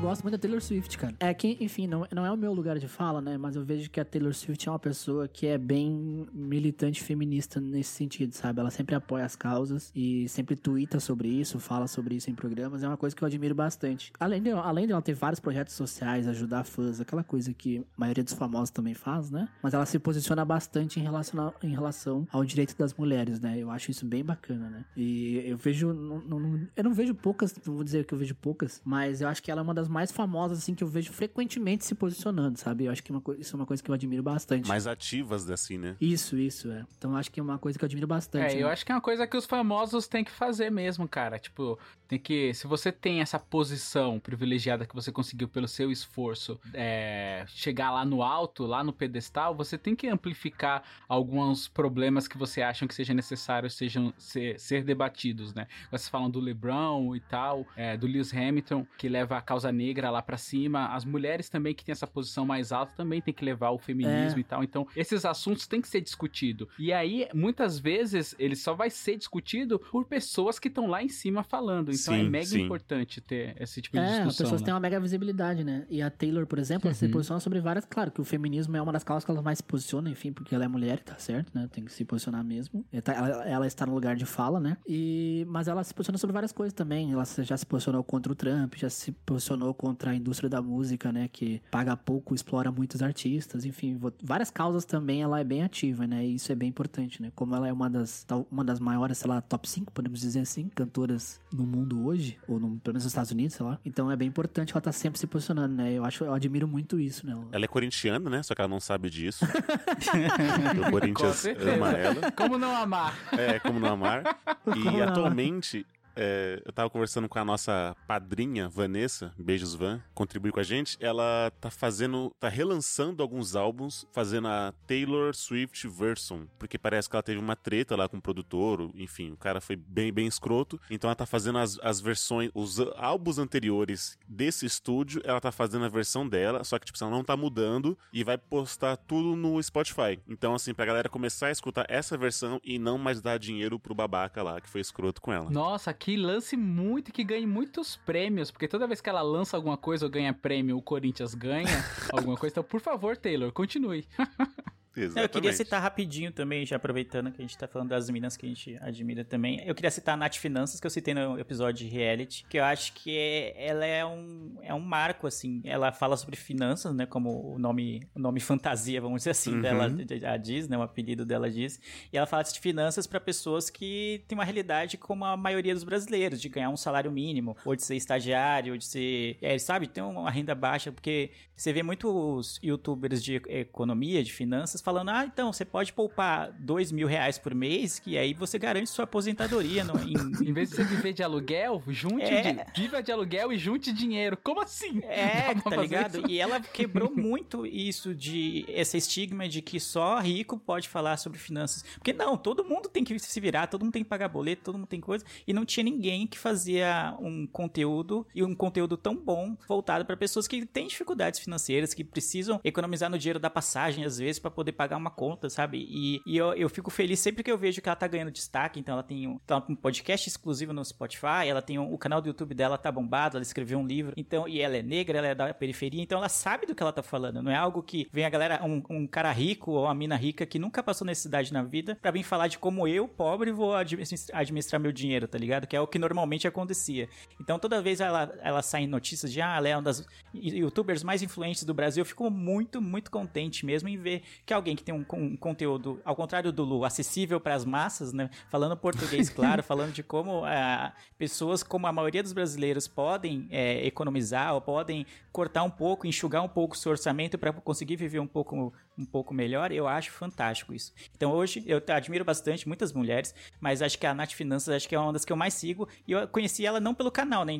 Gosto 0.00 0.22
muito 0.22 0.34
da 0.34 0.38
Taylor 0.38 0.62
Swift, 0.62 0.96
cara. 0.96 1.14
É 1.18 1.34
que, 1.34 1.56
enfim, 1.60 1.88
não, 1.88 2.06
não 2.14 2.24
é 2.24 2.30
o 2.30 2.36
meu 2.36 2.52
lugar 2.52 2.78
de 2.78 2.86
fala, 2.86 3.20
né? 3.20 3.36
Mas 3.36 3.56
eu 3.56 3.64
vejo 3.64 3.90
que 3.90 3.98
a 3.98 4.04
Taylor 4.04 4.32
Swift 4.32 4.68
é 4.68 4.70
uma 4.72 4.78
pessoa 4.78 5.26
que 5.26 5.44
é 5.44 5.58
bem 5.58 6.24
militante 6.32 7.02
feminista 7.02 7.60
nesse 7.60 7.90
sentido, 7.90 8.32
sabe? 8.32 8.60
Ela 8.60 8.70
sempre 8.70 8.94
apoia 8.94 9.24
as 9.24 9.34
causas 9.34 9.90
e 9.96 10.28
sempre 10.28 10.54
twitta 10.54 11.00
sobre 11.00 11.28
isso, 11.28 11.58
fala 11.58 11.88
sobre 11.88 12.14
isso 12.14 12.30
em 12.30 12.34
programas. 12.34 12.84
É 12.84 12.86
uma 12.88 12.96
coisa 12.96 13.14
que 13.14 13.22
eu 13.22 13.26
admiro 13.26 13.56
bastante. 13.56 14.12
Além 14.20 14.40
de, 14.40 14.50
além 14.52 14.86
de 14.86 14.92
ela 14.92 15.02
ter 15.02 15.14
vários 15.14 15.40
projetos 15.40 15.74
sociais, 15.74 16.28
ajudar 16.28 16.62
fãs, 16.62 17.00
aquela 17.00 17.24
coisa 17.24 17.52
que 17.52 17.78
a 17.78 17.82
maioria 17.96 18.22
dos 18.22 18.34
famosos 18.34 18.70
também 18.70 18.94
faz, 18.94 19.32
né? 19.32 19.48
Mas 19.60 19.74
ela 19.74 19.84
se 19.84 19.98
posiciona 19.98 20.44
bastante 20.44 21.00
em 21.00 21.02
relação, 21.02 21.48
a- 21.48 21.54
em 21.66 21.70
relação 21.70 22.26
ao 22.30 22.44
direito 22.44 22.76
das 22.78 22.94
mulheres, 22.94 23.40
né? 23.40 23.58
Eu 23.58 23.68
acho 23.68 23.90
isso 23.90 24.06
bem 24.06 24.24
bacana, 24.24 24.70
né? 24.70 24.84
E 24.96 25.42
eu 25.44 25.56
vejo. 25.56 25.92
não- 25.92 26.20
não- 26.20 26.68
eu 26.76 26.84
não 26.84 26.94
vejo 26.94 27.14
poucas, 27.16 27.52
não 27.66 27.74
vou 27.74 27.82
dizer 27.84 28.04
que 28.04 28.14
eu 28.14 28.18
vejo 28.18 28.34
poucas, 28.36 28.80
mas 28.84 29.20
eu 29.20 29.26
acho 29.28 29.42
que 29.42 29.50
ela 29.50 29.60
é 29.60 29.64
uma 29.64 29.74
das 29.74 29.87
mais 29.88 30.12
famosas, 30.12 30.58
assim, 30.58 30.74
que 30.74 30.84
eu 30.84 30.88
vejo 30.88 31.12
frequentemente 31.12 31.84
se 31.84 31.94
posicionando, 31.94 32.58
sabe? 32.58 32.84
Eu 32.84 32.92
acho 32.92 33.02
que 33.02 33.10
uma 33.10 33.20
coi- 33.20 33.36
isso 33.38 33.54
é 33.54 33.56
uma 33.58 33.66
coisa 33.66 33.82
que 33.82 33.90
eu 33.90 33.94
admiro 33.94 34.22
bastante. 34.22 34.68
Mais 34.68 34.86
ativas 34.86 35.48
assim, 35.50 35.78
né? 35.78 35.96
Isso, 36.00 36.36
isso, 36.36 36.70
é. 36.70 36.84
Então 36.96 37.12
eu 37.12 37.16
acho 37.16 37.30
que 37.30 37.40
é 37.40 37.42
uma 37.42 37.58
coisa 37.58 37.78
que 37.78 37.84
eu 37.84 37.86
admiro 37.86 38.06
bastante. 38.06 38.54
É, 38.56 38.62
eu 38.62 38.66
né? 38.66 38.72
acho 38.72 38.84
que 38.84 38.92
é 38.92 38.94
uma 38.94 39.00
coisa 39.00 39.26
que 39.26 39.36
os 39.36 39.46
famosos 39.46 40.06
têm 40.06 40.22
que 40.24 40.30
fazer 40.30 40.70
mesmo, 40.70 41.08
cara. 41.08 41.38
Tipo, 41.38 41.78
tem 42.06 42.18
que. 42.18 42.52
Se 42.54 42.66
você 42.66 42.90
tem 42.92 43.20
essa 43.20 43.38
posição 43.38 44.18
privilegiada 44.20 44.86
que 44.86 44.94
você 44.94 45.10
conseguiu 45.12 45.48
pelo 45.48 45.68
seu 45.68 45.90
esforço 45.90 46.58
é, 46.74 47.44
chegar 47.48 47.90
lá 47.90 48.04
no 48.04 48.22
alto, 48.22 48.64
lá 48.64 48.82
no 48.84 48.92
pedestal, 48.92 49.54
você 49.54 49.76
tem 49.78 49.94
que 49.94 50.08
amplificar 50.08 50.82
alguns 51.08 51.68
problemas 51.68 52.26
que 52.28 52.38
você 52.38 52.62
acham 52.62 52.86
que 52.86 52.94
seja 52.94 53.14
necessário 53.14 53.70
sejam 53.70 54.12
ser, 54.16 54.58
ser 54.58 54.84
debatidos, 54.84 55.54
né? 55.54 55.66
Vocês 55.90 56.08
falam 56.08 56.30
do 56.30 56.40
LeBron 56.40 57.14
e 57.14 57.20
tal, 57.20 57.66
é, 57.76 57.96
do 57.96 58.06
Lewis 58.06 58.32
Hamilton, 58.34 58.86
que 58.96 59.08
leva 59.08 59.36
a 59.36 59.40
causa 59.40 59.70
negra 59.78 60.10
lá 60.10 60.20
pra 60.20 60.36
cima, 60.36 60.88
as 60.88 61.04
mulheres 61.04 61.48
também 61.48 61.74
que 61.74 61.84
têm 61.84 61.92
essa 61.92 62.06
posição 62.06 62.44
mais 62.44 62.72
alta 62.72 62.92
também 62.96 63.20
tem 63.22 63.32
que 63.32 63.44
levar 63.44 63.70
o 63.70 63.78
feminismo 63.78 64.38
É. 64.38 64.40
e 64.40 64.44
tal. 64.44 64.64
Então, 64.64 64.86
esses 64.96 65.24
assuntos 65.24 65.66
têm 65.66 65.80
que 65.80 65.88
ser 65.88 66.00
discutidos. 66.00 66.68
E 66.78 66.92
aí, 66.92 67.28
muitas 67.34 67.78
vezes, 67.78 68.34
ele 68.38 68.56
só 68.56 68.74
vai 68.74 68.90
ser 68.90 69.16
discutido 69.16 69.78
por 69.78 70.04
pessoas 70.04 70.58
que 70.58 70.68
estão 70.68 70.86
lá 70.86 71.02
em 71.02 71.08
cima 71.08 71.42
falando. 71.42 71.92
Então, 71.92 72.14
é 72.14 72.18
Sim, 72.24 72.28
mega 72.28 72.44
sim. 72.46 72.62
importante 72.62 73.20
ter 73.20 73.54
esse 73.60 73.80
tipo 73.80 73.96
de 73.96 74.02
É, 74.02 74.06
as 74.06 74.14
discussão. 74.16 74.44
pessoas 74.44 74.60
né? 74.60 74.64
têm 74.66 74.74
uma 74.74 74.80
mega 74.80 74.98
visibilidade, 75.00 75.62
né? 75.64 75.86
E 75.88 76.02
a 76.02 76.10
Taylor, 76.10 76.46
por 76.46 76.58
exemplo, 76.58 76.88
ela 76.88 76.94
se 76.94 77.04
Uhum. 77.06 77.10
posiciona 77.12 77.40
sobre 77.40 77.60
várias. 77.60 77.84
Claro 77.84 78.10
que 78.10 78.20
o 78.20 78.24
feminismo 78.24 78.76
é 78.76 78.82
uma 78.82 78.92
das 78.92 79.04
causas 79.04 79.24
que 79.24 79.30
ela 79.30 79.42
mais 79.42 79.58
se 79.58 79.62
posiciona, 79.64 80.10
enfim, 80.10 80.32
porque 80.32 80.54
ela 80.54 80.64
é 80.64 80.68
mulher, 80.68 80.98
tá 81.00 81.16
certo, 81.18 81.52
né? 81.54 81.68
Tem 81.72 81.84
que 81.84 81.92
se 81.92 82.04
posicionar 82.04 82.42
mesmo. 82.44 82.84
E 82.92 83.00
tá- 83.00 83.12
Ela, 83.14 83.44
ela 83.48 83.66
está 83.66 83.86
no 83.86 83.94
lugar 83.94 84.16
de 84.16 84.24
fala, 84.26 84.58
né? 84.60 84.76
E, 84.86 85.44
mas 85.48 85.68
ela 85.68 85.82
se 85.84 85.94
posiciona 85.94 86.18
sobre 86.18 86.32
várias 86.32 86.52
coisas 86.52 86.72
também. 86.72 87.12
Ela 87.12 87.24
já 87.42 87.56
se 87.56 87.66
posicionou 87.66 88.02
contra 88.02 88.32
o 88.32 88.34
Trump, 88.34 88.74
já 88.76 88.88
se 88.90 89.12
posicionou 89.12 89.67
contra 89.74 90.10
a 90.10 90.14
indústria 90.14 90.48
da 90.48 90.60
música, 90.62 91.12
né? 91.12 91.28
Que 91.30 91.60
paga 91.70 91.96
pouco, 91.96 92.34
explora 92.34 92.70
muitos 92.70 93.02
artistas, 93.02 93.64
enfim, 93.64 93.98
várias 94.22 94.50
causas 94.50 94.84
também 94.84 95.22
ela 95.22 95.40
é 95.40 95.44
bem 95.44 95.62
ativa, 95.62 96.06
né? 96.06 96.24
E 96.24 96.34
isso 96.34 96.50
é 96.52 96.54
bem 96.54 96.68
importante, 96.68 97.20
né? 97.22 97.30
Como 97.34 97.54
ela 97.54 97.68
é 97.68 97.72
uma 97.72 97.88
das, 97.88 98.26
uma 98.50 98.64
das 98.64 98.80
maiores, 98.80 99.18
sei 99.18 99.28
lá, 99.30 99.40
top 99.40 99.68
5, 99.68 99.92
podemos 99.92 100.20
dizer 100.20 100.40
assim, 100.40 100.68
cantoras 100.74 101.40
no 101.52 101.64
mundo 101.64 102.06
hoje, 102.06 102.38
ou 102.46 102.58
no, 102.58 102.68
pelo 102.78 102.94
menos 102.94 103.04
nos 103.04 103.12
Estados 103.12 103.30
Unidos, 103.30 103.54
sei 103.56 103.64
lá. 103.66 103.78
Então 103.84 104.10
é 104.10 104.16
bem 104.16 104.28
importante 104.28 104.72
ela 104.72 104.78
estar 104.78 104.92
sempre 104.92 105.18
se 105.18 105.26
posicionando, 105.26 105.74
né? 105.74 105.92
Eu 105.92 106.04
acho, 106.04 106.24
eu 106.24 106.34
admiro 106.34 106.66
muito 106.68 106.98
isso, 106.98 107.26
né? 107.26 107.36
Ela 107.52 107.64
é 107.64 107.68
corintiana, 107.68 108.28
né? 108.30 108.42
Só 108.42 108.54
que 108.54 108.60
ela 108.60 108.68
não 108.68 108.80
sabe 108.80 109.10
disso. 109.10 109.44
o 110.86 110.90
Corinthians 110.90 111.44
ama 111.46 111.90
ela. 111.92 112.32
Como 112.32 112.58
não 112.58 112.74
amar? 112.76 113.16
É, 113.32 113.58
como 113.58 113.78
não 113.80 113.88
amar. 113.92 114.22
Como 114.64 114.76
E 114.76 114.88
amar. 114.88 115.08
atualmente, 115.08 115.86
é, 116.18 116.60
eu 116.64 116.72
tava 116.72 116.90
conversando 116.90 117.28
com 117.28 117.38
a 117.38 117.44
nossa 117.44 117.96
padrinha, 118.06 118.68
Vanessa, 118.68 119.32
beijos 119.38 119.74
Van, 119.74 120.02
contribui 120.12 120.50
com 120.50 120.58
a 120.58 120.64
gente. 120.64 120.96
Ela 120.98 121.52
tá 121.60 121.70
fazendo, 121.70 122.34
tá 122.40 122.48
relançando 122.48 123.22
alguns 123.22 123.54
álbuns, 123.54 124.04
fazendo 124.10 124.48
a 124.48 124.74
Taylor 124.86 125.32
Swift 125.32 125.86
Version, 125.86 126.46
porque 126.58 126.76
parece 126.76 127.08
que 127.08 127.14
ela 127.14 127.22
teve 127.22 127.38
uma 127.38 127.54
treta 127.54 127.94
lá 127.94 128.08
com 128.08 128.16
o 128.16 128.22
produtor, 128.22 128.90
enfim, 128.96 129.30
o 129.30 129.36
cara 129.36 129.60
foi 129.60 129.76
bem, 129.76 130.12
bem 130.12 130.26
escroto. 130.26 130.80
Então 130.90 131.08
ela 131.08 131.14
tá 131.14 131.24
fazendo 131.24 131.58
as, 131.58 131.78
as 131.80 132.00
versões, 132.00 132.50
os 132.52 132.80
álbuns 132.96 133.38
anteriores 133.38 134.18
desse 134.26 134.66
estúdio, 134.66 135.22
ela 135.24 135.40
tá 135.40 135.52
fazendo 135.52 135.84
a 135.84 135.88
versão 135.88 136.28
dela, 136.28 136.64
só 136.64 136.80
que, 136.80 136.86
tipo, 136.86 136.98
ela 137.00 137.12
não 137.12 137.22
tá 137.22 137.36
mudando 137.36 137.96
e 138.12 138.24
vai 138.24 138.36
postar 138.36 138.96
tudo 138.96 139.36
no 139.36 139.62
Spotify. 139.62 140.18
Então, 140.26 140.52
assim, 140.52 140.74
pra 140.74 140.84
galera 140.84 141.08
começar 141.08 141.46
a 141.46 141.52
escutar 141.52 141.86
essa 141.88 142.18
versão 142.18 142.60
e 142.64 142.76
não 142.76 142.98
mais 142.98 143.20
dar 143.20 143.38
dinheiro 143.38 143.78
pro 143.78 143.94
babaca 143.94 144.42
lá, 144.42 144.60
que 144.60 144.68
foi 144.68 144.80
escroto 144.80 145.22
com 145.22 145.32
ela. 145.32 145.48
Nossa, 145.48 145.94
que 145.94 146.07
lance 146.16 146.56
muito, 146.56 147.12
que 147.12 147.24
ganhe 147.24 147.46
muitos 147.46 147.96
prêmios, 147.96 148.50
porque 148.50 148.68
toda 148.68 148.86
vez 148.86 149.00
que 149.00 149.08
ela 149.08 149.22
lança 149.22 149.56
alguma 149.56 149.76
coisa 149.76 150.06
ou 150.06 150.10
ganha 150.10 150.32
prêmio, 150.32 150.76
o 150.76 150.82
Corinthians 150.82 151.34
ganha 151.34 151.66
alguma 152.12 152.36
coisa. 152.36 152.54
Então, 152.54 152.64
por 152.64 152.80
favor, 152.80 153.16
Taylor, 153.16 153.52
continue. 153.52 154.06
Exatamente. 155.02 155.22
Eu 155.24 155.28
queria 155.28 155.52
citar 155.52 155.80
rapidinho 155.82 156.32
também, 156.32 156.64
já 156.66 156.76
aproveitando 156.76 157.30
que 157.32 157.40
a 157.40 157.44
gente 157.44 157.56
tá 157.56 157.66
falando 157.66 157.88
das 157.88 158.08
minas 158.10 158.36
que 158.36 158.46
a 158.46 158.48
gente 158.48 158.76
admira 158.80 159.24
também. 159.24 159.62
Eu 159.66 159.74
queria 159.74 159.90
citar 159.90 160.14
a 160.14 160.16
Nath 160.16 160.36
Finanças, 160.36 160.80
que 160.80 160.86
eu 160.86 160.90
citei 160.90 161.14
no 161.14 161.38
episódio 161.38 161.86
de 161.86 161.92
reality, 161.94 162.44
que 162.48 162.58
eu 162.58 162.64
acho 162.64 162.92
que 162.92 163.16
é, 163.16 163.66
ela 163.68 163.84
é 163.84 164.04
um, 164.04 164.56
é 164.62 164.74
um 164.74 164.80
marco, 164.80 165.26
assim. 165.26 165.60
Ela 165.64 165.92
fala 165.92 166.16
sobre 166.16 166.36
finanças, 166.36 166.94
né? 166.94 167.06
Como 167.06 167.54
o 167.54 167.58
nome, 167.58 168.02
o 168.14 168.18
nome 168.18 168.40
fantasia, 168.40 169.00
vamos 169.00 169.20
dizer 169.20 169.30
assim, 169.30 169.54
Uhum. 169.54 169.62
dela 169.62 169.88
a 170.24 170.36
diz, 170.36 170.68
né? 170.68 170.76
O 170.76 170.82
apelido 170.82 171.24
dela 171.24 171.50
diz. 171.50 171.80
E 172.12 172.16
ela 172.16 172.26
fala 172.26 172.42
de 172.42 172.60
finanças 172.60 173.06
para 173.06 173.18
pessoas 173.20 173.70
que 173.70 174.24
têm 174.28 174.36
uma 174.36 174.44
realidade 174.44 174.96
como 174.96 175.24
a 175.24 175.36
maioria 175.36 175.74
dos 175.74 175.84
brasileiros, 175.84 176.40
de 176.40 176.48
ganhar 176.48 176.70
um 176.70 176.76
salário 176.76 177.10
mínimo, 177.10 177.56
ou 177.64 177.74
de 177.74 177.82
ser 177.82 177.96
estagiário, 177.96 178.72
ou 178.72 178.78
de 178.78 178.84
ser. 178.84 179.36
É, 179.40 179.58
sabe, 179.58 179.86
ter 179.86 180.02
uma 180.02 180.30
renda 180.30 180.54
baixa, 180.54 180.92
porque 180.92 181.30
você 181.56 181.72
vê 181.72 181.82
muitos 181.82 182.58
youtubers 182.62 183.22
de 183.22 183.36
economia, 183.48 184.22
de 184.22 184.32
finanças, 184.32 184.80
falando: 184.88 185.10
ah, 185.10 185.24
então 185.24 185.52
você 185.52 185.64
pode 185.64 185.92
poupar 185.92 186.50
dois 186.58 186.90
mil 186.90 187.06
reais 187.06 187.38
por 187.38 187.54
mês, 187.54 187.98
que 187.98 188.16
aí 188.16 188.32
você 188.32 188.58
garante 188.58 188.88
sua 188.88 189.04
aposentadoria. 189.04 189.84
No, 189.84 189.94
em, 190.00 190.14
Em 190.48 190.52
vez 190.52 190.70
de 190.70 190.76
você 190.76 190.84
viver 190.84 191.12
de 191.12 191.22
aluguel, 191.22 191.82
junte 191.88 192.24
É. 192.24 192.52
de, 192.72 192.80
viva 192.80 193.02
de 193.02 193.12
aluguel 193.12 193.52
e 193.52 193.58
junte 193.58 193.92
dinheiro. 193.92 194.36
Como 194.42 194.60
assim? 194.62 195.00
É, 195.04 195.54
tá 195.62 195.76
ligado? 195.76 196.18
isso? 196.20 196.30
E 196.30 196.38
ela 196.40 196.60
quebrou 196.72 197.14
muito 197.14 197.66
isso 197.66 198.14
de 198.14 198.64
esse 198.68 198.96
estigma 198.96 199.46
de 199.48 199.60
que 199.60 199.78
só 199.78 200.18
rico 200.20 200.58
pode 200.58 200.88
falar 200.88 201.16
sobre 201.18 201.38
finanças. 201.38 201.84
Porque 201.94 202.12
não, 202.12 202.36
todo 202.36 202.64
mundo 202.64 202.88
tem 202.88 203.04
que 203.04 203.18
se 203.18 203.40
virar, 203.40 203.66
todo 203.66 203.84
mundo 203.84 203.92
tem 203.92 204.02
que 204.02 204.08
pagar 204.08 204.28
boleto, 204.28 204.62
todo 204.64 204.78
mundo 204.78 204.86
tem 204.88 205.00
coisa. 205.00 205.24
E 205.46 205.52
não 205.52 205.64
tinha 205.66 205.84
ninguém 205.84 206.26
que 206.26 206.38
fazia 206.38 207.14
um 207.20 207.46
conteúdo 207.46 208.26
e 208.34 208.42
um 208.42 208.54
conteúdo 208.54 208.96
tão 208.96 209.14
bom 209.14 209.56
voltado 209.68 210.04
para 210.04 210.16
pessoas 210.16 210.48
que 210.48 210.64
têm 210.64 210.86
dificuldades 210.86 211.40
financeiras, 211.40 211.92
que 211.92 212.04
precisam 212.04 212.60
economizar 212.64 213.10
no 213.10 213.18
dinheiro 213.18 213.38
da 213.38 213.50
passagem 213.50 214.04
às 214.04 214.18
vezes 214.18 214.38
para 214.38 214.50
poder 214.50 214.72
pagar 214.78 214.96
uma 214.96 215.10
conta, 215.10 215.50
sabe? 215.50 215.84
E, 215.90 216.22
e 216.24 216.36
eu, 216.36 216.54
eu 216.54 216.68
fico 216.68 216.88
feliz 216.88 217.18
sempre 217.18 217.42
que 217.42 217.50
eu 217.50 217.58
vejo 217.58 217.82
que 217.82 217.88
ela 217.88 217.96
tá 217.96 218.06
ganhando 218.06 218.30
destaque. 218.30 218.78
Então 218.78 218.92
ela 218.92 219.02
tem 219.02 219.26
um, 219.26 219.36
tá 219.40 219.56
um 219.68 219.74
podcast 219.74 220.28
exclusivo 220.28 220.72
no 220.72 220.84
Spotify, 220.84 221.48
ela 221.48 221.60
tem 221.60 221.80
um, 221.80 221.92
o 221.92 221.98
canal 221.98 222.22
do 222.22 222.28
YouTube 222.28 222.54
dela 222.54 222.78
tá 222.78 222.92
bombado, 222.92 223.36
ela 223.36 223.42
escreveu 223.42 223.80
um 223.80 223.86
livro. 223.86 224.12
Então, 224.16 224.46
e 224.46 224.60
ela 224.60 224.76
é 224.76 224.82
negra, 224.82 225.18
ela 225.18 225.26
é 225.26 225.34
da 225.34 225.52
periferia, 225.52 226.00
então 226.00 226.18
ela 226.18 226.28
sabe 226.28 226.64
do 226.64 226.76
que 226.76 226.82
ela 226.82 226.92
tá 226.92 227.02
falando. 227.02 227.42
Não 227.42 227.50
é 227.50 227.56
algo 227.56 227.82
que 227.82 228.08
vem 228.12 228.24
a 228.24 228.30
galera, 228.30 228.64
um, 228.64 228.80
um 228.88 229.06
cara 229.06 229.32
rico 229.32 229.72
ou 229.72 229.84
uma 229.84 229.94
mina 229.94 230.14
rica 230.14 230.46
que 230.46 230.60
nunca 230.60 230.80
passou 230.80 231.04
necessidade 231.04 231.52
na 231.52 231.64
vida 231.64 231.98
pra 232.00 232.12
vir 232.12 232.22
falar 232.22 232.46
de 232.46 232.56
como 232.56 232.86
eu, 232.86 233.08
pobre, 233.08 233.50
vou 233.50 233.74
administrar, 233.74 234.80
meu 234.80 234.92
dinheiro, 234.92 235.26
tá 235.26 235.36
ligado? 235.36 235.66
Que 235.66 235.74
é 235.74 235.80
o 235.80 235.88
que 235.88 235.98
normalmente 235.98 236.46
acontecia. 236.46 237.08
Então 237.40 237.58
toda 237.58 237.82
vez 237.82 238.00
ela, 238.00 238.32
ela 238.42 238.62
sai 238.62 238.86
notícias 238.86 239.32
de 239.32 239.42
ah, 239.42 239.56
ela 239.56 239.68
é 239.68 239.76
uma 239.76 239.82
das 239.82 240.06
youtubers 240.32 241.02
mais 241.02 241.20
influentes 241.20 241.64
do 241.64 241.74
Brasil, 241.74 242.02
eu 242.02 242.06
fico 242.06 242.30
muito, 242.30 242.80
muito 242.80 243.10
contente 243.10 243.66
mesmo 243.66 243.88
em 243.88 243.96
ver 243.96 244.22
que 244.46 244.54
alguém 244.58 244.76
que 244.76 244.84
tem 244.84 244.94
um, 244.94 245.04
um 245.12 245.36
conteúdo, 245.36 246.00
ao 246.04 246.14
contrário 246.14 246.52
do 246.52 246.64
Lu, 246.64 246.84
acessível 246.84 247.40
para 247.40 247.54
as 247.54 247.64
massas, 247.64 248.12
né? 248.12 248.30
Falando 248.48 248.76
português 248.76 249.30
claro, 249.30 249.62
falando 249.62 249.92
de 249.92 250.02
como 250.02 250.44
ah, 250.44 250.92
pessoas, 251.16 251.62
como 251.62 251.86
a 251.86 251.92
maioria 251.92 252.22
dos 252.22 252.32
brasileiros, 252.32 252.86
podem 252.86 253.48
é, 253.50 253.86
economizar 253.86 254.54
ou 254.54 254.60
podem 254.60 255.06
cortar 255.32 255.62
um 255.62 255.70
pouco, 255.70 256.06
enxugar 256.06 256.42
um 256.42 256.48
pouco 256.48 256.74
o 256.74 256.78
seu 256.78 256.90
orçamento 256.90 257.38
para 257.38 257.52
conseguir 257.52 257.96
viver 257.96 258.18
um 258.18 258.26
pouco, 258.26 258.72
um 258.98 259.04
pouco 259.04 259.32
melhor, 259.32 259.72
eu 259.72 259.86
acho 259.86 260.10
fantástico 260.10 260.74
isso. 260.74 260.92
Então 261.16 261.32
hoje 261.32 261.62
eu 261.66 261.82
admiro 261.94 262.24
bastante 262.24 262.66
muitas 262.66 262.92
mulheres, 262.92 263.34
mas 263.60 263.80
acho 263.80 263.98
que 263.98 264.06
a 264.06 264.14
Nath 264.14 264.32
Finanças 264.32 264.74
acho 264.74 264.88
que 264.88 264.94
é 264.94 264.98
uma 264.98 265.12
das 265.12 265.24
que 265.24 265.32
eu 265.32 265.36
mais 265.36 265.54
sigo 265.54 265.88
e 266.06 266.12
eu 266.12 266.26
conheci 266.28 266.66
ela 266.66 266.80
não 266.80 266.94
pelo 266.94 267.10
canal, 267.10 267.44
né? 267.44 267.52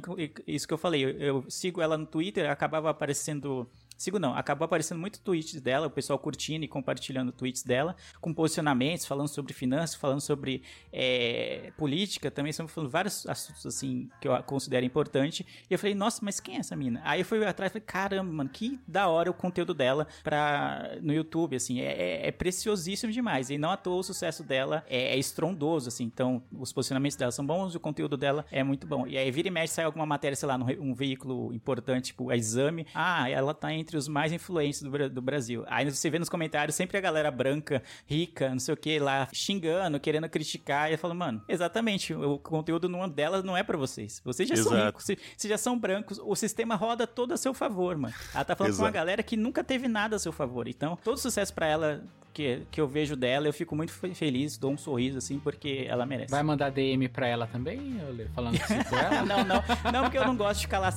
Isso 0.46 0.66
que 0.66 0.74
eu 0.74 0.78
falei, 0.78 1.04
eu, 1.04 1.10
eu 1.10 1.44
sigo 1.48 1.80
ela 1.80 1.96
no 1.96 2.06
Twitter, 2.06 2.50
acabava 2.50 2.90
aparecendo 2.90 3.68
Sigo 3.98 4.18
não, 4.18 4.34
acabou 4.34 4.64
aparecendo 4.64 4.98
muito 4.98 5.20
tweets 5.20 5.60
dela, 5.60 5.88
o 5.88 5.90
pessoal 5.90 6.18
curtindo 6.18 6.64
e 6.64 6.68
compartilhando 6.68 7.32
tweets 7.32 7.64
dela, 7.64 7.96
com 8.20 8.32
posicionamentos, 8.32 9.04
falando 9.04 9.28
sobre 9.28 9.52
finanças, 9.52 9.96
falando 9.96 10.20
sobre 10.20 10.62
é, 10.92 11.72
política, 11.76 12.30
também 12.30 12.50
estamos 12.50 12.72
falando 12.72 12.90
vários 12.90 13.26
assuntos 13.26 13.66
assim 13.66 14.08
que 14.20 14.28
eu 14.28 14.42
considero 14.44 14.86
importante. 14.86 15.44
E 15.68 15.74
eu 15.74 15.78
falei, 15.78 15.94
nossa, 15.94 16.20
mas 16.22 16.38
quem 16.38 16.56
é 16.56 16.58
essa 16.60 16.76
mina? 16.76 17.00
Aí 17.04 17.20
eu 17.20 17.24
fui 17.24 17.44
atrás 17.44 17.70
e 17.70 17.74
falei, 17.74 17.86
caramba, 17.86 18.32
mano, 18.32 18.48
que 18.48 18.78
da 18.86 19.08
hora 19.08 19.30
o 19.30 19.34
conteúdo 19.34 19.74
dela 19.74 20.06
pra, 20.22 20.96
no 21.02 21.12
YouTube, 21.12 21.56
assim, 21.56 21.80
é, 21.80 21.92
é, 21.92 22.28
é 22.28 22.30
preciosíssimo 22.30 23.12
demais. 23.12 23.50
E 23.50 23.58
não 23.58 23.70
à 23.70 23.76
toa 23.76 23.96
o 23.96 24.02
sucesso 24.02 24.44
dela 24.44 24.84
é, 24.88 25.14
é, 25.14 25.18
estrondoso, 25.18 25.88
assim. 25.88 26.04
Então, 26.04 26.42
os 26.52 26.72
posicionamentos 26.72 27.16
dela 27.16 27.32
são 27.32 27.44
bons, 27.44 27.74
o 27.74 27.80
conteúdo 27.80 28.16
dela 28.16 28.44
é 28.50 28.62
muito 28.62 28.86
bom. 28.86 29.06
E 29.06 29.18
aí 29.18 29.30
vira 29.30 29.48
e 29.48 29.50
mexe 29.50 29.74
sai 29.74 29.84
alguma 29.84 30.06
matéria, 30.06 30.36
sei 30.36 30.46
lá, 30.46 30.56
num 30.56 30.68
um 30.78 30.94
veículo 30.94 31.52
importante, 31.52 32.06
tipo 32.06 32.30
a 32.30 32.36
Exame. 32.36 32.86
Ah, 32.94 33.28
ela 33.28 33.54
tá 33.54 33.72
entre 33.72 33.87
os 33.96 34.08
mais 34.08 34.32
influentes 34.32 34.82
do, 34.82 35.08
do 35.08 35.22
Brasil. 35.22 35.64
Aí 35.66 35.88
você 35.90 36.10
vê 36.10 36.18
nos 36.18 36.28
comentários 36.28 36.74
sempre 36.74 36.98
a 36.98 37.00
galera 37.00 37.30
branca, 37.30 37.82
rica, 38.06 38.50
não 38.50 38.58
sei 38.58 38.74
o 38.74 38.76
que, 38.76 38.98
lá 38.98 39.28
xingando, 39.32 39.98
querendo 40.00 40.28
criticar. 40.28 40.90
E 40.90 40.94
eu 40.94 40.98
falo, 40.98 41.14
mano, 41.14 41.42
exatamente, 41.48 42.14
o 42.14 42.38
conteúdo 42.38 42.88
numa 42.88 43.08
delas 43.08 43.42
não 43.44 43.56
é 43.56 43.62
para 43.62 43.76
vocês. 43.76 44.20
Vocês 44.24 44.48
já 44.48 44.54
Exato. 44.54 44.76
são 44.76 44.86
ricos, 44.86 45.04
vocês 45.04 45.50
já 45.50 45.58
são 45.58 45.78
brancos, 45.78 46.18
o 46.22 46.34
sistema 46.34 46.74
roda 46.74 47.06
todo 47.06 47.32
a 47.32 47.36
seu 47.36 47.54
favor, 47.54 47.96
mano. 47.96 48.14
Ela 48.34 48.44
tá 48.44 48.56
falando 48.56 48.72
com 48.72 48.82
uma 48.82 48.88
Exato. 48.88 48.94
galera 48.94 49.22
que 49.22 49.36
nunca 49.36 49.64
teve 49.64 49.88
nada 49.88 50.16
a 50.16 50.18
seu 50.18 50.32
favor. 50.32 50.68
Então, 50.68 50.96
todo 51.02 51.16
sucesso 51.18 51.54
para 51.54 51.66
ela 51.66 52.04
que, 52.38 52.62
que 52.70 52.80
eu 52.80 52.86
vejo 52.86 53.16
dela, 53.16 53.48
eu 53.48 53.52
fico 53.52 53.74
muito 53.74 53.92
feliz, 53.92 54.56
dou 54.56 54.70
um 54.70 54.78
sorriso 54.78 55.18
assim, 55.18 55.40
porque 55.40 55.84
ela 55.88 56.06
merece. 56.06 56.30
Vai 56.30 56.44
mandar 56.44 56.70
DM 56.70 57.08
pra 57.08 57.26
ela 57.26 57.48
também, 57.48 58.00
falando 58.32 58.56
Falando 58.56 58.56
com 58.84 58.96
ela? 58.96 59.22
não, 59.26 59.44
não. 59.44 59.64
Não, 59.92 60.02
porque 60.04 60.18
eu 60.18 60.24
não 60.24 60.36
gosto 60.36 60.60
de 60.60 60.66
ficar 60.66 60.78
lá 60.78 60.92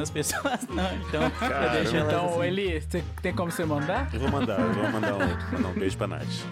as 0.00 0.08
pessoas, 0.08 0.66
não. 0.68 0.96
Então, 1.06 1.30
Cara, 1.32 1.66
eu 1.66 1.82
deixo 1.82 1.96
Então, 1.98 2.26
assim. 2.30 2.46
Eli, 2.46 2.80
tem 3.20 3.34
como 3.34 3.50
você 3.50 3.66
mandar? 3.66 4.08
Eu 4.14 4.20
vou 4.20 4.30
mandar, 4.30 4.58
eu 4.58 4.72
vou 4.72 4.90
mandar 4.90 5.14
um, 5.16 5.52
mandar 5.52 5.68
um 5.68 5.74
beijo 5.74 5.98
pra 5.98 6.06
Nath. 6.06 6.46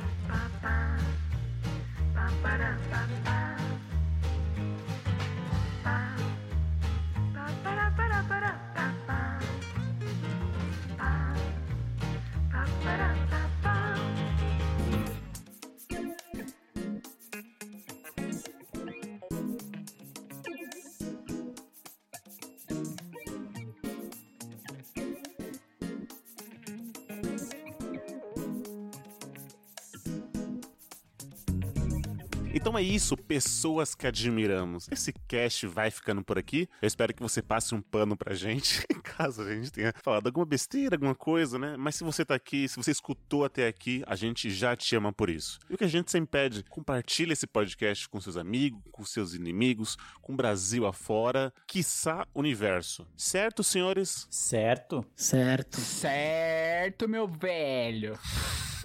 Então 32.74 32.82
é 32.82 32.88
isso, 32.88 33.16
pessoas 33.16 33.94
que 33.94 34.04
admiramos. 34.04 34.88
Esse 34.90 35.12
cast 35.28 35.64
vai 35.64 35.92
ficando 35.92 36.24
por 36.24 36.36
aqui. 36.36 36.68
Eu 36.82 36.88
espero 36.88 37.14
que 37.14 37.22
você 37.22 37.40
passe 37.40 37.72
um 37.72 37.80
pano 37.80 38.16
pra 38.16 38.34
gente, 38.34 38.84
caso 39.16 39.42
a 39.42 39.54
gente 39.54 39.70
tenha 39.70 39.94
falado 40.02 40.26
alguma 40.26 40.44
besteira, 40.44 40.96
alguma 40.96 41.14
coisa, 41.14 41.56
né? 41.56 41.76
Mas 41.78 41.94
se 41.94 42.02
você 42.02 42.24
tá 42.24 42.34
aqui, 42.34 42.68
se 42.68 42.74
você 42.74 42.90
escutou 42.90 43.44
até 43.44 43.68
aqui, 43.68 44.02
a 44.08 44.16
gente 44.16 44.50
já 44.50 44.74
te 44.74 44.96
ama 44.96 45.12
por 45.12 45.30
isso. 45.30 45.60
E 45.70 45.74
o 45.74 45.78
que 45.78 45.84
a 45.84 45.88
gente 45.88 46.10
sempre 46.10 46.30
pede, 46.32 46.64
compartilhe 46.64 47.32
esse 47.32 47.46
podcast 47.46 48.08
com 48.08 48.20
seus 48.20 48.36
amigos, 48.36 48.82
com 48.90 49.04
seus 49.04 49.34
inimigos, 49.34 49.96
com 50.20 50.32
o 50.32 50.36
Brasil 50.36 50.84
afora, 50.84 51.54
quiçá 51.68 52.26
universo. 52.34 53.06
Certo, 53.16 53.62
senhores? 53.62 54.26
Certo? 54.28 55.06
Certo. 55.14 55.80
Certo, 55.80 57.08
meu 57.08 57.28
velho. 57.28 58.18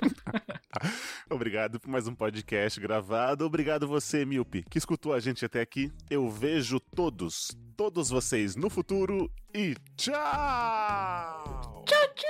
Obrigado 1.29 1.79
por 1.79 1.89
mais 1.89 2.07
um 2.07 2.13
podcast 2.13 2.79
gravado. 2.79 3.45
Obrigado 3.45 3.87
você, 3.87 4.25
Milpe, 4.25 4.63
que 4.69 4.77
escutou 4.77 5.13
a 5.13 5.19
gente 5.19 5.43
até 5.43 5.61
aqui. 5.61 5.91
Eu 6.09 6.29
vejo 6.29 6.79
todos, 6.79 7.49
todos 7.75 8.09
vocês 8.09 8.55
no 8.55 8.69
futuro 8.69 9.31
e 9.53 9.75
tchau! 9.97 10.15
Tchau, 11.85 12.07
tchau. 12.15 12.27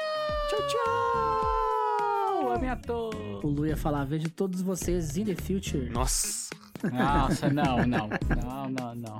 Tchau, 0.49 0.67
tchau. 0.67 2.51
Ame 2.51 2.69
a 2.69 2.75
todos. 2.75 3.43
O 3.43 3.47
Lu 3.47 3.67
ia 3.67 3.77
falar, 3.77 4.05
vejo 4.05 4.29
todos 4.29 4.61
vocês 4.61 5.17
in 5.17 5.25
the 5.25 5.35
future. 5.35 5.89
Nossa! 5.89 6.49
Nossa, 6.91 7.49
não, 7.49 7.85
não. 7.85 8.09
Não, 8.41 8.69
não, 8.69 8.95
não. 8.95 9.19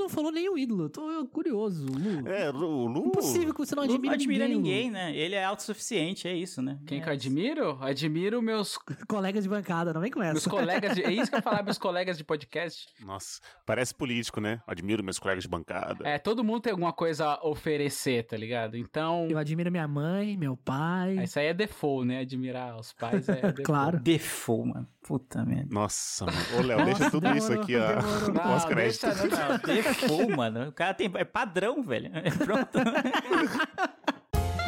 não 0.01 0.09
falou 0.09 0.31
nem 0.31 0.49
o 0.49 0.57
ídolo. 0.57 0.89
Tô 0.89 1.25
curioso, 1.27 1.85
Lu. 1.85 2.27
É, 2.27 2.49
Lu, 2.49 2.87
Lu... 2.87 3.07
Impossível 3.07 3.53
que 3.53 3.59
você 3.59 3.75
não 3.75 3.85
Não 3.85 3.93
admira 3.93 4.47
ninguém. 4.47 4.89
ninguém, 4.89 4.91
né? 4.91 5.15
Ele 5.15 5.35
é 5.35 5.43
autossuficiente, 5.45 6.27
é 6.27 6.35
isso, 6.35 6.61
né? 6.61 6.79
Quem 6.85 6.99
é. 6.99 7.01
que 7.01 7.09
eu 7.09 7.13
admiro? 7.13 7.77
Admiro 7.81 8.41
meus. 8.41 8.77
Colegas 9.07 9.43
de 9.43 9.49
bancada, 9.49 9.93
não 9.93 10.01
vem 10.01 10.11
com 10.11 10.19
meus 10.19 10.37
essa. 10.37 10.49
colegas 10.49 10.95
de. 10.95 11.03
É 11.03 11.11
isso 11.11 11.29
que 11.29 11.37
eu 11.37 11.41
falar, 11.41 11.61
meus 11.63 11.77
colegas 11.77 12.17
de 12.17 12.23
podcast. 12.23 12.87
Nossa, 13.05 13.39
parece 13.65 13.93
político, 13.93 14.39
né? 14.41 14.61
Admiro 14.67 15.03
meus 15.03 15.19
colegas 15.19 15.43
de 15.43 15.49
bancada. 15.49 16.07
É, 16.07 16.17
todo 16.17 16.43
mundo 16.43 16.61
tem 16.61 16.71
alguma 16.71 16.93
coisa 16.93 17.25
a 17.25 17.47
oferecer, 17.47 18.23
tá 18.25 18.35
ligado? 18.37 18.75
Então. 18.77 19.27
Eu 19.29 19.37
admiro 19.37 19.71
minha 19.71 19.87
mãe, 19.87 20.35
meu 20.37 20.57
pai. 20.57 21.23
Isso 21.23 21.39
aí 21.39 21.47
é 21.47 21.53
default, 21.53 22.07
né? 22.07 22.19
Admirar 22.21 22.79
os 22.79 22.93
pais 22.93 23.27
é 23.29 23.35
default. 23.41 23.63
Claro. 23.63 23.99
Default, 23.99 24.67
mano. 24.73 24.87
Puta 25.03 25.43
merda. 25.43 25.67
Nossa, 25.71 26.25
mano. 26.25 26.37
Ô, 26.59 26.61
Léo, 26.61 26.85
deixa 26.85 27.09
tudo 27.09 27.21
demorou, 27.21 27.37
isso 27.43 27.53
aqui, 27.53 27.75
ó. 27.75 27.95
Não, 28.31 28.43
Pós-crédito. 28.53 29.01
deixa, 29.07 29.27
não, 29.27 29.49
não. 29.49 29.59
Default, 30.01 30.35
mano. 30.35 30.69
O 30.69 30.71
cara 30.71 30.93
tem. 30.93 31.11
É 31.15 31.23
padrão, 31.23 31.81
velho. 31.83 32.11
Pronto. 32.43 32.79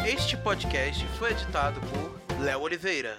Este 0.05 0.36
podcast 0.38 1.05
foi 1.17 1.31
editado 1.31 1.79
por 1.81 2.43
Léo 2.43 2.61
Oliveira. 2.61 3.15